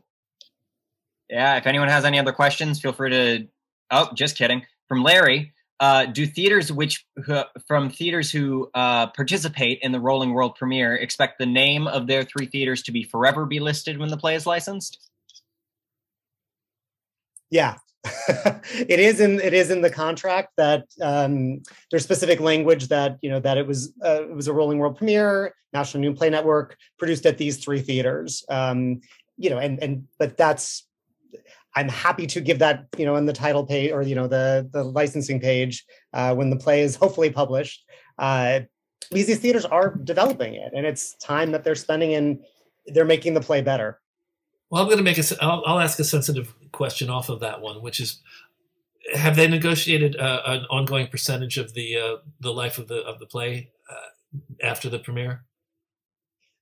yeah, 1.29 1.57
if 1.57 1.67
anyone 1.67 1.89
has 1.89 2.05
any 2.05 2.19
other 2.19 2.33
questions, 2.33 2.81
feel 2.81 2.93
free 2.93 3.11
to. 3.11 3.49
Oh, 3.91 4.11
just 4.15 4.37
kidding. 4.37 4.65
From 4.89 5.03
Larry, 5.03 5.53
uh, 5.81 6.07
do 6.07 6.27
theaters 6.27 6.71
which 6.71 7.05
who, 7.25 7.43
from 7.67 7.91
theaters 7.91 8.31
who 8.31 8.71
uh, 8.75 9.09
participate 9.09 9.81
in 9.83 9.93
the 9.93 10.01
Rolling 10.01 10.33
World 10.33 10.55
premiere 10.55 10.97
expect 10.97 11.39
the 11.39 11.47
name 11.47 11.87
of 11.89 12.07
their 12.07 12.23
three 12.23 12.47
theaters 12.47 12.83
to 12.83 12.93
be 12.93 13.03
forever 13.03 13.45
be 13.45 13.61
listed 13.61 13.99
when 13.99 14.09
the 14.09 14.17
play 14.17 14.35
is 14.35 14.47
licensed? 14.47 15.11
Yeah. 17.51 17.77
it 18.89 19.01
is 19.01 19.21
in 19.21 19.41
it 19.41 19.55
is 19.55 19.71
in 19.71 19.81
the 19.81 19.91
contract 19.91 20.53
that 20.57 20.85
um, 21.01 21.63
there's 21.91 22.05
specific 22.05 22.39
language 22.39 22.89
that 22.89 23.17
you 23.23 23.31
know 23.31 23.41
that 23.41 23.57
it 23.57 23.67
was 23.67 23.93
uh, 24.05 24.23
it 24.23 24.35
was 24.35 24.47
a 24.47 24.53
rolling 24.53 24.79
world 24.79 24.97
premiere 24.97 25.55
national 25.73 26.03
new 26.03 26.15
play 26.15 26.29
network 26.29 26.77
produced 26.99 27.25
at 27.25 27.39
these 27.39 27.57
three 27.57 27.81
theaters 27.81 28.45
um, 28.51 29.01
you 29.39 29.49
know 29.49 29.59
and 29.59 29.83
and 29.83 30.07
but 30.19 30.37
that's 30.37 30.87
i'm 31.77 31.89
happy 31.89 32.27
to 32.27 32.41
give 32.41 32.59
that 32.59 32.87
you 32.99 33.07
know 33.07 33.17
in 33.17 33.25
the 33.25 33.33
title 33.33 33.65
page 33.65 33.91
or 33.91 34.03
you 34.03 34.15
know 34.15 34.27
the 34.27 34.69
the 34.73 34.85
licensing 34.85 35.41
page 35.41 35.85
uh, 36.13 36.35
when 36.35 36.51
the 36.51 36.57
play 36.57 36.83
is 36.83 36.97
hopefully 37.05 37.31
published 37.31 37.85
uh, 38.19 38.61
because 39.11 39.27
these 39.27 39.39
theaters 39.39 39.65
are 39.65 39.95
developing 40.05 40.55
it 40.55 40.73
and 40.75 40.85
it's 40.85 41.15
time 41.17 41.53
that 41.53 41.65
they're 41.65 41.75
spending 41.75 42.13
in 42.13 42.43
they're 42.89 43.07
making 43.07 43.33
the 43.33 43.41
play 43.41 43.63
better 43.63 43.99
Well, 44.71 44.83
I'm 44.83 44.89
going 44.89 44.99
to 44.99 45.05
make 45.05 45.19
a. 45.19 45.25
I'll, 45.41 45.63
I'll 45.67 45.79
ask 45.79 45.99
a 46.01 46.05
sensitive 46.05 46.55
question 46.75 47.09
off 47.09 47.29
of 47.29 47.41
that 47.41 47.61
one, 47.61 47.83
which 47.83 48.01
is: 48.01 48.21
Have 49.15 49.37
they 49.37 49.49
negotiated 49.49 50.17
uh, 50.17 50.43
an 50.47 50.67
ongoing 50.71 51.07
percentage 51.07 51.57
of 51.57 51.73
the 51.75 51.97
uh, 51.97 52.17
the 52.41 52.53
life 52.53 52.79
of 52.79 52.89
the 52.89 53.01
of 53.03 53.19
the 53.19 53.27
play 53.27 53.71
uh, 53.91 54.37
after 54.63 54.89
the 54.91 54.99
premiere? 54.99 55.45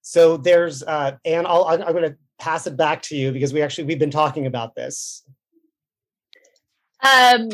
So 0.03 0.37
there's, 0.37 0.83
uh, 0.83 1.17
and 1.25 1.47
I'll, 1.47 1.65
I'm 1.65 1.81
going 1.81 2.11
to 2.11 2.17
pass 2.39 2.67
it 2.67 2.77
back 2.77 3.03
to 3.03 3.17
you 3.17 3.31
because 3.31 3.53
we 3.53 3.63
actually 3.63 3.85
we've 3.85 3.99
been 3.99 4.11
talking 4.11 4.47
about 4.47 4.75
this. 4.75 5.25
Um, 7.03 7.49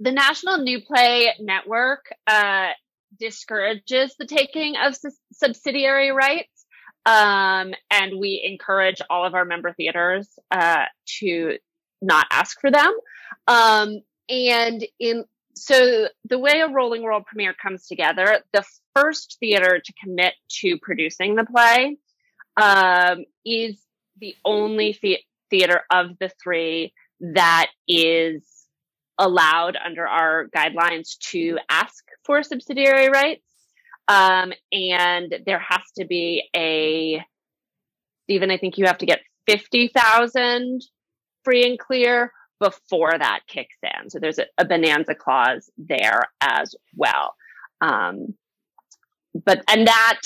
the 0.00 0.12
National 0.12 0.58
New 0.58 0.80
Play 0.82 1.32
Network 1.38 2.06
uh, 2.26 2.70
discourages 3.18 4.14
the 4.18 4.26
taking 4.26 4.74
of 4.82 4.96
su- 4.96 5.10
subsidiary 5.32 6.10
rights, 6.10 6.59
um, 7.06 7.74
and 7.90 8.18
we 8.18 8.42
encourage 8.44 9.00
all 9.08 9.24
of 9.24 9.34
our 9.34 9.44
member 9.44 9.72
theaters 9.72 10.28
uh, 10.50 10.84
to 11.18 11.58
not 12.02 12.26
ask 12.30 12.60
for 12.60 12.70
them. 12.70 12.92
Um, 13.46 14.00
and 14.28 14.86
in 14.98 15.24
so 15.54 16.08
the 16.24 16.38
way 16.38 16.60
a 16.60 16.72
rolling 16.72 17.02
world 17.02 17.26
premiere 17.26 17.54
comes 17.54 17.86
together, 17.86 18.38
the 18.52 18.64
first 18.94 19.36
theater 19.40 19.80
to 19.84 19.92
commit 20.02 20.34
to 20.60 20.78
producing 20.80 21.34
the 21.34 21.44
play 21.44 21.98
um, 22.56 23.24
is 23.44 23.80
the 24.18 24.34
only 24.44 24.98
the- 25.02 25.18
theater 25.50 25.82
of 25.90 26.18
the 26.20 26.30
three 26.42 26.94
that 27.20 27.66
is 27.88 28.42
allowed 29.18 29.76
under 29.84 30.06
our 30.06 30.46
guidelines 30.56 31.18
to 31.18 31.58
ask 31.68 32.04
for 32.24 32.42
subsidiary 32.42 33.10
rights. 33.10 33.44
Um, 34.10 34.52
and 34.72 35.36
there 35.46 35.60
has 35.60 35.82
to 35.96 36.04
be 36.04 36.42
a, 36.56 37.22
Stephen, 38.24 38.50
I 38.50 38.56
think 38.56 38.76
you 38.76 38.86
have 38.86 38.98
to 38.98 39.06
get 39.06 39.20
50,000 39.46 40.82
free 41.44 41.64
and 41.64 41.78
clear 41.78 42.32
before 42.58 43.12
that 43.16 43.42
kicks 43.46 43.76
in. 43.84 44.10
So 44.10 44.18
there's 44.18 44.40
a, 44.40 44.46
a 44.58 44.64
bonanza 44.64 45.14
clause 45.14 45.70
there 45.78 46.24
as 46.40 46.74
well. 46.96 47.36
Um, 47.80 48.34
but, 49.44 49.62
and 49.68 49.86
that, 49.86 50.20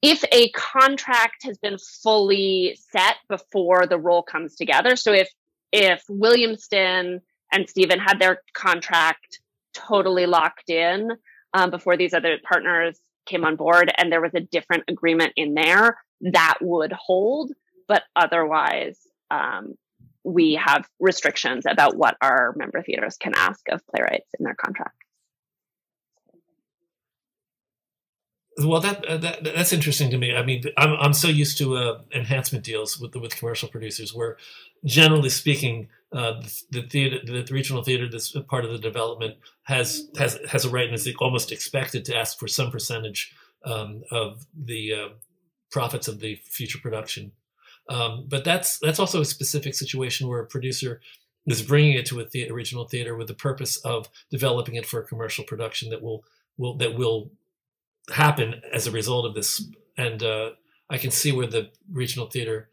if 0.00 0.22
a 0.30 0.50
contract 0.50 1.42
has 1.42 1.58
been 1.58 1.76
fully 2.04 2.78
set 2.92 3.16
before 3.28 3.88
the 3.88 3.98
role 3.98 4.22
comes 4.22 4.54
together, 4.54 4.94
so 4.94 5.12
if, 5.12 5.28
if 5.72 6.04
Williamston 6.08 7.20
and 7.50 7.68
Stephen 7.68 7.98
had 7.98 8.20
their 8.20 8.42
contract 8.54 9.40
totally 9.74 10.26
locked 10.26 10.70
in 10.70 11.10
um, 11.52 11.70
before 11.70 11.96
these 11.96 12.14
other 12.14 12.38
partners 12.48 13.00
came 13.28 13.44
on 13.44 13.56
board 13.56 13.92
and 13.96 14.10
there 14.10 14.20
was 14.20 14.34
a 14.34 14.40
different 14.40 14.84
agreement 14.88 15.32
in 15.36 15.54
there, 15.54 15.98
that 16.20 16.58
would 16.60 16.92
hold. 16.92 17.52
But 17.86 18.02
otherwise, 18.16 18.98
um, 19.30 19.74
we 20.24 20.54
have 20.54 20.86
restrictions 21.00 21.64
about 21.68 21.96
what 21.96 22.16
our 22.20 22.54
member 22.56 22.82
theaters 22.82 23.16
can 23.16 23.32
ask 23.36 23.60
of 23.70 23.80
playwrights 23.86 24.28
in 24.38 24.44
their 24.44 24.54
contracts 24.54 24.98
Well, 28.58 28.80
that, 28.80 29.04
uh, 29.04 29.18
that 29.18 29.44
that's 29.44 29.72
interesting 29.72 30.10
to 30.10 30.18
me. 30.18 30.34
I 30.34 30.42
mean, 30.42 30.64
I'm 30.76 30.94
I'm 30.94 31.12
so 31.12 31.28
used 31.28 31.58
to 31.58 31.76
uh, 31.76 32.00
enhancement 32.12 32.64
deals 32.64 32.98
with 32.98 33.14
with 33.14 33.36
commercial 33.36 33.68
producers, 33.68 34.12
where 34.12 34.36
generally 34.84 35.30
speaking, 35.30 35.88
uh, 36.12 36.40
the, 36.40 36.62
the 36.70 36.88
theater, 36.88 37.18
the 37.24 37.52
regional 37.52 37.82
theater, 37.82 38.08
this 38.08 38.34
part 38.48 38.64
of 38.64 38.72
the 38.72 38.78
development 38.78 39.36
has 39.64 40.08
has 40.18 40.38
has 40.48 40.64
a 40.64 40.70
right 40.70 40.86
and 40.86 40.94
is 40.94 41.08
almost 41.20 41.52
expected 41.52 42.04
to 42.06 42.16
ask 42.16 42.38
for 42.38 42.48
some 42.48 42.70
percentage 42.70 43.34
um, 43.64 44.02
of 44.10 44.46
the 44.54 44.94
uh, 44.94 45.08
profits 45.70 46.08
of 46.08 46.20
the 46.20 46.36
future 46.44 46.78
production. 46.78 47.32
Um, 47.88 48.26
but 48.28 48.44
that's 48.44 48.78
that's 48.78 48.98
also 48.98 49.20
a 49.20 49.24
specific 49.24 49.74
situation 49.74 50.28
where 50.28 50.40
a 50.40 50.46
producer 50.46 51.00
is 51.46 51.62
bringing 51.62 51.94
it 51.94 52.06
to 52.06 52.20
a 52.20 52.24
the, 52.24 52.50
regional 52.52 52.86
theater 52.86 53.16
with 53.16 53.28
the 53.28 53.34
purpose 53.34 53.76
of 53.78 54.08
developing 54.30 54.74
it 54.74 54.86
for 54.86 55.00
a 55.00 55.06
commercial 55.06 55.44
production 55.44 55.90
that 55.90 56.02
will 56.02 56.24
will 56.56 56.76
that 56.76 56.94
will 56.96 57.30
happen 58.10 58.62
as 58.72 58.86
a 58.86 58.90
result 58.90 59.26
of 59.26 59.34
this. 59.34 59.62
And 59.96 60.22
uh, 60.22 60.50
I 60.90 60.98
can 60.98 61.10
see 61.10 61.32
where 61.32 61.46
the 61.46 61.70
regional 61.90 62.28
theater 62.28 62.70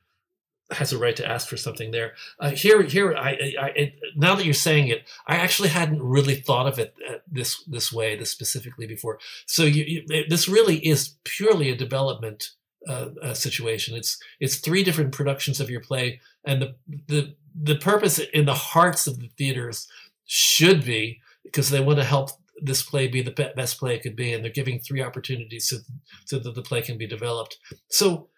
has 0.72 0.92
a 0.92 0.98
right 0.98 1.16
to 1.16 1.28
ask 1.28 1.48
for 1.48 1.58
something 1.58 1.92
there. 1.92 2.14
Uh, 2.40 2.52
here, 2.52 2.82
here, 2.82 3.16
I, 3.16 3.54
I, 3.60 3.66
I, 3.66 3.94
now 4.16 4.36
that 4.36 4.46
you're 4.46 4.54
saying 4.54 4.88
it, 4.88 5.08
I 5.28 5.36
actually 5.36 5.70
hadn't 5.70 6.02
really 6.02 6.36
thought 6.36 6.68
of 6.68 6.80
it 6.80 6.96
uh, 7.08 7.16
this 7.32 7.64
this 7.66 7.94
way, 7.94 8.16
this 8.16 8.32
specifically 8.32 8.88
before. 8.88 9.20
So 9.46 9.64
you, 9.64 9.84
you, 10.08 10.26
this 10.28 10.48
really 10.48 10.78
is 10.78 11.16
purely 11.24 11.70
a 11.70 11.76
development 11.76 12.52
uh, 12.88 13.10
uh, 13.22 13.34
situation. 13.34 13.96
It's 13.96 14.18
it's 14.40 14.58
three 14.58 14.84
different 14.84 15.12
productions 15.12 15.60
of 15.60 15.70
your 15.70 15.82
play, 15.82 16.20
and 16.44 16.62
the 16.62 16.76
the 17.08 17.36
the 17.60 17.76
purpose 17.76 18.20
in 18.20 18.46
the 18.46 18.54
hearts 18.54 19.08
of 19.08 19.20
the 19.20 19.30
theaters 19.38 19.88
should 20.26 20.84
be 20.84 21.22
because 21.44 21.70
they 21.70 21.80
want 21.80 22.00
to 22.00 22.04
help 22.04 22.32
this 22.62 22.82
play 22.82 23.08
be 23.08 23.22
the 23.22 23.54
best 23.56 23.80
play 23.80 23.96
it 23.96 24.02
could 24.02 24.16
be, 24.16 24.34
and 24.34 24.44
they're 24.44 24.52
giving 24.52 24.80
three 24.80 25.02
opportunities 25.02 25.70
so, 25.70 25.78
so 26.26 26.40
that 26.40 26.56
the 26.56 26.62
play 26.62 26.82
can 26.82 26.98
be 26.98 27.08
developed. 27.08 27.58
So, 27.90 28.30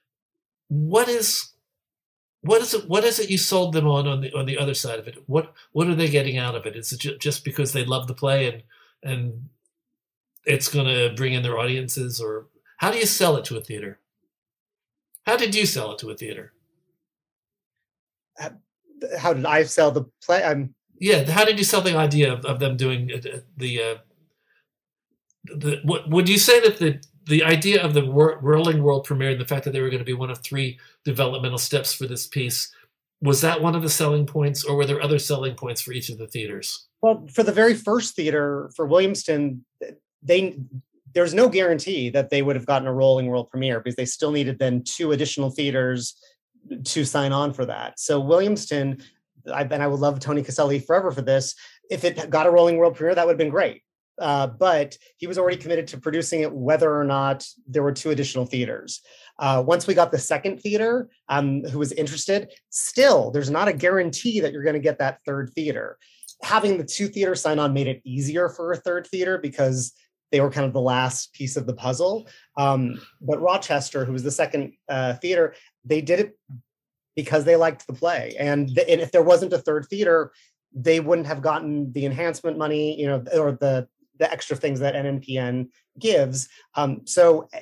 what 0.67 1.07
is 1.07 1.53
what 2.47 2.61
is 2.61 2.73
it? 2.73 2.87
What 2.87 3.03
is 3.03 3.19
it 3.19 3.29
you 3.29 3.37
sold 3.37 3.73
them 3.73 3.87
on 3.87 4.07
on 4.07 4.21
the 4.21 4.33
on 4.33 4.45
the 4.45 4.57
other 4.57 4.73
side 4.73 4.99
of 4.99 5.07
it? 5.07 5.17
What 5.27 5.53
what 5.71 5.87
are 5.87 5.95
they 5.95 6.09
getting 6.09 6.37
out 6.37 6.55
of 6.55 6.65
it? 6.65 6.75
Is 6.75 6.91
it 6.91 6.99
ju- 6.99 7.17
just 7.17 7.43
because 7.43 7.73
they 7.73 7.85
love 7.85 8.07
the 8.07 8.13
play 8.13 8.47
and 8.51 8.63
and 9.03 9.49
it's 10.45 10.69
going 10.69 10.87
to 10.87 11.13
bring 11.15 11.33
in 11.33 11.43
their 11.43 11.59
audiences, 11.59 12.21
or 12.21 12.47
how 12.77 12.89
do 12.89 12.97
you 12.97 13.05
sell 13.05 13.35
it 13.35 13.45
to 13.45 13.57
a 13.57 13.61
theater? 13.61 13.99
How 15.25 15.35
did 15.35 15.53
you 15.53 15.65
sell 15.65 15.91
it 15.91 15.99
to 15.99 16.09
a 16.09 16.15
theater? 16.15 16.53
How 19.19 19.33
did 19.33 19.45
I 19.45 19.63
sell 19.63 19.91
the 19.91 20.05
play? 20.23 20.43
I'm 20.43 20.73
yeah. 20.99 21.29
How 21.29 21.45
did 21.45 21.57
you 21.59 21.65
sell 21.65 21.81
the 21.81 21.97
idea 21.97 22.33
of, 22.33 22.45
of 22.45 22.59
them 22.59 22.77
doing 22.77 23.11
uh, 23.11 23.39
the 23.57 23.81
uh, 23.81 23.95
the? 25.45 25.81
What, 25.83 26.09
would 26.09 26.29
you 26.29 26.37
say 26.37 26.59
that 26.61 26.77
the 26.77 27.01
the 27.27 27.43
idea 27.43 27.83
of 27.83 27.93
the 27.93 28.05
whirling 28.05 28.81
world 28.81 29.03
premiere 29.03 29.31
and 29.31 29.41
the 29.41 29.45
fact 29.45 29.65
that 29.65 29.71
they 29.71 29.81
were 29.81 29.89
going 29.89 29.99
to 29.99 30.05
be 30.05 30.13
one 30.13 30.29
of 30.29 30.39
three 30.39 30.79
developmental 31.03 31.57
steps 31.57 31.93
for 31.93 32.07
this 32.07 32.27
piece 32.27 32.71
was 33.21 33.41
that 33.41 33.61
one 33.61 33.75
of 33.75 33.81
the 33.81 33.89
selling 33.89 34.25
points 34.25 34.63
or 34.63 34.75
were 34.75 34.85
there 34.85 35.01
other 35.01 35.19
selling 35.19 35.55
points 35.55 35.81
for 35.81 35.91
each 35.91 36.09
of 36.09 36.17
the 36.17 36.27
theaters? 36.27 36.87
Well 37.01 37.27
for 37.31 37.43
the 37.43 37.51
very 37.51 37.73
first 37.73 38.15
theater 38.15 38.71
for 38.75 38.87
williamston 38.87 39.59
they 40.23 40.57
there's 41.13 41.33
no 41.33 41.49
guarantee 41.49 42.09
that 42.09 42.29
they 42.29 42.41
would 42.41 42.55
have 42.55 42.65
gotten 42.65 42.87
a 42.87 42.93
rolling 42.93 43.27
world 43.27 43.49
premiere 43.49 43.79
because 43.79 43.95
they 43.95 44.05
still 44.05 44.31
needed 44.31 44.59
then 44.59 44.83
two 44.83 45.11
additional 45.13 45.49
theaters 45.49 46.15
to 46.83 47.05
sign 47.05 47.31
on 47.31 47.53
for 47.53 47.65
that. 47.65 47.99
So 47.99 48.21
williamston 48.21 49.03
I, 49.53 49.61
and 49.61 49.81
i 49.81 49.87
would 49.87 49.99
love 49.99 50.19
tony 50.19 50.43
caselli 50.43 50.79
forever 50.79 51.11
for 51.11 51.21
this 51.21 51.55
if 51.89 52.03
it 52.03 52.29
got 52.29 52.45
a 52.45 52.51
rolling 52.51 52.77
world 52.77 52.95
premiere 52.95 53.15
that 53.15 53.25
would 53.25 53.31
have 53.31 53.37
been 53.37 53.49
great 53.49 53.81
uh, 54.19 54.47
but 54.47 54.97
he 55.17 55.27
was 55.27 55.37
already 55.37 55.57
committed 55.57 55.87
to 55.87 55.97
producing 55.97 56.41
it 56.41 56.51
whether 56.51 56.93
or 56.95 57.03
not 57.03 57.45
there 57.67 57.83
were 57.83 57.91
two 57.91 58.09
additional 58.09 58.45
theaters. 58.45 59.01
Uh, 59.39 59.63
once 59.65 59.85
we 59.85 59.93
got 59.93 60.11
the 60.11 60.17
second 60.17 60.59
theater 60.59 61.09
um, 61.29 61.63
who 61.65 61.79
was 61.79 61.91
interested, 61.91 62.51
still, 62.69 63.31
there's 63.31 63.49
not 63.49 63.67
a 63.67 63.73
guarantee 63.73 64.39
that 64.39 64.51
you're 64.51 64.63
going 64.63 64.73
to 64.73 64.79
get 64.79 64.99
that 64.99 65.19
third 65.25 65.51
theater. 65.53 65.97
Having 66.41 66.77
the 66.77 66.83
two 66.83 67.07
theaters 67.07 67.41
sign 67.41 67.59
on 67.59 67.73
made 67.73 67.87
it 67.87 68.01
easier 68.03 68.49
for 68.49 68.71
a 68.71 68.77
third 68.77 69.07
theater 69.07 69.37
because 69.37 69.93
they 70.31 70.41
were 70.41 70.51
kind 70.51 70.65
of 70.65 70.73
the 70.73 70.81
last 70.81 71.33
piece 71.33 71.55
of 71.55 71.65
the 71.65 71.73
puzzle. 71.73 72.27
Um, 72.57 72.99
but 73.21 73.41
Rochester, 73.41 74.05
who 74.05 74.13
was 74.13 74.23
the 74.23 74.31
second 74.31 74.73
uh, 74.89 75.13
theater, 75.15 75.55
they 75.85 76.01
did 76.01 76.19
it 76.19 76.37
because 77.15 77.45
they 77.45 77.55
liked 77.55 77.87
the 77.87 77.93
play. 77.93 78.35
And, 78.37 78.67
th- 78.67 78.87
and 78.89 79.01
if 79.01 79.11
there 79.11 79.23
wasn't 79.23 79.53
a 79.53 79.57
third 79.57 79.85
theater, 79.85 80.31
they 80.73 80.99
wouldn't 80.99 81.27
have 81.27 81.41
gotten 81.41 81.91
the 81.93 82.05
enhancement 82.05 82.57
money, 82.57 82.99
you 82.99 83.07
know, 83.07 83.23
or 83.35 83.53
the 83.53 83.87
the 84.19 84.31
extra 84.31 84.55
things 84.55 84.79
that 84.79 84.95
NNPN 84.95 85.69
gives. 85.99 86.49
Um, 86.75 87.01
so 87.05 87.47
eh, 87.53 87.61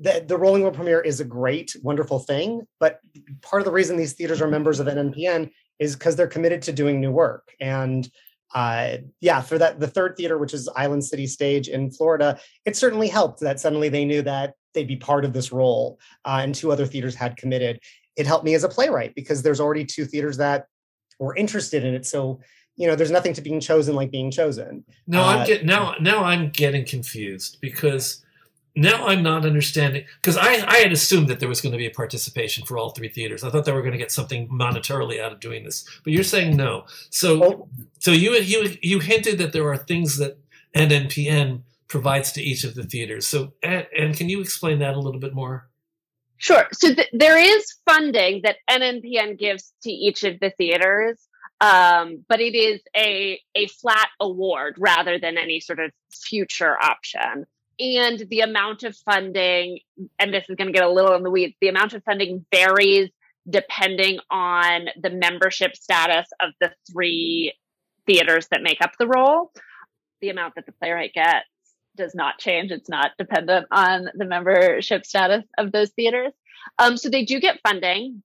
the, 0.00 0.24
the 0.26 0.36
Rolling 0.36 0.62
World 0.62 0.74
Premiere 0.74 1.00
is 1.00 1.20
a 1.20 1.24
great, 1.24 1.76
wonderful 1.82 2.18
thing, 2.18 2.62
but 2.80 3.00
part 3.42 3.60
of 3.60 3.66
the 3.66 3.72
reason 3.72 3.96
these 3.96 4.14
theaters 4.14 4.42
are 4.42 4.48
members 4.48 4.80
of 4.80 4.86
NNPN 4.86 5.50
is 5.78 5.94
because 5.94 6.16
they're 6.16 6.26
committed 6.26 6.62
to 6.62 6.72
doing 6.72 7.00
new 7.00 7.10
work. 7.10 7.54
And 7.60 8.08
uh, 8.54 8.98
yeah, 9.20 9.40
for 9.40 9.58
that, 9.58 9.80
the 9.80 9.88
third 9.88 10.16
theater, 10.16 10.38
which 10.38 10.54
is 10.54 10.68
Island 10.76 11.04
City 11.04 11.26
Stage 11.26 11.68
in 11.68 11.90
Florida, 11.90 12.38
it 12.64 12.76
certainly 12.76 13.08
helped 13.08 13.40
that 13.40 13.58
suddenly 13.58 13.88
they 13.88 14.04
knew 14.04 14.22
that 14.22 14.54
they'd 14.74 14.86
be 14.86 14.96
part 14.96 15.24
of 15.24 15.32
this 15.32 15.52
role, 15.52 15.98
uh, 16.24 16.40
and 16.42 16.54
two 16.54 16.70
other 16.70 16.86
theaters 16.86 17.14
had 17.14 17.36
committed. 17.36 17.80
It 18.16 18.26
helped 18.26 18.44
me 18.44 18.54
as 18.54 18.64
a 18.64 18.68
playwright 18.68 19.14
because 19.14 19.42
there's 19.42 19.60
already 19.60 19.84
two 19.84 20.04
theaters 20.04 20.36
that 20.36 20.66
were 21.18 21.34
interested 21.34 21.84
in 21.84 21.94
it. 21.94 22.06
So 22.06 22.40
you 22.76 22.86
know, 22.86 22.96
there's 22.96 23.10
nothing 23.10 23.34
to 23.34 23.40
being 23.40 23.60
chosen 23.60 23.94
like 23.94 24.10
being 24.10 24.30
chosen. 24.30 24.84
No, 25.06 25.22
uh, 25.22 25.26
I'm 25.26 25.46
get, 25.46 25.64
now 25.64 25.94
now 26.00 26.24
I'm 26.24 26.50
getting 26.50 26.84
confused 26.84 27.58
because 27.60 28.24
now 28.76 29.06
I'm 29.06 29.22
not 29.22 29.46
understanding 29.46 30.04
because 30.20 30.36
I, 30.36 30.64
I 30.66 30.78
had 30.78 30.92
assumed 30.92 31.28
that 31.28 31.38
there 31.38 31.48
was 31.48 31.60
going 31.60 31.72
to 31.72 31.78
be 31.78 31.86
a 31.86 31.90
participation 31.90 32.66
for 32.66 32.76
all 32.76 32.90
three 32.90 33.08
theaters. 33.08 33.44
I 33.44 33.50
thought 33.50 33.64
they 33.64 33.72
were 33.72 33.82
going 33.82 33.92
to 33.92 33.98
get 33.98 34.10
something 34.10 34.48
monetarily 34.48 35.20
out 35.20 35.32
of 35.32 35.40
doing 35.40 35.64
this, 35.64 35.84
but 36.02 36.12
you're 36.12 36.24
saying 36.24 36.56
no. 36.56 36.86
So 37.10 37.44
oh. 37.44 37.68
so 38.00 38.10
you 38.10 38.32
you 38.34 38.76
you 38.82 38.98
hinted 38.98 39.38
that 39.38 39.52
there 39.52 39.68
are 39.68 39.76
things 39.76 40.18
that 40.18 40.38
NNPN 40.74 41.62
provides 41.86 42.32
to 42.32 42.42
each 42.42 42.64
of 42.64 42.74
the 42.74 42.82
theaters. 42.82 43.26
So 43.26 43.52
and, 43.62 43.86
and 43.96 44.16
can 44.16 44.28
you 44.28 44.40
explain 44.40 44.80
that 44.80 44.94
a 44.94 45.00
little 45.00 45.20
bit 45.20 45.34
more? 45.34 45.68
Sure. 46.38 46.66
So 46.72 46.92
th- 46.92 47.08
there 47.12 47.38
is 47.38 47.76
funding 47.88 48.42
that 48.42 48.56
NNPN 48.68 49.38
gives 49.38 49.72
to 49.82 49.90
each 49.90 50.24
of 50.24 50.40
the 50.40 50.50
theaters 50.50 51.28
um, 51.60 52.24
but 52.28 52.40
it 52.40 52.54
is 52.54 52.80
a 52.96 53.40
a 53.54 53.66
flat 53.68 54.08
award 54.20 54.76
rather 54.78 55.18
than 55.18 55.38
any 55.38 55.60
sort 55.60 55.80
of 55.80 55.90
future 56.12 56.76
option. 56.80 57.46
and 57.78 58.24
the 58.30 58.40
amount 58.40 58.84
of 58.84 58.96
funding, 58.96 59.80
and 60.18 60.32
this 60.32 60.44
is 60.48 60.56
going 60.56 60.68
to 60.68 60.72
get 60.72 60.84
a 60.84 60.90
little 60.90 61.14
in 61.14 61.22
the 61.22 61.30
weeds, 61.30 61.54
the 61.60 61.68
amount 61.68 61.92
of 61.92 62.04
funding 62.04 62.44
varies 62.52 63.10
depending 63.48 64.18
on 64.30 64.86
the 65.02 65.10
membership 65.10 65.76
status 65.76 66.26
of 66.40 66.52
the 66.60 66.72
three 66.90 67.52
theaters 68.06 68.46
that 68.50 68.62
make 68.62 68.80
up 68.80 68.92
the 68.98 69.06
role. 69.06 69.52
The 70.20 70.30
amount 70.30 70.54
that 70.54 70.66
the 70.66 70.72
playwright 70.72 71.12
gets 71.12 71.46
does 71.96 72.14
not 72.14 72.38
change. 72.38 72.70
It's 72.70 72.88
not 72.88 73.12
dependent 73.18 73.66
on 73.70 74.08
the 74.14 74.24
membership 74.24 75.04
status 75.04 75.44
of 75.58 75.72
those 75.72 75.90
theaters. 75.90 76.32
Um, 76.78 76.96
so 76.96 77.08
they 77.08 77.24
do 77.24 77.40
get 77.40 77.60
funding. 77.66 78.22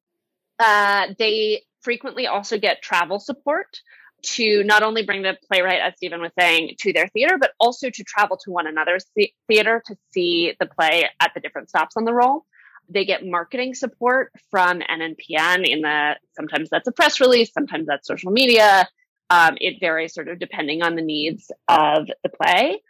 Uh, 0.58 1.08
they 1.18 1.64
frequently 1.82 2.28
also 2.28 2.58
get 2.58 2.82
travel 2.82 3.20
support 3.20 3.82
to 4.22 4.64
not 4.64 4.84
only 4.84 5.04
bring 5.04 5.22
the 5.22 5.38
playwright, 5.48 5.80
as 5.82 5.94
Stephen 5.96 6.22
was 6.22 6.32
saying, 6.38 6.76
to 6.80 6.94
their 6.94 7.08
theater, 7.08 7.38
but 7.40 7.52
also 7.60 7.90
to 7.90 8.04
travel 8.04 8.38
to 8.38 8.52
one 8.52 8.68
another's 8.68 9.06
theater 9.48 9.82
to 9.86 9.96
see 10.14 10.54
the 10.60 10.66
play 10.66 11.10
at 11.20 11.32
the 11.34 11.40
different 11.40 11.70
stops 11.70 11.96
on 11.96 12.06
the 12.06 12.14
roll. 12.14 12.46
They 12.90 13.06
get 13.06 13.26
marketing 13.26 13.76
support 13.76 14.32
from 14.50 14.82
NNPN 14.82 15.68
in 15.68 15.82
the 15.82 16.16
sometimes 16.36 16.70
that's 16.70 16.88
a 16.88 16.92
press 16.92 17.20
release, 17.20 17.54
sometimes 17.54 17.88
that's 17.88 18.08
social 18.08 18.32
media. 18.32 18.88
Um, 19.30 19.58
it 19.62 19.80
varies 19.80 20.16
sort 20.16 20.28
of 20.28 20.40
depending 20.40 20.82
on 20.82 20.96
the 20.96 21.04
needs 21.04 21.52
of 21.68 22.08
the 22.24 22.30
play. 22.30 22.82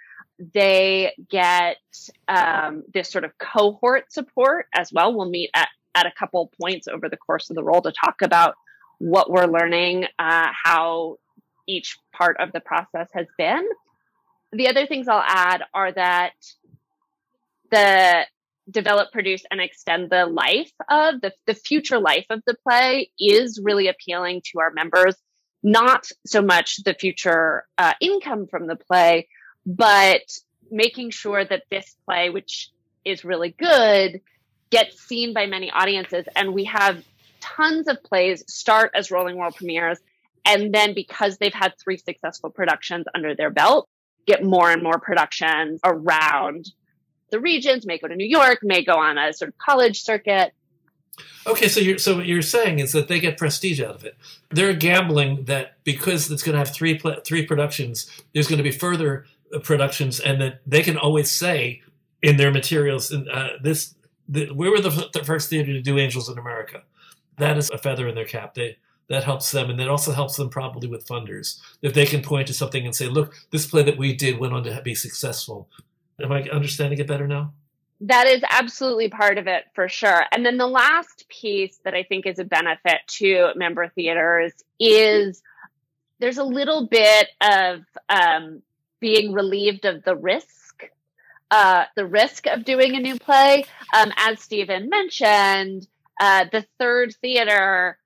They 0.54 1.14
get 1.30 1.78
um, 2.30 2.84
this 2.94 3.12
sort 3.12 3.26
of 3.26 3.38
cohort 3.38 4.12
support 4.12 4.68
as 4.74 4.92
well. 4.94 5.14
We'll 5.14 5.30
meet 5.30 5.50
at, 5.54 5.68
at 5.94 6.06
a 6.06 6.14
couple 6.18 6.50
points 6.60 6.88
over 6.88 7.10
the 7.10 7.18
course 7.18 7.50
of 7.50 7.58
the 7.58 7.64
role 7.64 7.82
to 7.82 7.92
talk 7.92 8.22
about 8.22 8.56
what 9.00 9.32
we're 9.32 9.48
learning, 9.48 10.06
uh, 10.20 10.50
how 10.64 11.18
each 11.68 11.98
part 12.14 12.38
of 12.40 12.52
the 12.52 12.60
process 12.60 13.08
has 13.14 13.28
been. 13.38 13.68
The 14.52 14.68
other 14.68 14.86
things 14.86 15.08
I'll 15.08 15.24
add 15.26 15.64
are 15.74 15.92
that 15.92 16.34
the 17.72 18.26
develop, 18.70 19.12
produce, 19.12 19.44
and 19.50 19.60
extend 19.60 20.10
the 20.10 20.26
life 20.26 20.72
of 20.90 21.22
the, 21.22 21.34
the 21.48 21.54
future 21.54 22.00
life 22.00 22.26
of 22.30 22.42
the 22.46 22.56
play 22.68 23.10
is 23.20 23.60
really 23.64 23.88
appealing 23.88 24.42
to 24.52 24.60
our 24.60 24.72
members. 24.72 25.16
Not 25.62 26.08
so 26.26 26.42
much 26.42 26.84
the 26.84 26.94
future 26.94 27.66
uh, 27.78 27.94
income 28.00 28.48
from 28.48 28.68
the 28.68 28.76
play, 28.76 29.28
but 29.66 30.22
making 30.72 31.10
sure 31.10 31.44
that 31.44 31.64
this 31.70 31.96
play, 32.06 32.30
which 32.30 32.70
is 33.04 33.26
really 33.26 33.52
good, 33.58 34.22
gets 34.70 35.00
seen 35.02 35.34
by 35.34 35.48
many 35.48 35.72
audiences. 35.72 36.26
And 36.36 36.54
we 36.54 36.66
have 36.66 37.04
tons 37.40 37.88
of 37.88 38.02
plays 38.04 38.44
start 38.48 38.92
as 38.94 39.12
rolling 39.12 39.38
world 39.38 39.56
premieres 39.56 40.00
and 40.46 40.74
then 40.74 40.94
because 40.94 41.38
they've 41.38 41.54
had 41.54 41.74
three 41.78 41.98
successful 41.98 42.50
productions 42.50 43.06
under 43.16 43.36
their 43.36 43.50
belt 43.50 43.88
get 44.26 44.44
more 44.44 44.72
and 44.72 44.84
more 44.84 45.00
productions 45.00 45.80
around 45.84 46.70
the 47.32 47.40
regions 47.40 47.86
may 47.86 47.98
go 47.98 48.08
to 48.08 48.16
new 48.16 48.28
york 48.28 48.60
may 48.64 48.84
go 48.84 48.98
on 48.98 49.18
a 49.18 49.34
sort 49.34 49.50
of 49.50 49.58
college 49.58 50.02
circuit. 50.02 50.54
Okay 51.46 51.68
so 51.68 51.80
you're 51.80 51.98
so 51.98 52.18
what 52.18 52.26
you're 52.26 52.42
saying 52.42 52.80
is 52.80 52.94
that 52.94 53.08
they 53.08 53.20
get 53.20 53.38
prestige 53.38 53.82
out 53.82 53.96
of 53.96 54.06
it. 54.06 54.18
They're 54.50 54.74
gambling 54.74 55.46
that 55.46 55.84
because 55.84 56.32
it's 56.32 56.44
going 56.44 56.54
to 56.54 56.60
have 56.60 56.74
three 56.74 57.00
three 57.26 57.46
productions 57.46 58.10
there's 58.34 58.48
going 58.48 58.58
to 58.58 58.64
be 58.64 58.72
further 58.72 59.26
uh, 59.54 59.60
productions 59.60 60.20
and 60.20 60.42
that 60.42 60.62
they 60.66 60.82
can 60.82 60.98
always 60.98 61.30
say 61.30 61.82
in 62.22 62.38
their 62.38 62.52
materials 62.52 63.12
uh, 63.12 63.50
this 63.62 63.96
the, 64.28 64.52
we 64.52 64.70
were 64.70 64.80
the, 64.80 65.10
the 65.14 65.24
first 65.24 65.50
theater 65.50 65.74
to 65.74 65.82
do 65.82 65.98
angels 65.98 66.30
in 66.30 66.38
america 66.38 66.84
that 67.40 67.58
is 67.58 67.70
a 67.70 67.78
feather 67.78 68.08
in 68.08 68.16
their 68.16 68.26
cap. 68.26 68.54
They 68.54 68.78
that 69.10 69.24
helps 69.24 69.52
them, 69.52 69.70
and 69.70 69.80
that 69.80 69.90
also 69.90 70.12
helps 70.12 70.36
them 70.38 70.50
probably 70.50 70.88
with 70.88 71.08
funders 71.08 71.60
if 71.82 71.94
they 71.94 72.06
can 72.06 72.22
point 72.22 72.48
to 72.48 72.54
something 72.54 72.86
and 72.86 72.96
say, 72.96 73.08
"Look, 73.08 73.34
this 73.50 73.66
play 73.66 73.84
that 73.84 73.98
we 73.98 74.16
did 74.16 74.40
went 74.40 74.54
on 74.54 74.64
to 74.64 74.82
be 74.84 74.96
successful." 74.96 75.68
Am 76.22 76.32
I 76.32 76.44
understanding 76.50 77.00
it 77.00 77.08
better 77.08 77.28
now? 77.28 77.54
That 78.02 78.28
is 78.28 78.42
absolutely 78.50 79.10
part 79.10 79.38
of 79.38 79.48
it 79.48 79.66
for 79.74 79.90
sure. 79.90 80.24
And 80.32 80.46
then 80.46 80.58
the 80.58 80.68
last 80.68 81.28
piece 81.28 81.80
that 81.84 81.94
I 81.94 82.04
think 82.04 82.26
is 82.26 82.40
a 82.40 82.46
benefit 82.46 83.02
to 83.08 83.50
member 83.56 83.90
theaters 83.90 84.54
is 84.80 85.42
there's 86.20 86.38
a 86.38 86.44
little 86.44 86.88
bit 86.88 87.30
of 87.42 87.82
um, 88.10 88.62
being 89.00 89.34
relieved 89.34 89.86
of 89.86 90.04
the 90.04 90.16
risk, 90.16 90.86
uh, 91.52 91.86
the 91.96 92.06
risk 92.06 92.48
of 92.48 92.64
doing 92.64 92.96
a 92.96 93.00
new 93.00 93.18
play. 93.18 93.66
Um, 93.94 94.14
as 94.18 94.40
Stephen 94.40 94.90
mentioned, 94.90 95.88
uh, 96.20 96.46
the 96.52 96.66
third 96.78 97.14
theater 97.22 97.98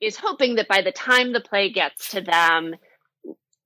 is 0.00 0.16
hoping 0.16 0.56
that 0.56 0.68
by 0.68 0.82
the 0.82 0.92
time 0.92 1.32
the 1.32 1.40
play 1.40 1.70
gets 1.70 2.10
to 2.10 2.20
them, 2.20 2.74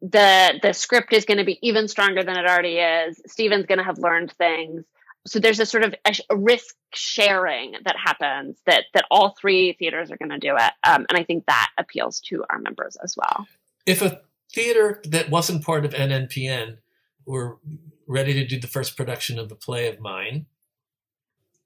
the 0.02 0.58
the 0.62 0.72
script 0.72 1.12
is 1.12 1.24
going 1.24 1.38
to 1.38 1.44
be 1.44 1.58
even 1.62 1.88
stronger 1.88 2.22
than 2.22 2.36
it 2.36 2.46
already 2.46 2.76
is. 2.76 3.20
Stephen's 3.26 3.66
going 3.66 3.78
to 3.78 3.84
have 3.84 3.98
learned 3.98 4.32
things. 4.32 4.84
So 5.26 5.40
there's 5.40 5.58
a 5.58 5.66
sort 5.66 5.82
of 5.82 5.94
a, 6.06 6.14
a 6.30 6.36
risk 6.36 6.76
sharing 6.92 7.74
that 7.84 7.96
happens 7.96 8.58
that 8.66 8.84
that 8.94 9.06
all 9.10 9.34
three 9.40 9.72
theaters 9.72 10.10
are 10.10 10.16
going 10.16 10.30
to 10.30 10.38
do 10.38 10.54
it, 10.56 10.72
um, 10.84 11.06
and 11.08 11.18
I 11.18 11.24
think 11.24 11.46
that 11.46 11.70
appeals 11.78 12.20
to 12.28 12.44
our 12.50 12.58
members 12.58 12.96
as 13.02 13.16
well. 13.16 13.46
If 13.86 14.02
a 14.02 14.20
theater 14.52 15.00
that 15.04 15.30
wasn't 15.30 15.64
part 15.64 15.84
of 15.84 15.92
NNPN 15.92 16.78
were 17.24 17.58
ready 18.06 18.34
to 18.34 18.46
do 18.46 18.60
the 18.60 18.68
first 18.68 18.96
production 18.96 19.38
of 19.38 19.50
a 19.50 19.56
play 19.56 19.88
of 19.88 20.00
mine, 20.00 20.46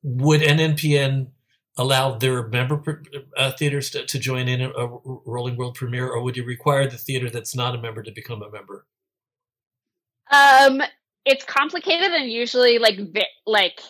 would 0.03 0.41
NNPN 0.41 1.29
allow 1.77 2.17
their 2.17 2.47
member 2.49 3.03
uh, 3.37 3.53
theaters 3.53 3.91
to, 3.91 4.05
to, 4.05 4.19
join 4.19 4.49
in 4.49 4.61
a, 4.61 4.71
a, 4.71 5.01
rolling 5.25 5.57
world 5.57 5.75
premiere, 5.75 6.09
or 6.09 6.23
would 6.23 6.37
you 6.37 6.45
require 6.45 6.87
the 6.89 6.99
theater 6.99 7.31
that's 7.31 7.55
not 7.55 7.75
a 7.75 7.81
member 7.81 8.03
to 8.03 8.13
become 8.13 8.43
a 8.43 8.51
member? 8.51 8.87
Um, 10.31 10.83
it's 11.25 11.45
complicated, 11.45 12.13
and 12.13 12.31
usually, 12.31 12.79
like 12.79 12.99
like 13.47 13.81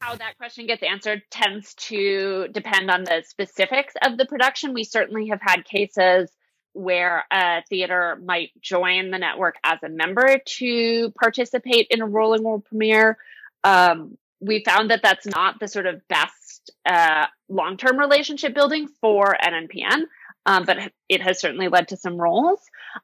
how 0.00 0.16
that 0.16 0.36
question 0.36 0.66
gets 0.66 0.82
answered 0.82 1.22
tends 1.30 1.74
to 1.74 2.48
depend 2.52 2.90
on 2.90 3.04
the 3.04 3.22
specifics 3.26 3.94
of 4.02 4.18
the 4.18 4.26
production. 4.26 4.74
We 4.74 4.84
certainly 4.84 5.28
have 5.28 5.40
had 5.40 5.64
cases 5.64 6.30
where 6.74 7.24
a 7.30 7.62
theater 7.68 8.18
might 8.22 8.50
join 8.60 9.10
the 9.10 9.18
network 9.18 9.54
as 9.64 9.78
a 9.82 9.88
member 9.88 10.38
to 10.44 11.10
participate 11.18 11.86
in 11.90 12.02
a 12.02 12.06
rolling 12.06 12.42
world 12.42 12.64
premiere. 12.64 13.16
Um, 13.62 14.18
we 14.40 14.62
found 14.64 14.90
that 14.90 15.00
that's 15.02 15.26
not 15.26 15.58
the 15.60 15.68
sort 15.68 15.86
of 15.86 16.06
best 16.08 16.43
uh, 16.86 17.26
long 17.48 17.76
term 17.76 17.98
relationship 17.98 18.54
building 18.54 18.88
for 19.00 19.36
NNPN, 19.42 20.04
um, 20.46 20.64
but 20.64 20.92
it 21.08 21.22
has 21.22 21.40
certainly 21.40 21.68
led 21.68 21.88
to 21.88 21.96
some 21.96 22.16
roles. 22.16 22.60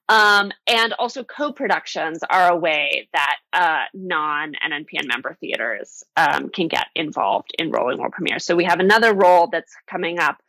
Um, 0.09 0.53
and 0.67 0.93
also, 0.95 1.25
co 1.25 1.53
productions 1.53 2.21
are 2.29 2.53
a 2.53 2.57
way 2.57 3.09
that 3.13 3.37
uh, 3.53 3.85
non 3.95 4.53
NNPN 4.67 5.07
member 5.07 5.37
theaters 5.41 6.05
um, 6.17 6.49
can 6.51 6.69
get 6.69 6.87
involved 6.95 7.51
in 7.59 7.71
rolling 7.71 7.99
world 7.99 8.13
premieres. 8.13 8.45
So, 8.45 8.57
we 8.57 8.65
have 8.65 8.81
another 8.81 9.15
role 9.15 9.49
that's 9.49 9.75
coming 9.89 10.19
up 10.19 10.43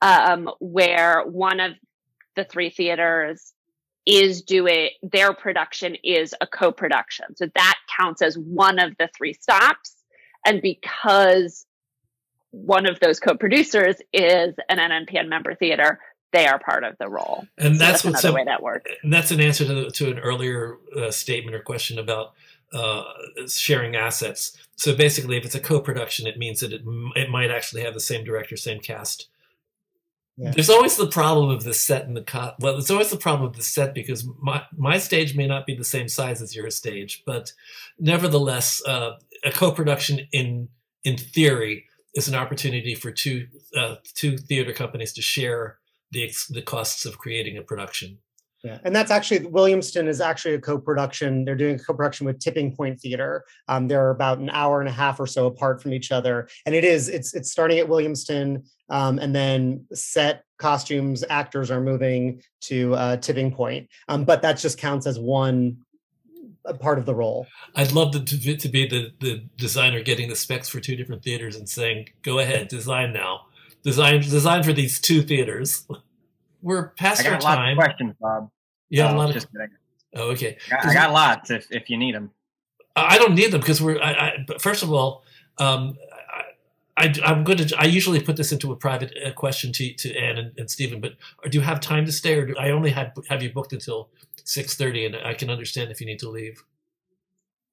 um, 0.00 0.50
where 0.60 1.22
one 1.24 1.60
of 1.60 1.72
the 2.36 2.44
three 2.44 2.70
theaters 2.70 3.52
is 4.06 4.42
doing 4.42 4.88
their 5.02 5.34
production 5.34 5.94
is 6.02 6.34
a 6.40 6.46
co-production 6.46 7.36
so 7.36 7.46
that 7.54 7.74
counts 7.94 8.22
as 8.22 8.38
one 8.38 8.78
of 8.78 8.96
the 8.98 9.08
three 9.14 9.34
stops 9.34 9.96
and 10.46 10.62
because 10.62 11.66
one 12.50 12.86
of 12.86 13.00
those 13.00 13.20
co-producers 13.20 13.96
is 14.12 14.54
an 14.68 14.78
NNPN 14.78 15.28
member 15.28 15.54
theater, 15.54 16.00
they 16.32 16.46
are 16.46 16.58
part 16.58 16.84
of 16.84 16.96
the 16.98 17.08
role. 17.08 17.46
And 17.56 17.76
so 17.76 17.78
that's, 17.78 18.02
that's 18.02 18.24
another 18.24 18.34
way 18.34 18.44
that 18.44 18.62
works. 18.62 18.90
And 19.02 19.12
that's 19.12 19.30
an 19.30 19.40
answer 19.40 19.64
to, 19.64 19.90
to 19.90 20.10
an 20.10 20.18
earlier 20.18 20.76
uh, 20.96 21.10
statement 21.10 21.54
or 21.54 21.60
question 21.60 21.98
about 21.98 22.34
uh, 22.72 23.04
sharing 23.48 23.96
assets. 23.96 24.56
So 24.76 24.94
basically, 24.94 25.36
if 25.36 25.44
it's 25.44 25.54
a 25.54 25.60
co-production, 25.60 26.26
it 26.26 26.38
means 26.38 26.60
that 26.60 26.72
it, 26.72 26.82
it 27.16 27.30
might 27.30 27.50
actually 27.50 27.82
have 27.82 27.94
the 27.94 28.00
same 28.00 28.24
director, 28.24 28.56
same 28.56 28.80
cast. 28.80 29.28
Yeah. 30.36 30.52
There's 30.52 30.70
always 30.70 30.96
the 30.96 31.08
problem 31.08 31.50
of 31.50 31.64
the 31.64 31.74
set 31.74 32.06
and 32.06 32.16
the 32.16 32.22
co- 32.22 32.52
well. 32.60 32.74
There's 32.74 32.92
always 32.92 33.10
the 33.10 33.16
problem 33.16 33.48
of 33.48 33.56
the 33.56 33.62
set 33.64 33.92
because 33.92 34.24
my 34.40 34.62
my 34.76 34.98
stage 34.98 35.34
may 35.34 35.48
not 35.48 35.66
be 35.66 35.74
the 35.74 35.82
same 35.82 36.06
size 36.06 36.40
as 36.40 36.54
your 36.54 36.70
stage, 36.70 37.24
but 37.26 37.52
nevertheless, 37.98 38.80
uh, 38.86 39.16
a 39.44 39.50
co-production 39.50 40.28
in 40.30 40.68
in 41.02 41.16
theory 41.16 41.87
is 42.14 42.28
an 42.28 42.34
opportunity 42.34 42.94
for 42.94 43.10
two 43.10 43.46
uh, 43.76 43.96
two 44.14 44.36
theater 44.36 44.72
companies 44.72 45.12
to 45.14 45.22
share 45.22 45.78
the 46.10 46.32
the 46.50 46.62
costs 46.62 47.04
of 47.04 47.18
creating 47.18 47.58
a 47.58 47.62
production. 47.62 48.18
Yeah, 48.64 48.78
and 48.82 48.94
that's 48.94 49.12
actually 49.12 49.40
Williamston 49.40 50.08
is 50.08 50.20
actually 50.20 50.54
a 50.54 50.60
co-production. 50.60 51.44
They're 51.44 51.54
doing 51.54 51.76
a 51.76 51.78
co-production 51.78 52.26
with 52.26 52.40
Tipping 52.40 52.74
Point 52.74 53.00
Theater. 53.00 53.44
Um, 53.68 53.86
they're 53.86 54.10
about 54.10 54.38
an 54.38 54.50
hour 54.50 54.80
and 54.80 54.88
a 54.88 54.92
half 54.92 55.20
or 55.20 55.28
so 55.28 55.46
apart 55.46 55.80
from 55.80 55.92
each 55.92 56.10
other, 56.10 56.48
and 56.66 56.74
it 56.74 56.84
is 56.84 57.08
it's 57.08 57.34
it's 57.34 57.52
starting 57.52 57.78
at 57.78 57.86
Williamston, 57.86 58.68
um, 58.90 59.20
and 59.20 59.34
then 59.34 59.86
set 59.92 60.42
costumes, 60.58 61.22
actors 61.30 61.70
are 61.70 61.80
moving 61.80 62.42
to 62.62 62.94
uh, 62.94 63.16
Tipping 63.18 63.52
Point. 63.52 63.88
Um, 64.08 64.24
but 64.24 64.42
that 64.42 64.58
just 64.58 64.76
counts 64.76 65.06
as 65.06 65.20
one 65.20 65.76
a 66.68 66.74
part 66.74 66.98
of 66.98 67.06
the 67.06 67.14
role. 67.14 67.46
I'd 67.74 67.92
love 67.92 68.12
to, 68.12 68.24
to, 68.24 68.56
to 68.56 68.68
be 68.68 68.86
the, 68.86 69.12
the 69.20 69.44
designer 69.56 70.02
getting 70.02 70.28
the 70.28 70.36
specs 70.36 70.68
for 70.68 70.80
two 70.80 70.96
different 70.96 71.22
theaters 71.22 71.56
and 71.56 71.68
saying, 71.68 72.10
"Go 72.22 72.38
ahead, 72.38 72.68
design 72.68 73.12
now. 73.12 73.46
Design 73.82 74.20
design 74.20 74.62
for 74.62 74.72
these 74.72 75.00
two 75.00 75.22
theaters." 75.22 75.86
We're 76.62 76.88
past 76.90 77.20
I 77.20 77.24
got 77.24 77.44
our 77.44 77.56
time. 77.56 77.76
questions, 77.76 78.14
Bob. 78.20 78.50
Yeah, 78.90 79.06
have 79.06 79.14
no, 79.14 79.18
a 79.18 79.20
lot 79.20 79.36
of. 79.36 79.52
kidding. 79.52 79.68
Oh, 80.14 80.30
okay. 80.30 80.56
I 80.66 80.70
got, 80.70 80.86
I 80.86 80.94
got 80.94 81.12
lots 81.12 81.50
if 81.50 81.66
if 81.70 81.90
you 81.90 81.96
need 81.96 82.14
them. 82.14 82.30
I 82.96 83.18
don't 83.18 83.34
need 83.34 83.52
them 83.52 83.60
because 83.60 83.80
we're. 83.80 84.00
I, 84.00 84.12
I, 84.12 84.44
but 84.46 84.60
first 84.60 84.82
of 84.82 84.92
all, 84.92 85.22
um, 85.58 85.96
I, 86.98 87.14
am 87.24 87.44
going 87.44 87.58
to. 87.58 87.76
I 87.78 87.84
usually 87.84 88.20
put 88.20 88.36
this 88.36 88.50
into 88.50 88.72
a 88.72 88.76
private 88.76 89.12
uh, 89.24 89.30
question 89.32 89.72
to 89.72 89.92
to 89.94 90.16
Anne 90.16 90.38
and, 90.38 90.58
and 90.58 90.70
Stephen. 90.70 91.00
But 91.00 91.14
do 91.48 91.58
you 91.58 91.62
have 91.62 91.80
time 91.80 92.06
to 92.06 92.12
stay, 92.12 92.34
or 92.34 92.46
do, 92.46 92.56
I 92.58 92.70
only 92.70 92.90
had 92.90 93.12
have 93.28 93.42
you 93.42 93.52
booked 93.52 93.72
until 93.72 94.08
six 94.48 94.74
thirty, 94.74 95.04
and 95.04 95.14
I 95.14 95.34
can 95.34 95.50
understand 95.50 95.90
if 95.90 96.00
you 96.00 96.06
need 96.06 96.18
to 96.20 96.30
leave. 96.30 96.64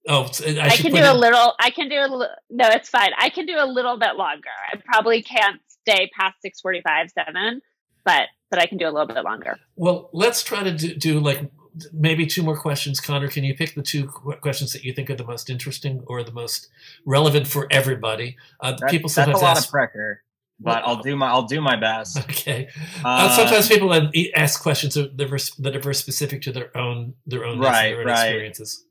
Oh, 0.07 0.29
I, 0.45 0.59
I 0.59 0.69
can 0.75 0.91
do 0.91 0.97
in, 0.97 1.03
a 1.03 1.13
little. 1.13 1.53
I 1.59 1.71
can 1.71 1.89
do 1.89 1.95
a 1.95 2.07
little. 2.07 2.27
No, 2.49 2.67
it's 2.67 2.89
fine. 2.89 3.11
I 3.17 3.29
can 3.29 3.45
do 3.45 3.55
a 3.57 3.65
little 3.65 3.97
bit 3.97 4.17
longer. 4.17 4.49
I 4.71 4.77
probably 4.85 5.23
can't 5.23 5.59
stay 5.67 6.11
past 6.17 6.35
six 6.41 6.61
forty-five, 6.61 7.09
seven, 7.09 7.61
but 8.03 8.27
but 8.51 8.59
I 8.59 8.67
can 8.67 8.77
do 8.77 8.85
a 8.85 8.91
little 8.91 9.07
bit 9.07 9.23
longer. 9.23 9.57
Well, 9.75 10.09
let's 10.13 10.43
try 10.43 10.63
to 10.63 10.71
do, 10.71 10.93
do 10.95 11.19
like 11.19 11.49
maybe 11.91 12.27
two 12.27 12.43
more 12.43 12.57
questions. 12.57 12.99
Connor, 12.99 13.29
can 13.29 13.43
you 13.43 13.55
pick 13.55 13.73
the 13.73 13.81
two 13.81 14.07
questions 14.07 14.73
that 14.73 14.83
you 14.83 14.93
think 14.93 15.09
are 15.09 15.15
the 15.15 15.25
most 15.25 15.49
interesting 15.49 16.03
or 16.05 16.23
the 16.23 16.31
most 16.31 16.67
relevant 17.05 17.47
for 17.47 17.67
everybody? 17.71 18.37
Uh, 18.59 18.73
that, 18.79 18.89
people 18.91 19.09
sometimes 19.09 19.39
that's 19.39 19.41
a 19.41 19.45
lot 19.45 19.57
ask, 19.57 19.67
of 19.67 19.71
pressure, 19.71 20.21
but 20.59 20.83
I'll 20.85 21.01
do 21.01 21.15
my 21.15 21.27
I'll 21.27 21.43
do 21.43 21.61
my 21.61 21.75
best. 21.75 22.17
Okay. 22.19 22.69
Uh, 23.03 23.07
uh, 23.07 23.29
sometimes 23.35 23.67
people 23.67 23.93
ask 24.35 24.61
questions 24.61 24.93
that 24.93 25.09
are, 25.09 25.61
that 25.61 25.85
are 25.85 25.93
specific 25.93 26.41
to 26.43 26.51
their 26.51 26.75
own 26.77 27.13
their 27.25 27.45
own, 27.45 27.59
right, 27.59 27.89
their 27.89 28.01
own 28.01 28.05
right. 28.05 28.25
experiences. 28.25 28.85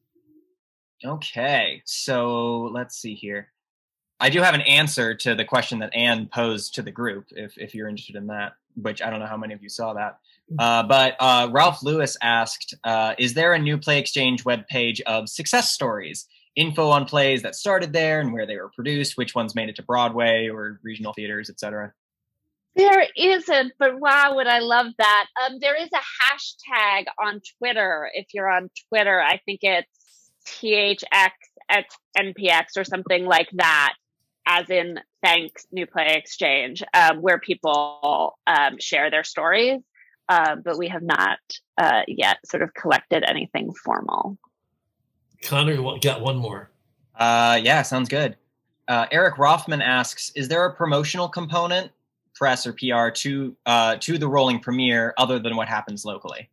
Okay, 1.05 1.83
so 1.85 2.71
let's 2.73 2.97
see 2.97 3.15
here. 3.15 3.49
I 4.21 4.31
do 4.31 4.41
have 4.41 4.55
an 4.55 4.63
answer 4.63 5.15
to 5.17 5.35
the 5.35 5.45
question 5.45 5.81
that 5.81 5.95
Anne 5.95 6.29
posed 6.33 6.75
to 6.77 6.83
the 6.83 6.91
group, 6.91 7.27
if 7.31 7.57
if 7.59 7.75
you're 7.75 7.89
interested 7.89 8.17
in 8.17 8.27
that. 8.29 8.53
Which 8.77 9.03
I 9.03 9.11
don't 9.11 9.21
know 9.21 9.27
how 9.27 9.37
many 9.37 9.55
of 9.55 9.63
you 9.63 9.69
saw 9.69 9.93
that. 9.95 10.19
Mm. 10.53 10.57
Uh, 10.59 10.83
but 10.83 11.17
uh, 11.21 11.49
Ralph 11.53 11.83
Lewis 11.83 12.17
asked, 12.23 12.75
uh, 12.85 13.15
"Is 13.19 13.35
there 13.35 13.53
a 13.53 13.59
new 13.59 13.79
Play 13.79 13.99
Exchange 13.99 14.45
web 14.45 14.67
page 14.67 15.01
of 15.03 15.29
success 15.29 15.73
stories? 15.73 16.27
Info 16.57 16.89
on 16.89 17.05
plays 17.05 17.43
that 17.43 17.55
started 17.55 17.93
there 17.93 18.21
and 18.21 18.33
where 18.33 18.47
they 18.47 18.57
were 18.57 18.71
produced, 18.75 19.17
which 19.17 19.35
ones 19.35 19.55
made 19.55 19.69
it 19.69 19.77
to 19.77 19.83
Broadway 19.83 20.49
or 20.49 20.81
regional 20.83 21.13
theaters, 21.13 21.51
etc." 21.51 21.93
There 22.77 23.07
isn't, 23.17 23.73
but 23.79 24.01
wow, 24.01 24.35
would 24.35 24.49
I 24.49 24.59
love 24.59 24.87
that. 24.99 25.27
Um, 25.45 25.59
there 25.61 25.81
is 25.81 25.91
a 25.93 26.25
hashtag 26.25 27.05
on 27.23 27.41
Twitter. 27.59 28.11
If 28.13 28.27
you're 28.35 28.51
on 28.51 28.69
Twitter, 28.89 29.21
I 29.21 29.39
think 29.45 29.61
it's 29.63 30.31
THX 30.47 31.31
at 31.69 31.87
NPX 32.19 32.77
or 32.77 32.85
something 32.85 33.27
like 33.27 33.49
that, 33.53 33.95
as 34.47 34.71
in 34.71 34.99
thanks 35.23 35.67
New 35.71 35.87
Play 35.87 36.17
Exchange, 36.17 36.83
um, 36.93 37.23
where 37.23 37.39
people 37.39 38.39
um, 38.47 38.79
share 38.81 39.11
their 39.11 39.25
stories. 39.25 39.81
Uh, 40.29 40.57
but 40.57 40.79
we 40.79 40.89
have 40.89 41.03
not 41.03 41.39
uh, 41.79 42.03
yet 42.09 42.39
sort 42.47 42.63
of 42.63 42.73
collected 42.75 43.23
anything 43.29 43.73
formal. 43.73 44.39
Connor, 45.45 45.77
got 46.01 46.21
one 46.21 46.37
more. 46.37 46.71
Uh, 47.15 47.61
yeah, 47.63 47.83
sounds 47.83 48.09
good. 48.09 48.37
Uh, 48.89 49.07
Eric 49.11 49.39
Rothman 49.39 49.83
asks: 49.83 50.31
Is 50.35 50.49
there 50.49 50.65
a 50.65 50.75
promotional 50.75 51.29
component, 51.29 51.93
press 52.35 52.67
or 52.67 52.73
PR, 52.73 53.11
to 53.11 53.57
uh, 53.67 53.97
to 54.01 54.19
the 54.19 54.29
rolling 54.29 54.59
premiere 54.59 55.15
other 55.17 55.39
than 55.39 55.57
what 55.57 55.69
happens 55.69 56.05
locally? 56.05 56.51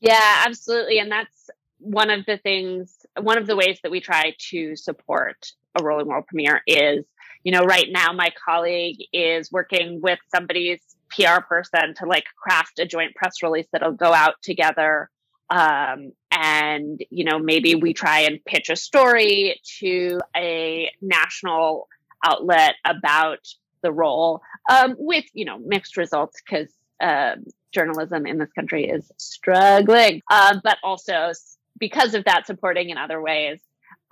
Yeah, 0.00 0.44
absolutely, 0.46 0.98
and 0.98 1.12
that's 1.12 1.50
one 1.80 2.10
of 2.10 2.24
the 2.26 2.38
things, 2.38 3.06
one 3.20 3.38
of 3.38 3.46
the 3.46 3.56
ways 3.56 3.78
that 3.82 3.90
we 3.90 4.00
try 4.00 4.34
to 4.50 4.76
support 4.76 5.52
a 5.78 5.82
Rolling 5.82 6.06
World 6.06 6.26
premiere 6.26 6.62
is, 6.66 7.04
you 7.42 7.52
know, 7.52 7.64
right 7.64 7.88
now 7.90 8.12
my 8.12 8.30
colleague 8.44 8.98
is 9.12 9.50
working 9.50 10.00
with 10.00 10.18
somebody's 10.34 10.80
PR 11.10 11.40
person 11.40 11.94
to 11.96 12.06
like 12.06 12.24
craft 12.40 12.78
a 12.78 12.86
joint 12.86 13.14
press 13.14 13.42
release 13.42 13.66
that'll 13.72 13.92
go 13.92 14.12
out 14.12 14.34
together. 14.42 15.10
Um, 15.50 16.12
and, 16.30 17.02
you 17.10 17.24
know, 17.24 17.38
maybe 17.38 17.74
we 17.74 17.92
try 17.92 18.20
and 18.20 18.44
pitch 18.44 18.70
a 18.70 18.76
story 18.76 19.60
to 19.80 20.20
a 20.36 20.90
national 21.02 21.88
outlet 22.24 22.74
about 22.84 23.40
the 23.82 23.90
role 23.90 24.42
um, 24.70 24.94
with, 24.98 25.24
you 25.32 25.44
know, 25.44 25.58
mixed 25.58 25.96
results 25.96 26.40
because 26.40 26.72
um, 27.00 27.44
journalism 27.72 28.26
in 28.26 28.38
this 28.38 28.52
country 28.52 28.88
is 28.88 29.10
struggling, 29.16 30.22
uh, 30.30 30.58
but 30.62 30.78
also 30.84 31.32
because 31.78 32.14
of 32.14 32.24
that, 32.26 32.46
supporting 32.46 32.90
in 32.90 32.98
other 32.98 33.20
ways 33.20 33.58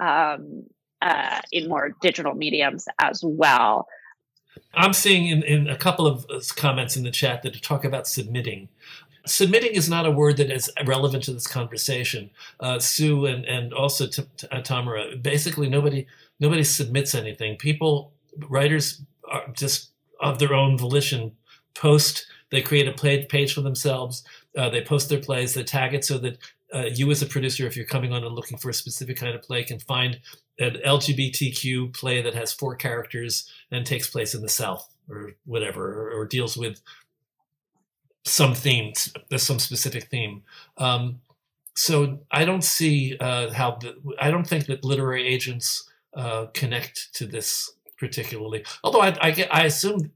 um, 0.00 0.64
uh, 1.02 1.40
in 1.52 1.68
more 1.68 1.94
digital 2.00 2.34
mediums 2.34 2.88
as 2.98 3.22
well. 3.22 3.86
I'm 4.74 4.92
seeing 4.92 5.28
in, 5.28 5.42
in 5.42 5.68
a 5.68 5.76
couple 5.76 6.06
of 6.06 6.26
uh, 6.28 6.40
comments 6.56 6.96
in 6.96 7.04
the 7.04 7.10
chat 7.10 7.42
that 7.42 7.62
talk 7.62 7.84
about 7.84 8.08
submitting. 8.08 8.68
Submitting 9.28 9.72
is 9.72 9.88
not 9.88 10.06
a 10.06 10.10
word 10.10 10.36
that 10.38 10.50
is 10.50 10.70
relevant 10.86 11.24
to 11.24 11.32
this 11.32 11.46
conversation. 11.46 12.30
Uh, 12.60 12.78
Sue 12.78 13.26
and, 13.26 13.44
and 13.44 13.72
also 13.72 14.06
t- 14.06 14.22
t- 14.36 14.46
uh, 14.50 14.60
Tamara, 14.60 15.16
basically 15.16 15.68
nobody 15.68 16.06
nobody 16.40 16.64
submits 16.64 17.14
anything. 17.14 17.56
People, 17.56 18.12
writers, 18.48 19.02
are 19.30 19.48
just 19.52 19.90
of 20.20 20.38
their 20.38 20.54
own 20.54 20.78
volition 20.78 21.32
post. 21.74 22.26
They 22.50 22.62
create 22.62 22.88
a 22.88 23.26
page 23.26 23.54
for 23.54 23.60
themselves. 23.60 24.24
Uh, 24.56 24.70
they 24.70 24.82
post 24.82 25.08
their 25.08 25.20
plays. 25.20 25.54
They 25.54 25.64
tag 25.64 25.94
it 25.94 26.04
so 26.04 26.18
that 26.18 26.38
uh, 26.74 26.86
you 26.92 27.10
as 27.10 27.22
a 27.22 27.26
producer, 27.26 27.66
if 27.66 27.76
you're 27.76 27.86
coming 27.86 28.12
on 28.12 28.24
and 28.24 28.34
looking 28.34 28.58
for 28.58 28.70
a 28.70 28.74
specific 28.74 29.16
kind 29.16 29.34
of 29.34 29.42
play, 29.42 29.62
can 29.64 29.78
find 29.78 30.20
an 30.58 30.76
LGBTQ 30.84 31.94
play 31.94 32.20
that 32.20 32.34
has 32.34 32.52
four 32.52 32.74
characters 32.74 33.50
and 33.70 33.86
takes 33.86 34.08
place 34.08 34.34
in 34.34 34.42
the 34.42 34.48
South 34.48 34.88
or 35.08 35.32
whatever, 35.44 36.10
or, 36.10 36.20
or 36.20 36.26
deals 36.26 36.56
with 36.56 36.82
some 38.28 38.54
theme, 38.54 38.92
some 39.36 39.58
specific 39.58 40.04
theme. 40.04 40.42
Um, 40.76 41.20
so 41.74 42.20
I 42.30 42.44
don't 42.44 42.64
see 42.64 43.16
uh, 43.18 43.52
how 43.52 43.76
the, 43.80 43.94
I 44.20 44.30
don't 44.30 44.46
think 44.46 44.66
that 44.66 44.84
literary 44.84 45.26
agents 45.26 45.88
uh, 46.14 46.46
connect 46.52 47.14
to 47.14 47.26
this 47.26 47.72
particularly. 47.98 48.64
Although 48.82 49.02
I, 49.02 49.16
I, 49.20 49.48
I 49.50 49.64
assume 49.64 50.12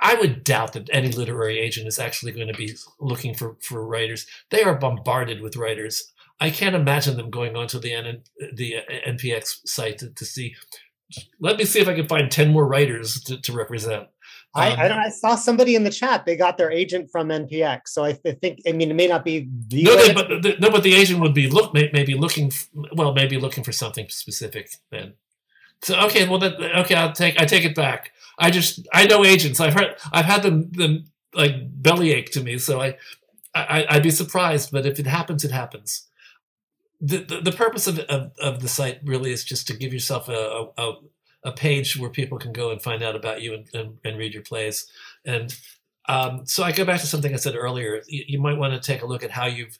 I 0.00 0.14
would 0.14 0.44
doubt 0.44 0.72
that 0.72 0.88
any 0.92 1.10
literary 1.12 1.58
agent 1.58 1.86
is 1.86 1.98
actually 1.98 2.32
going 2.32 2.48
to 2.48 2.54
be 2.54 2.74
looking 2.98 3.34
for, 3.34 3.56
for 3.60 3.86
writers. 3.86 4.26
They 4.50 4.62
are 4.62 4.74
bombarded 4.74 5.42
with 5.42 5.56
writers. 5.56 6.12
I 6.40 6.50
can't 6.50 6.74
imagine 6.74 7.16
them 7.16 7.30
going 7.30 7.54
onto 7.56 7.78
the 7.78 7.92
N, 7.92 8.22
the 8.54 8.76
NPX 9.06 9.66
site 9.66 9.98
to, 9.98 10.10
to, 10.10 10.24
see. 10.24 10.54
Let 11.38 11.58
me 11.58 11.64
see 11.64 11.80
if 11.80 11.88
I 11.88 11.94
can 11.94 12.08
find 12.08 12.30
ten 12.30 12.50
more 12.50 12.66
writers 12.66 13.20
to, 13.24 13.38
to 13.42 13.52
represent. 13.52 14.08
I, 14.54 14.72
um, 14.72 14.98
I, 14.98 15.04
I, 15.04 15.08
saw 15.10 15.36
somebody 15.36 15.76
in 15.76 15.84
the 15.84 15.90
chat. 15.90 16.26
They 16.26 16.34
got 16.34 16.58
their 16.58 16.72
agent 16.72 17.10
from 17.10 17.28
NPX, 17.28 17.82
so 17.86 18.04
I 18.04 18.14
think. 18.14 18.60
I 18.66 18.72
mean, 18.72 18.90
it 18.90 18.94
may 18.94 19.06
not 19.06 19.24
be 19.24 19.48
the 19.68 19.84
no, 19.84 19.96
they, 19.96 20.12
but 20.12 20.28
the, 20.42 20.56
no, 20.58 20.70
but 20.70 20.82
the 20.82 20.94
agent 20.94 21.20
would 21.20 21.34
be 21.34 21.48
look 21.48 21.72
maybe 21.72 22.14
looking. 22.14 22.50
Well, 22.94 23.12
maybe 23.12 23.38
looking 23.38 23.62
for 23.62 23.72
something 23.72 24.08
specific 24.08 24.70
then. 24.90 25.14
So 25.82 25.98
okay, 26.06 26.28
well, 26.28 26.38
that, 26.40 26.60
okay, 26.80 26.94
I'll 26.94 27.12
take 27.12 27.40
I 27.40 27.44
take 27.44 27.64
it 27.64 27.76
back. 27.76 28.12
I 28.38 28.50
just 28.50 28.86
I 28.92 29.06
know 29.06 29.24
agents. 29.24 29.60
I've 29.60 29.74
heard 29.74 29.96
I've 30.12 30.24
had 30.24 30.42
them 30.42 30.70
them 30.72 31.04
like 31.34 31.54
bellyache 31.80 32.30
to 32.32 32.42
me. 32.42 32.58
So 32.58 32.80
I, 32.80 32.96
I 33.54 33.86
I'd 33.88 34.02
be 34.02 34.10
surprised, 34.10 34.72
but 34.72 34.84
if 34.84 34.98
it 34.98 35.06
happens, 35.06 35.44
it 35.44 35.52
happens. 35.52 36.08
The 37.00 37.18
the, 37.18 37.40
the 37.40 37.52
purpose 37.52 37.86
of, 37.86 38.00
of, 38.00 38.32
of 38.40 38.60
the 38.60 38.68
site 38.68 39.00
really 39.04 39.30
is 39.32 39.44
just 39.44 39.66
to 39.68 39.76
give 39.76 39.92
yourself 39.92 40.28
a, 40.28 40.32
a 40.32 40.82
a 40.82 40.94
page 41.52 41.96
where 41.96 42.10
people 42.10 42.38
can 42.38 42.52
go 42.52 42.70
and 42.70 42.82
find 42.82 43.02
out 43.02 43.16
about 43.16 43.42
you 43.42 43.54
and, 43.54 43.66
and, 43.74 43.98
and 44.04 44.18
read 44.18 44.34
your 44.34 44.42
plays. 44.42 44.86
And 45.24 45.54
um, 46.08 46.46
so 46.46 46.62
I 46.62 46.72
go 46.72 46.84
back 46.84 47.00
to 47.00 47.06
something 47.06 47.32
I 47.32 47.36
said 47.36 47.54
earlier. 47.54 48.02
You, 48.06 48.24
you 48.26 48.40
might 48.40 48.58
want 48.58 48.74
to 48.74 48.80
take 48.80 49.02
a 49.02 49.06
look 49.06 49.22
at 49.22 49.30
how 49.30 49.46
you've 49.46 49.78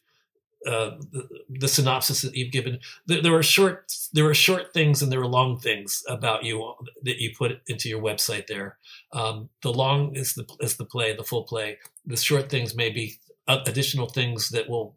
uh, 0.67 0.91
the, 1.11 1.27
the, 1.49 1.69
synopsis 1.69 2.21
that 2.21 2.35
you've 2.35 2.53
given. 2.53 2.79
There, 3.07 3.23
there, 3.23 3.35
are 3.35 3.43
short, 3.43 3.95
there 4.13 4.29
are 4.29 4.35
short 4.35 4.75
things 4.75 5.01
and 5.01 5.11
there 5.11 5.21
are 5.21 5.27
long 5.27 5.59
things 5.59 6.05
about 6.07 6.45
you 6.45 6.75
that 7.03 7.17
you 7.19 7.35
put 7.35 7.63
into 7.69 7.89
your 7.89 8.03
website. 8.03 8.47
There, 8.47 8.77
um, 9.15 9.49
the 9.63 9.73
long 9.73 10.15
is 10.15 10.35
the 10.35 10.47
is 10.61 10.77
the 10.77 10.85
play, 10.85 11.17
the 11.17 11.25
full 11.25 11.45
play. 11.45 11.79
The 12.05 12.17
short 12.19 12.51
things 12.51 12.75
may 12.75 12.91
be 12.91 13.19
additional 13.49 14.09
things 14.09 14.51
that 14.51 14.69
will 14.69 14.97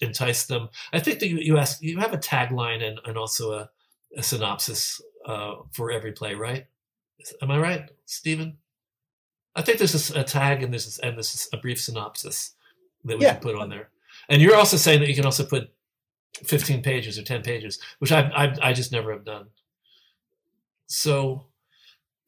entice 0.00 0.46
them. 0.46 0.68
I 0.92 1.00
think 1.00 1.18
that 1.20 1.28
you, 1.28 1.38
you 1.38 1.58
ask, 1.58 1.82
you 1.82 1.98
have 1.98 2.12
a 2.12 2.18
tagline 2.18 2.82
and, 2.82 3.00
and 3.04 3.16
also 3.16 3.52
a, 3.52 3.70
a 4.16 4.22
synopsis 4.22 5.00
uh, 5.26 5.56
for 5.72 5.90
every 5.90 6.12
play, 6.12 6.34
right? 6.34 6.66
Am 7.42 7.50
I 7.50 7.58
right, 7.58 7.90
Stephen? 8.04 8.58
I 9.54 9.62
think 9.62 9.78
there's 9.78 10.10
a, 10.10 10.20
a 10.20 10.24
tag 10.24 10.62
and 10.62 10.72
there's 10.72 10.98
and 10.98 11.16
there's 11.16 11.48
a 11.52 11.56
brief 11.56 11.80
synopsis 11.80 12.52
that 13.04 13.18
we 13.18 13.24
yeah. 13.24 13.34
can 13.34 13.42
put 13.42 13.56
on 13.56 13.68
there. 13.68 13.90
And 14.28 14.40
you're 14.40 14.56
also 14.56 14.76
saying 14.76 15.00
that 15.00 15.08
you 15.08 15.14
can 15.14 15.24
also 15.24 15.44
put 15.44 15.72
15 16.44 16.82
pages 16.82 17.18
or 17.18 17.22
10 17.22 17.42
pages, 17.42 17.80
which 17.98 18.12
I 18.12 18.20
I, 18.20 18.68
I 18.68 18.72
just 18.72 18.92
never 18.92 19.12
have 19.12 19.24
done. 19.24 19.46
So 20.86 21.46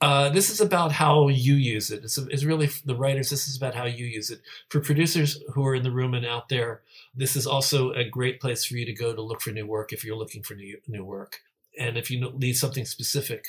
uh, 0.01 0.28
this 0.30 0.49
is 0.49 0.61
about 0.61 0.92
how 0.92 1.28
you 1.28 1.55
use 1.55 1.90
it. 1.90 2.05
It's, 2.05 2.18
it's 2.18 2.44
really 2.44 2.68
the 2.84 2.94
writers. 2.94 3.30
This 3.30 3.49
is 3.49 3.57
about 3.57 3.74
how 3.74 3.84
you 3.84 4.07
use 4.07 4.30
it. 4.30 4.40
For 4.68 4.80
producers 4.80 5.42
who 5.55 5.66
are 5.66 5.74
in 5.74 5.82
the 5.82 5.90
room 5.90 6.14
and 6.14 6.24
out 6.24 6.49
there, 6.49 6.82
this 7.14 7.34
is 7.34 7.46
also 7.46 7.90
a 7.92 8.09
great 8.09 8.40
place 8.40 8.64
for 8.64 8.76
you 8.76 8.86
to 8.86 8.92
go 8.92 9.14
to 9.14 9.20
look 9.20 9.40
for 9.40 9.51
new 9.51 9.66
work 9.66 9.92
if 9.92 10.05
you're 10.05 10.16
looking 10.16 10.42
for 10.42 10.55
new 10.55 10.78
new 10.86 11.05
work. 11.05 11.40
And 11.79 11.97
if 11.97 12.11
you 12.11 12.33
need 12.37 12.55
something 12.55 12.85
specific, 12.85 13.45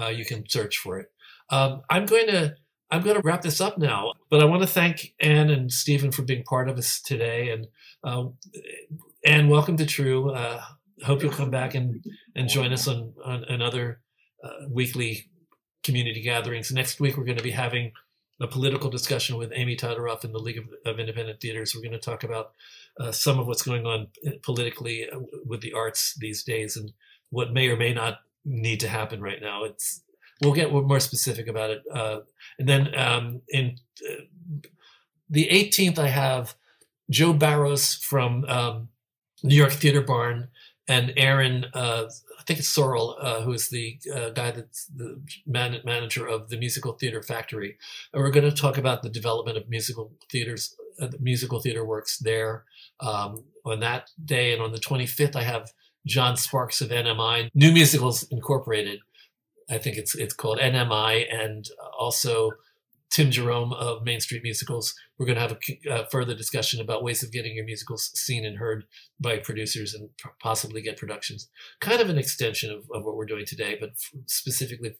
uh, 0.00 0.08
you 0.08 0.24
can 0.24 0.48
search 0.48 0.78
for 0.78 0.98
it. 0.98 1.08
Um, 1.50 1.82
I'm 1.90 2.06
going 2.06 2.26
to 2.28 2.54
I'm 2.90 3.02
going 3.02 3.16
to 3.16 3.22
wrap 3.22 3.42
this 3.42 3.60
up 3.60 3.76
now, 3.76 4.12
but 4.30 4.40
I 4.40 4.44
want 4.44 4.62
to 4.62 4.68
thank 4.68 5.14
Anne 5.18 5.50
and 5.50 5.72
Stephen 5.72 6.12
for 6.12 6.22
being 6.22 6.44
part 6.44 6.68
of 6.68 6.78
us 6.78 7.00
today. 7.00 7.50
And 7.50 7.66
uh, 8.04 8.26
Anne, 9.24 9.48
welcome 9.48 9.76
to 9.78 9.86
TRU. 9.86 10.30
Uh, 10.30 10.62
hope 11.02 11.22
you'll 11.22 11.32
come 11.32 11.50
back 11.50 11.74
and, 11.74 12.04
and 12.36 12.48
join 12.48 12.72
us 12.72 12.86
on, 12.86 13.12
on 13.24 13.44
another 13.44 14.00
uh, 14.44 14.68
weekly 14.70 15.26
community 15.82 16.20
gatherings. 16.20 16.70
Next 16.70 17.00
week, 17.00 17.16
we're 17.16 17.24
going 17.24 17.38
to 17.38 17.42
be 17.42 17.50
having 17.50 17.92
a 18.40 18.46
political 18.46 18.90
discussion 18.90 19.36
with 19.36 19.52
Amy 19.54 19.76
Todoroff 19.76 20.24
in 20.24 20.32
the 20.32 20.38
League 20.38 20.58
of, 20.58 20.64
of 20.86 21.00
Independent 21.00 21.40
Theaters. 21.40 21.74
We're 21.74 21.82
going 21.82 21.92
to 21.92 21.98
talk 21.98 22.24
about 22.24 22.52
uh, 23.00 23.12
some 23.12 23.38
of 23.38 23.46
what's 23.46 23.62
going 23.62 23.86
on 23.86 24.08
uh, 24.26 24.32
politically 24.42 25.08
uh, 25.08 25.20
with 25.44 25.62
the 25.62 25.72
arts 25.72 26.14
these 26.18 26.44
days 26.44 26.76
and 26.76 26.92
what 27.34 27.52
may 27.52 27.68
or 27.68 27.76
may 27.76 27.92
not 27.92 28.20
need 28.44 28.80
to 28.80 28.88
happen 28.88 29.20
right 29.20 29.40
now. 29.40 29.64
It's 29.64 30.02
we'll 30.42 30.52
get 30.52 30.72
more 30.72 31.00
specific 31.00 31.46
about 31.48 31.70
it. 31.70 31.82
Uh, 31.92 32.20
and 32.58 32.68
then 32.68 32.96
um, 32.98 33.40
in 33.48 33.76
uh, 34.08 34.22
the 35.30 35.48
18th, 35.48 35.98
I 35.98 36.08
have 36.08 36.54
Joe 37.10 37.32
Barros 37.32 37.94
from 37.94 38.44
um, 38.44 38.88
New 39.42 39.56
York 39.56 39.72
Theater 39.72 40.00
Barn 40.00 40.48
and 40.86 41.12
Aaron, 41.16 41.66
uh, 41.72 42.04
I 42.38 42.42
think 42.46 42.58
it's 42.58 42.76
Sorrell, 42.76 43.16
uh, 43.18 43.40
who 43.40 43.52
is 43.52 43.68
the 43.68 43.98
uh, 44.14 44.30
guy 44.30 44.50
that's 44.50 44.86
the 44.86 45.20
man- 45.46 45.80
manager 45.84 46.26
of 46.26 46.50
the 46.50 46.58
Musical 46.58 46.92
Theater 46.92 47.22
Factory. 47.22 47.78
And 48.12 48.22
we're 48.22 48.30
going 48.30 48.48
to 48.48 48.54
talk 48.54 48.76
about 48.76 49.02
the 49.02 49.08
development 49.08 49.56
of 49.56 49.68
musical 49.68 50.12
theaters, 50.30 50.76
uh, 51.00 51.08
musical 51.20 51.60
theater 51.60 51.84
works 51.84 52.18
there 52.18 52.64
um, 53.00 53.44
on 53.64 53.80
that 53.80 54.10
day. 54.22 54.52
And 54.52 54.60
on 54.60 54.72
the 54.72 54.78
25th, 54.78 55.36
I 55.36 55.42
have 55.42 55.72
John 56.06 56.36
Sparks 56.36 56.80
of 56.80 56.90
NMI, 56.90 57.48
New 57.54 57.72
Musicals 57.72 58.24
Incorporated. 58.30 59.00
I 59.70 59.78
think 59.78 59.96
it's 59.96 60.14
it's 60.14 60.34
called 60.34 60.58
NMI, 60.58 61.24
and 61.32 61.66
also 61.98 62.50
Tim 63.14 63.30
Jerome 63.30 63.72
of 63.72 64.02
Main 64.02 64.18
Street 64.18 64.42
Musicals. 64.42 64.92
We're 65.18 65.26
going 65.26 65.36
to 65.36 65.42
have 65.42 65.52
a, 65.52 65.88
a, 65.88 66.10
further 66.10 66.34
discussion 66.34 66.80
about 66.80 67.04
ways 67.04 67.22
of 67.22 67.30
getting 67.30 67.54
your 67.54 67.64
musicals 67.64 68.10
seen 68.14 68.44
and 68.44 68.58
heard 68.58 68.86
by 69.20 69.38
producers 69.38 69.94
and 69.94 70.10
possibly 70.42 70.82
get 70.82 70.96
productions. 70.96 71.48
Kind 71.80 72.00
of 72.00 72.10
an 72.10 72.18
extension 72.18 72.72
of, 72.72 72.78
of 72.92 73.04
what 73.04 73.16
we're 73.16 73.24
doing 73.24 73.46
today, 73.46 73.76
but 73.78 73.90
specifically 74.26 74.96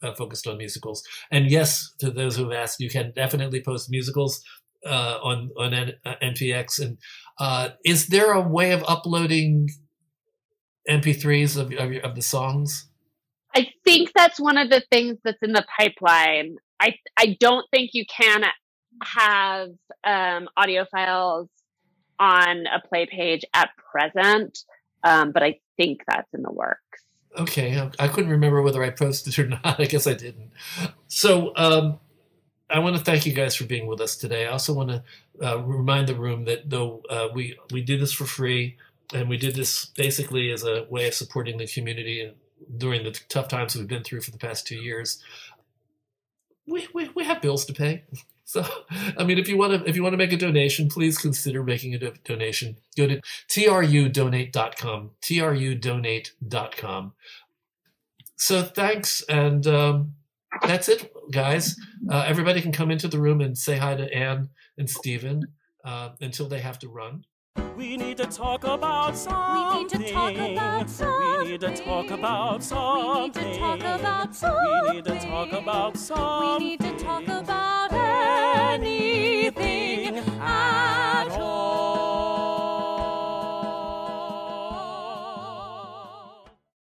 uh, 0.00 0.14
focused 0.14 0.46
on 0.46 0.58
musicals. 0.58 1.02
And 1.32 1.50
yes, 1.50 1.92
to 1.98 2.12
those 2.12 2.36
who 2.36 2.44
have 2.44 2.52
asked, 2.52 2.78
you 2.78 2.88
can 2.88 3.12
definitely 3.16 3.60
post 3.60 3.90
musicals 3.90 4.44
uh, 4.86 5.18
on 5.20 5.50
on 5.58 5.74
N- 5.74 5.94
uh, 6.04 6.14
NPX. 6.22 6.80
And 6.80 6.98
uh, 7.40 7.70
is 7.84 8.06
there 8.06 8.30
a 8.30 8.40
way 8.40 8.70
of 8.70 8.84
uploading 8.86 9.70
MP3s 10.88 11.56
of, 11.56 11.72
of, 11.72 12.04
of 12.04 12.14
the 12.14 12.22
songs? 12.22 12.86
I 13.54 13.68
think 13.84 14.12
that's 14.14 14.38
one 14.38 14.58
of 14.58 14.70
the 14.70 14.82
things 14.90 15.16
that's 15.24 15.42
in 15.42 15.52
the 15.52 15.64
pipeline. 15.78 16.56
I 16.78 16.94
I 17.16 17.36
don't 17.40 17.64
think 17.70 17.90
you 17.94 18.04
can 18.04 18.44
have 19.02 19.70
um, 20.04 20.48
audio 20.56 20.84
files 20.90 21.48
on 22.18 22.66
a 22.66 22.86
play 22.86 23.06
page 23.06 23.44
at 23.54 23.70
present, 23.90 24.58
um, 25.04 25.32
but 25.32 25.42
I 25.42 25.58
think 25.76 26.02
that's 26.06 26.32
in 26.34 26.42
the 26.42 26.52
works. 26.52 26.80
Okay, 27.38 27.90
I 27.98 28.08
couldn't 28.08 28.30
remember 28.30 28.62
whether 28.62 28.82
I 28.82 28.90
posted 28.90 29.38
or 29.38 29.48
not. 29.64 29.80
I 29.80 29.84
guess 29.84 30.06
I 30.06 30.14
didn't. 30.14 30.50
So 31.08 31.52
um, 31.56 31.98
I 32.68 32.78
want 32.78 32.96
to 32.96 33.02
thank 33.02 33.26
you 33.26 33.32
guys 33.32 33.54
for 33.54 33.64
being 33.64 33.86
with 33.86 34.00
us 34.00 34.16
today. 34.16 34.46
I 34.46 34.52
also 34.52 34.72
want 34.72 34.90
to 34.90 35.02
uh, 35.42 35.58
remind 35.58 36.08
the 36.08 36.14
room 36.14 36.44
that 36.46 36.68
though 36.68 37.02
uh, 37.10 37.28
we 37.34 37.58
we 37.70 37.82
did 37.82 38.00
this 38.00 38.12
for 38.12 38.24
free, 38.24 38.76
and 39.14 39.28
we 39.28 39.36
did 39.36 39.54
this 39.54 39.86
basically 39.86 40.50
as 40.50 40.64
a 40.64 40.86
way 40.90 41.08
of 41.08 41.14
supporting 41.14 41.58
the 41.58 41.66
community 41.66 42.32
during 42.78 43.04
the 43.04 43.12
tough 43.28 43.48
times 43.48 43.76
we've 43.76 43.86
been 43.86 44.02
through 44.02 44.20
for 44.20 44.30
the 44.30 44.38
past 44.38 44.66
two 44.66 44.76
years 44.76 45.22
we, 46.66 46.86
we, 46.92 47.08
we 47.14 47.24
have 47.24 47.40
bills 47.40 47.64
to 47.66 47.72
pay. 47.72 48.04
So, 48.48 48.64
I 49.18 49.24
mean, 49.24 49.38
if 49.38 49.48
you 49.48 49.58
want 49.58 49.72
to 49.72 49.90
if 49.90 49.96
you 49.96 50.04
want 50.04 50.12
to 50.12 50.16
make 50.16 50.32
a 50.32 50.36
donation, 50.36 50.88
please 50.88 51.18
consider 51.18 51.64
making 51.64 51.96
a 51.96 51.98
do- 51.98 52.12
donation. 52.22 52.76
Go 52.96 53.08
to 53.08 53.20
trudonate.com, 53.48 55.10
trudonate.com. 55.20 57.12
So 58.36 58.62
thanks, 58.62 59.22
and 59.22 59.66
um, 59.66 60.14
that's 60.62 60.88
it, 60.88 61.12
guys. 61.32 61.74
Uh, 62.08 62.24
everybody 62.24 62.60
can 62.60 62.70
come 62.70 62.92
into 62.92 63.08
the 63.08 63.18
room 63.18 63.40
and 63.40 63.58
say 63.58 63.78
hi 63.78 63.96
to 63.96 64.14
Anne 64.14 64.50
and 64.78 64.88
Stephen 64.88 65.48
uh, 65.84 66.10
until 66.20 66.46
they 66.46 66.60
have 66.60 66.78
to 66.78 66.88
run. 66.88 67.24
We 67.76 67.98
need 67.98 68.16
to 68.16 68.24
talk 68.24 68.64
about 68.64 69.18
something. 69.18 69.98
We 69.98 69.98
need 69.98 70.06
to 70.08 70.12
talk 70.12 70.34
about 70.34 70.88
something. 70.88 71.44
We 71.44 71.50
need 71.50 71.60
to 71.60 71.76
talk 71.76 72.10
about 72.10 72.62
something. 72.62 73.12
We 73.12 73.20
need 73.26 73.34
to 73.34 73.58
talk 73.58 73.82
about 73.82 74.34
something. 74.34 74.82
We 74.82 74.92
need 74.94 75.04
to 75.04 75.20
talk 75.26 75.52
about 75.52 75.96
something. 75.98 76.64
We 76.64 76.70
need 76.70 76.80
to 76.80 76.96
talk 77.04 77.28
about 77.28 77.92
anything 78.80 80.16
at 80.40 81.28
all. 81.32 81.66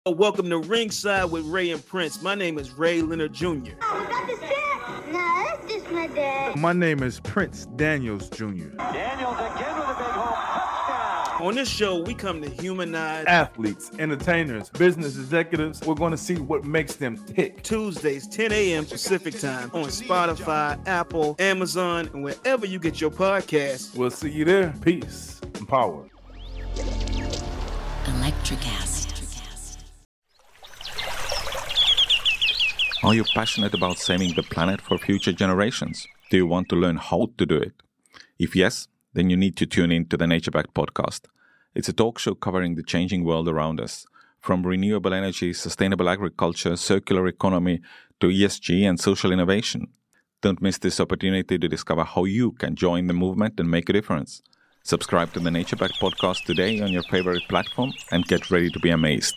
Oh, 0.05 0.11
welcome 0.11 0.49
to 0.49 0.59
Ringside 0.59 1.29
with 1.29 1.45
Ray 1.45 1.71
and 1.71 1.85
Prince. 1.85 2.21
My 2.21 2.35
name 2.35 2.57
is 2.57 2.71
Ray 2.71 3.01
Leonard 3.01 3.33
Jr. 3.33 3.47
Oh, 3.47 3.51
is 3.51 4.07
that 4.07 4.27
the 4.29 4.37
set? 4.37 5.11
No, 5.11 5.19
that's 5.43 5.67
just 5.73 5.91
my 5.91 6.07
dad. 6.07 6.55
My 6.55 6.71
name 6.71 7.03
is 7.03 7.19
Prince 7.19 7.65
Daniels 7.75 8.29
Jr. 8.29 8.45
Daniels 8.77 9.35
again 9.37 9.75
with 9.77 9.89
a 9.89 9.95
big 9.97 10.07
home 10.13 10.35
touchdown. 10.35 11.34
On 11.45 11.53
this 11.53 11.69
show, 11.69 11.99
we 11.99 12.15
come 12.15 12.41
to 12.41 12.49
humanize 12.49 13.23
athletes, 13.27 13.91
entertainers, 13.99 14.71
business 14.71 15.15
executives. 15.15 15.79
We're 15.85 15.93
going 15.93 16.09
to 16.09 16.17
see 16.17 16.37
what 16.37 16.63
makes 16.63 16.95
them 16.95 17.23
tick. 17.23 17.61
Tuesdays, 17.61 18.27
10 18.27 18.51
a.m. 18.51 18.83
Pacific 18.83 19.39
time 19.39 19.69
on 19.71 19.83
Spotify, 19.89 20.79
Apple, 20.87 21.35
Amazon, 21.37 22.09
and 22.15 22.23
wherever 22.23 22.65
you 22.65 22.79
get 22.79 22.99
your 22.99 23.11
podcasts. 23.11 23.95
We'll 23.95 24.09
see 24.09 24.31
you 24.31 24.43
there. 24.43 24.73
Peace 24.81 25.39
and 25.53 25.67
power. 25.67 26.09
Electricast. 28.05 29.83
Are 33.03 33.13
you 33.13 33.23
passionate 33.35 33.75
about 33.75 33.99
saving 33.99 34.33
the 34.33 34.41
planet 34.41 34.81
for 34.81 34.97
future 34.97 35.31
generations? 35.31 36.07
Do 36.31 36.37
you 36.37 36.47
want 36.47 36.69
to 36.69 36.75
learn 36.75 36.97
how 36.97 37.29
to 37.37 37.45
do 37.45 37.57
it? 37.57 37.73
If 38.39 38.55
yes, 38.55 38.87
then 39.13 39.29
you 39.29 39.37
need 39.37 39.55
to 39.57 39.67
tune 39.67 39.91
in 39.91 40.07
to 40.07 40.17
the 40.17 40.25
Nature 40.25 40.49
Back 40.49 40.73
podcast. 40.73 41.27
It's 41.75 41.89
a 41.89 41.93
talk 41.93 42.19
show 42.19 42.35
covering 42.35 42.75
the 42.75 42.83
changing 42.83 43.25
world 43.25 43.49
around 43.49 43.81
us, 43.81 44.05
from 44.39 44.65
renewable 44.65 45.13
energy, 45.13 45.51
sustainable 45.51 46.07
agriculture, 46.07 46.77
circular 46.77 47.27
economy, 47.27 47.81
to 48.21 48.27
ESG 48.27 48.87
and 48.87 48.97
social 48.97 49.33
innovation. 49.33 49.87
Don't 50.41 50.61
miss 50.61 50.77
this 50.77 51.01
opportunity 51.01 51.59
to 51.59 51.67
discover 51.67 52.05
how 52.05 52.23
you 52.23 52.53
can 52.53 52.75
join 52.75 53.07
the 53.07 53.13
movement 53.13 53.59
and 53.59 53.69
make 53.69 53.89
a 53.89 53.93
difference. 53.93 54.41
Subscribe 54.83 55.33
to 55.33 55.41
the 55.41 55.51
Nature 55.51 55.75
Back 55.75 55.91
podcast 55.99 56.45
today 56.45 56.79
on 56.79 56.93
your 56.93 57.03
favorite 57.03 57.43
platform 57.49 57.91
and 58.09 58.23
get 58.25 58.49
ready 58.49 58.69
to 58.69 58.79
be 58.79 58.91
amazed. 58.91 59.35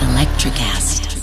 Electricast. 0.00 1.17